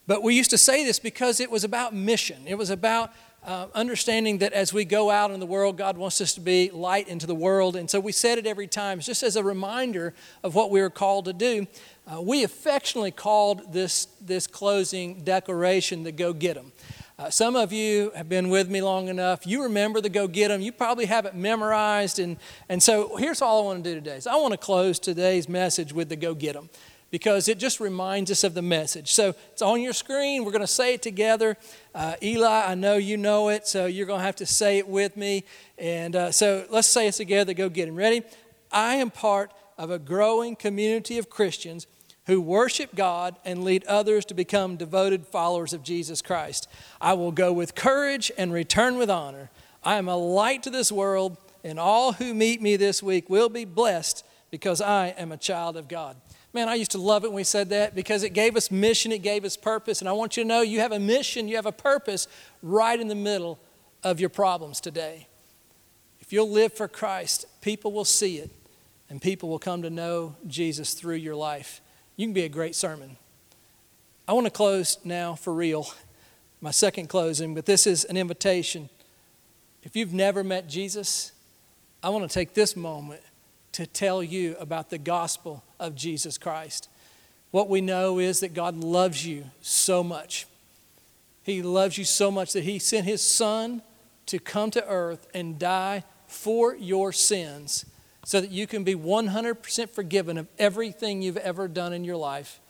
But 0.07 0.23
we 0.23 0.35
used 0.35 0.51
to 0.51 0.59
say 0.59 0.85
this 0.85 0.99
because 0.99 1.39
it 1.39 1.51
was 1.51 1.65
about 1.65 1.95
mission. 1.95 2.45
It 2.47 2.57
was 2.57 2.71
about 2.71 3.13
uh, 3.45 3.67
understanding 3.75 4.39
that 4.39 4.53
as 4.53 4.73
we 4.73 4.85
go 4.85 5.11
out 5.11 5.31
in 5.31 5.39
the 5.39 5.47
world, 5.47 5.77
God 5.77 5.97
wants 5.97 6.21
us 6.21 6.35
to 6.35 6.41
be 6.41 6.71
light 6.71 7.09
into 7.09 7.27
the 7.27 7.35
world. 7.35 7.77
And 7.77 7.89
so 7.91 8.01
we 8.01 8.13
said 8.13 8.39
it 8.39 8.47
every 8.47 8.67
time, 8.67 9.01
just 9.01 9.23
as 9.23 9.37
a 9.37 9.45
reminder 9.45 10.15
of 10.43 10.55
what 10.55 10.71
we 10.71 10.81
were 10.81 10.91
called 10.91 11.27
to 11.27 11.33
do. 11.33 11.67
Uh, 12.11 12.21
we 12.23 12.43
affectionately 12.43 13.11
called 13.11 13.73
this, 13.73 14.07
this 14.21 14.47
closing 14.47 15.23
declaration 15.25 16.03
the 16.05 16.13
Go 16.13 16.33
Get 16.33 16.57
'em. 16.57 16.73
Uh, 17.21 17.29
some 17.29 17.57
of 17.57 17.73
you 17.73 18.13
have 18.15 18.29
been 18.29 18.49
with 18.49 18.71
me 18.71 18.81
long 18.81 19.09
enough. 19.09 19.45
You 19.45 19.65
remember 19.65 20.01
the 20.01 20.09
go 20.09 20.29
get 20.29 20.49
them. 20.49 20.61
You 20.61 20.71
probably 20.71 21.07
have 21.07 21.27
it 21.27 21.35
memorized. 21.35 22.21
And, 22.21 22.37
and 22.69 22.81
so 22.81 23.17
here's 23.17 23.43
all 23.43 23.63
I 23.63 23.65
want 23.65 23.83
to 23.83 23.91
do 23.91 23.97
today. 23.97 24.21
So 24.21 24.31
I 24.31 24.37
want 24.37 24.53
to 24.53 24.59
close 24.59 25.01
today's 25.01 25.49
message 25.49 25.93
with 25.93 26.11
the 26.11 26.15
go 26.15 26.33
get 26.33 26.53
them 26.53 26.71
because 27.11 27.49
it 27.49 27.59
just 27.59 27.81
reminds 27.81 28.31
us 28.31 28.45
of 28.45 28.55
the 28.55 28.63
message. 28.63 29.13
So 29.15 29.35
it's 29.51 29.63
on 29.63 29.81
your 29.81 29.95
screen. 29.95 30.45
We're 30.45 30.53
going 30.53 30.61
to 30.61 30.69
say 30.69 30.95
it 30.95 31.03
together. 31.03 31.57
Uh, 31.93 32.15
Eli, 32.23 32.67
I 32.71 32.77
know 32.77 32.95
you 32.95 33.17
know 33.17 33.49
it, 33.49 33.67
so 33.67 33.87
you're 33.87 34.07
going 34.07 34.21
to 34.21 34.25
have 34.25 34.37
to 34.37 34.47
say 34.47 34.79
it 34.79 34.87
with 34.87 35.17
me. 35.17 35.43
And 35.77 36.15
uh, 36.15 36.31
so 36.31 36.67
let's 36.71 36.87
say 36.87 37.09
it 37.09 37.15
together. 37.15 37.53
Go 37.53 37.69
get 37.69 37.87
them. 37.87 37.97
Ready? 37.97 38.23
I 38.71 38.95
am 38.95 39.11
part 39.11 39.51
of 39.77 39.91
a 39.91 39.99
growing 39.99 40.55
community 40.55 41.19
of 41.19 41.29
Christians 41.29 41.89
who 42.29 42.41
worship 42.43 42.95
God 42.95 43.37
and 43.45 43.65
lead 43.65 43.85
others 43.87 44.25
to 44.27 44.35
become 44.35 44.77
devoted 44.77 45.27
followers 45.27 45.73
of 45.73 45.83
Jesus 45.83 46.23
Christ. 46.23 46.69
I 47.01 47.15
will 47.15 47.33
go 47.33 47.53
with 47.53 47.75
courage 47.75 48.31
and 48.37 48.53
return 48.53 48.99
with 48.99 49.11
honor. 49.11 49.51
I 49.83 49.97
am 49.97 50.09
a 50.09 50.17
light 50.17 50.63
to 50.65 50.71
this 50.71 50.93
world, 50.93 51.39
and 51.65 51.81
all 51.81 52.13
who 52.13 52.35
meet 52.35 52.61
me 52.61 52.77
this 52.77 53.03
week 53.03 53.31
will 53.31 53.49
be 53.49 53.65
blessed 53.65 54.25
because 54.51 54.83
I 54.83 55.09
am 55.17 55.33
a 55.33 55.39
child 55.39 55.79
of 55.79 55.89
God. 55.89 56.17
Man, 56.53 56.69
I 56.69 56.75
used 56.75 56.91
to 56.91 56.99
love 56.99 57.25
it 57.25 57.29
when 57.29 57.37
we 57.37 57.45
said 57.45 57.71
that 57.71 57.95
because 57.95 58.23
it 58.23 58.35
gave 58.35 58.57
us 58.57 58.71
mission, 58.71 59.11
it 59.11 59.23
gave 59.23 59.47
us 59.47 59.57
purpose. 59.57 60.01
And 60.01 60.09
I 60.09 60.13
want 60.13 60.37
you 60.37 60.43
to 60.43 60.49
know 60.49 60.61
you 60.61 60.81
have 60.81 60.93
a 60.93 60.99
mission, 60.99 61.49
you 61.49 61.57
have 61.57 61.67
a 61.67 61.73
purpose 61.73 62.29
right 62.63 62.99
in 63.01 63.09
the 63.09 63.15
middle 63.15 63.59
of 64.03 64.21
your 64.21 64.31
problems 64.31 64.81
today. 64.81 65.29
If 66.21 66.31
you'll 66.31 66.51
live 66.51 66.75
for 66.75 66.89
Christ, 66.89 67.47
people 67.63 67.91
will 67.91 68.05
see 68.05 68.37
it 68.37 68.51
and 69.09 69.23
people 69.23 69.49
will 69.49 69.59
come 69.59 69.81
to 69.81 69.89
know 69.89 70.37
Jesus 70.47 70.93
through 70.93 71.17
your 71.17 71.35
life. 71.35 71.81
You 72.19 72.27
can 72.27 72.35
be 72.35 72.43
a 72.43 72.49
great 72.49 72.75
sermon. 72.75 73.17
I 74.27 74.33
want 74.33 74.47
to 74.47 74.51
close 74.51 74.99
now 75.05 75.37
for 75.37 75.55
real, 75.55 75.89
my 76.61 76.73
second 76.73 77.09
closing, 77.09 77.55
but 77.55 77.65
this 77.65 77.87
is 77.87 78.05
an 78.07 78.17
invitation. 78.17 78.91
If 79.85 79.95
you've 79.95 80.13
never 80.13 80.43
met 80.43 80.69
Jesus, 80.69 81.31
I 82.03 82.09
want 82.09 82.29
to 82.29 82.35
take 82.35 82.55
this 82.55 82.75
moment 82.75 83.21
to 83.71 83.87
tell 83.87 84.21
you 84.21 84.57
about 84.59 84.91
the 84.91 84.99
gospel 84.99 85.63
of 85.79 85.95
Jesus 85.95 86.39
Christ. 86.39 86.89
What 87.53 87.69
we 87.69 87.81
know 87.81 88.19
is 88.19 88.41
that 88.41 88.53
God 88.53 88.75
loves 88.75 89.25
you 89.25 89.45
so 89.61 90.03
much. 90.03 90.49
He 91.45 91.63
loves 91.63 91.99
you 91.99 92.05
so 92.05 92.33
much 92.33 92.53
that 92.53 92.65
He 92.65 92.81
sent 92.81 93.07
His 93.07 93.23
Son 93.23 93.81
to 94.27 94.41
come 94.41 94.73
to 94.73 94.85
earth 94.89 95.29
and 95.35 95.57
die 95.57 96.03
for 96.27 96.75
your 96.75 97.13
sins 97.13 97.85
so 98.29 98.43
that 98.43 98.51
you 98.51 98.67
can 98.67 98.85
be 98.85 98.95
100% 98.95 99.89
forgiven 99.89 100.37
of 100.37 100.47
everything 100.59 101.23
you've 101.23 101.39
ever 101.39 101.67
done 101.67 101.95
in 101.95 102.05
your 102.05 102.19
life 102.19 102.61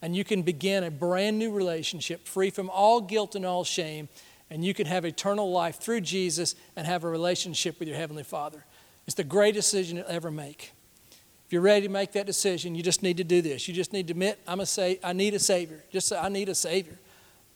and 0.00 0.14
you 0.14 0.22
can 0.22 0.42
begin 0.42 0.84
a 0.84 0.92
brand 0.92 1.36
new 1.36 1.50
relationship 1.50 2.24
free 2.24 2.50
from 2.50 2.70
all 2.70 3.00
guilt 3.00 3.34
and 3.34 3.44
all 3.44 3.64
shame 3.64 4.08
and 4.48 4.64
you 4.64 4.72
can 4.72 4.86
have 4.86 5.04
eternal 5.04 5.50
life 5.50 5.80
through 5.80 6.00
Jesus 6.02 6.54
and 6.76 6.86
have 6.86 7.02
a 7.02 7.08
relationship 7.08 7.80
with 7.80 7.88
your 7.88 7.96
heavenly 7.96 8.22
Father. 8.22 8.64
It's 9.08 9.16
the 9.16 9.24
greatest 9.24 9.72
decision 9.72 9.96
you'll 9.96 10.06
ever 10.06 10.30
make. 10.30 10.70
If 11.46 11.52
you're 11.52 11.62
ready 11.62 11.88
to 11.88 11.92
make 11.92 12.12
that 12.12 12.26
decision, 12.26 12.76
you 12.76 12.84
just 12.84 13.02
need 13.02 13.16
to 13.16 13.24
do 13.24 13.42
this. 13.42 13.66
You 13.66 13.74
just 13.74 13.92
need 13.92 14.06
to 14.06 14.12
admit, 14.12 14.38
I'm 14.46 14.60
a 14.60 14.66
sa- 14.66 14.94
I 15.02 15.14
need 15.14 15.34
a 15.34 15.40
Savior. 15.40 15.82
Just 15.90 16.06
say, 16.06 16.16
I 16.16 16.28
need 16.28 16.48
a 16.48 16.54
Savior. 16.54 16.96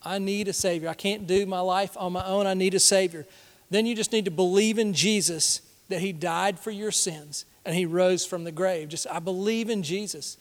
I 0.03 0.19
need 0.19 0.49
a 0.49 0.53
Savior. 0.53 0.89
I 0.89 0.95
can't 0.95 1.29
do 1.29 1.47
my 1.47 1.61
life 1.61 1.97
on 1.97 2.13
my 2.13 2.27
own. 2.27 2.49
I 2.49 2.55
need 2.55 2.75
a 2.75 2.81
Savior. 2.81 3.25
Then 3.71 3.87
you 3.87 3.95
just 3.95 4.11
need 4.11 4.25
to 4.25 4.33
believe 4.33 4.81
in 4.81 4.95
Jesus 4.95 5.61
that 5.91 6.01
He 6.01 6.13
died 6.13 6.59
for 6.59 6.73
your 6.73 6.91
sins 6.91 7.45
and 7.65 7.75
He 7.75 7.87
rose 7.87 8.25
from 8.27 8.45
the 8.45 8.53
grave. 8.53 8.89
Just, 8.89 9.07
I 9.11 9.19
believe 9.19 9.71
in 9.71 9.83
Jesus. 9.83 10.37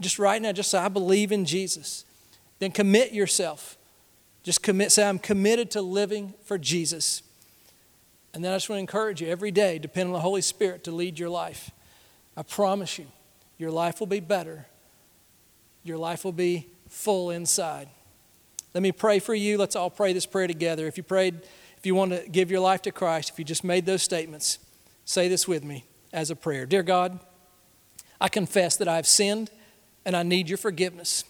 Just 0.00 0.18
right 0.18 0.40
now, 0.40 0.52
just 0.52 0.70
say, 0.70 0.78
I 0.78 0.88
believe 0.88 1.32
in 1.32 1.44
Jesus. 1.44 2.04
Then 2.58 2.70
commit 2.70 3.12
yourself. 3.12 3.76
Just 4.42 4.62
commit, 4.62 4.92
say, 4.92 5.06
I'm 5.06 5.18
committed 5.18 5.70
to 5.72 5.82
living 5.82 6.34
for 6.44 6.56
Jesus. 6.58 7.22
And 8.32 8.44
then 8.44 8.52
I 8.52 8.56
just 8.56 8.68
want 8.68 8.78
to 8.78 8.80
encourage 8.80 9.20
you 9.20 9.28
every 9.28 9.50
day, 9.50 9.78
depend 9.78 10.08
on 10.08 10.12
the 10.12 10.20
Holy 10.20 10.42
Spirit 10.42 10.84
to 10.84 10.90
lead 10.90 11.18
your 11.18 11.30
life. 11.30 11.70
I 12.36 12.42
promise 12.42 12.98
you, 12.98 13.06
your 13.58 13.70
life 13.70 13.98
will 14.00 14.06
be 14.06 14.20
better. 14.20 14.66
Your 15.84 15.98
life 15.98 16.24
will 16.24 16.32
be 16.32 16.68
full 16.88 17.30
inside. 17.30 17.88
Let 18.74 18.82
me 18.82 18.92
pray 18.92 19.20
for 19.20 19.34
you. 19.34 19.56
Let's 19.56 19.74
all 19.74 19.88
pray 19.88 20.12
this 20.12 20.26
prayer 20.26 20.46
together. 20.46 20.86
If 20.86 20.98
you 20.98 21.02
prayed, 21.02 21.36
if 21.78 21.86
you 21.86 21.94
want 21.94 22.12
to 22.12 22.28
give 22.28 22.50
your 22.50 22.60
life 22.60 22.82
to 22.82 22.90
Christ, 22.90 23.30
if 23.30 23.38
you 23.38 23.44
just 23.44 23.64
made 23.64 23.86
those 23.86 24.02
statements, 24.02 24.58
say 25.04 25.28
this 25.28 25.48
with 25.48 25.64
me 25.64 25.84
as 26.16 26.30
a 26.30 26.34
prayer. 26.34 26.66
Dear 26.66 26.82
God, 26.82 27.20
I 28.20 28.28
confess 28.28 28.76
that 28.78 28.88
I've 28.88 29.06
sinned 29.06 29.50
and 30.04 30.16
I 30.16 30.22
need 30.22 30.48
your 30.48 30.58
forgiveness. 30.58 31.24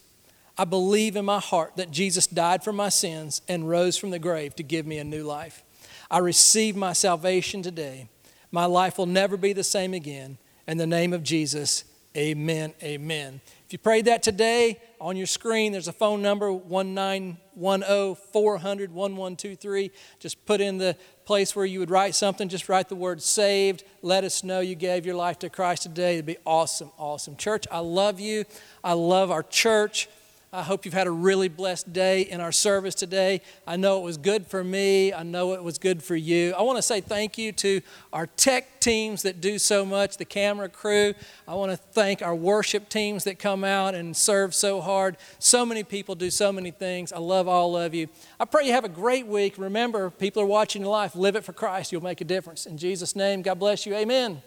I 0.56 0.64
believe 0.64 1.16
in 1.16 1.24
my 1.24 1.40
heart 1.40 1.76
that 1.76 1.90
Jesus 1.90 2.26
died 2.26 2.62
for 2.62 2.72
my 2.72 2.88
sins 2.88 3.42
and 3.48 3.68
rose 3.68 3.98
from 3.98 4.10
the 4.10 4.18
grave 4.18 4.54
to 4.56 4.62
give 4.62 4.86
me 4.86 4.98
a 4.98 5.04
new 5.04 5.24
life. 5.24 5.64
I 6.08 6.18
receive 6.18 6.76
my 6.76 6.92
salvation 6.92 7.62
today. 7.62 8.08
My 8.52 8.64
life 8.64 8.96
will 8.96 9.06
never 9.06 9.36
be 9.36 9.52
the 9.52 9.64
same 9.64 9.92
again. 9.92 10.38
In 10.68 10.78
the 10.78 10.86
name 10.86 11.12
of 11.12 11.24
Jesus, 11.24 11.84
amen. 12.16 12.72
Amen. 12.82 13.40
If 13.66 13.72
you 13.72 13.80
prayed 13.80 14.04
that 14.04 14.22
today, 14.22 14.80
on 15.00 15.16
your 15.16 15.26
screen 15.26 15.72
there's 15.72 15.88
a 15.88 15.92
phone 15.92 16.22
number 16.22 16.52
1910 16.52 18.14
400 18.32 18.92
1123. 18.92 19.90
Just 20.20 20.46
put 20.46 20.60
in 20.60 20.78
the 20.78 20.96
place 21.24 21.56
where 21.56 21.66
you 21.66 21.80
would 21.80 21.90
write 21.90 22.14
something, 22.14 22.48
just 22.48 22.68
write 22.68 22.88
the 22.88 22.94
word 22.94 23.20
saved. 23.20 23.82
Let 24.02 24.22
us 24.22 24.44
know 24.44 24.60
you 24.60 24.76
gave 24.76 25.04
your 25.04 25.16
life 25.16 25.40
to 25.40 25.50
Christ 25.50 25.82
today. 25.82 26.14
It'd 26.14 26.26
be 26.26 26.36
awesome, 26.46 26.92
awesome. 26.96 27.34
Church, 27.34 27.66
I 27.68 27.80
love 27.80 28.20
you. 28.20 28.44
I 28.84 28.92
love 28.92 29.32
our 29.32 29.42
church. 29.42 30.08
I 30.52 30.62
hope 30.62 30.84
you've 30.84 30.94
had 30.94 31.06
a 31.06 31.12
really 31.12 31.48
blessed 31.48 31.92
day 31.92 32.22
in 32.22 32.40
our 32.40 32.52
service 32.52 32.94
today. 32.94 33.42
I 33.66 33.76
know 33.76 33.98
it 33.98 34.04
was 34.04 34.16
good 34.16 34.46
for 34.46 34.62
me. 34.62 35.12
I 35.12 35.22
know 35.22 35.54
it 35.54 35.62
was 35.62 35.76
good 35.76 36.02
for 36.02 36.14
you. 36.14 36.54
I 36.56 36.62
want 36.62 36.78
to 36.78 36.82
say 36.82 37.00
thank 37.00 37.36
you 37.36 37.52
to 37.52 37.80
our 38.12 38.26
tech 38.26 38.80
teams 38.80 39.22
that 39.22 39.40
do 39.40 39.58
so 39.58 39.84
much, 39.84 40.16
the 40.16 40.24
camera 40.24 40.68
crew. 40.68 41.14
I 41.48 41.54
want 41.54 41.72
to 41.72 41.76
thank 41.76 42.22
our 42.22 42.34
worship 42.34 42.88
teams 42.88 43.24
that 43.24 43.38
come 43.40 43.64
out 43.64 43.94
and 43.94 44.16
serve 44.16 44.54
so 44.54 44.80
hard. 44.80 45.16
So 45.40 45.66
many 45.66 45.82
people 45.82 46.14
do 46.14 46.30
so 46.30 46.52
many 46.52 46.70
things. 46.70 47.12
I 47.12 47.18
love 47.18 47.48
all 47.48 47.76
of 47.76 47.92
you. 47.92 48.08
I 48.38 48.44
pray 48.44 48.66
you 48.66 48.72
have 48.72 48.84
a 48.84 48.88
great 48.88 49.26
week. 49.26 49.58
Remember, 49.58 50.10
people 50.10 50.42
are 50.42 50.46
watching 50.46 50.82
your 50.82 50.92
life. 50.92 51.16
Live 51.16 51.36
it 51.36 51.44
for 51.44 51.52
Christ. 51.52 51.90
You'll 51.90 52.04
make 52.04 52.20
a 52.20 52.24
difference. 52.24 52.66
In 52.66 52.78
Jesus' 52.78 53.16
name, 53.16 53.42
God 53.42 53.58
bless 53.58 53.84
you. 53.84 53.94
Amen. 53.94 54.40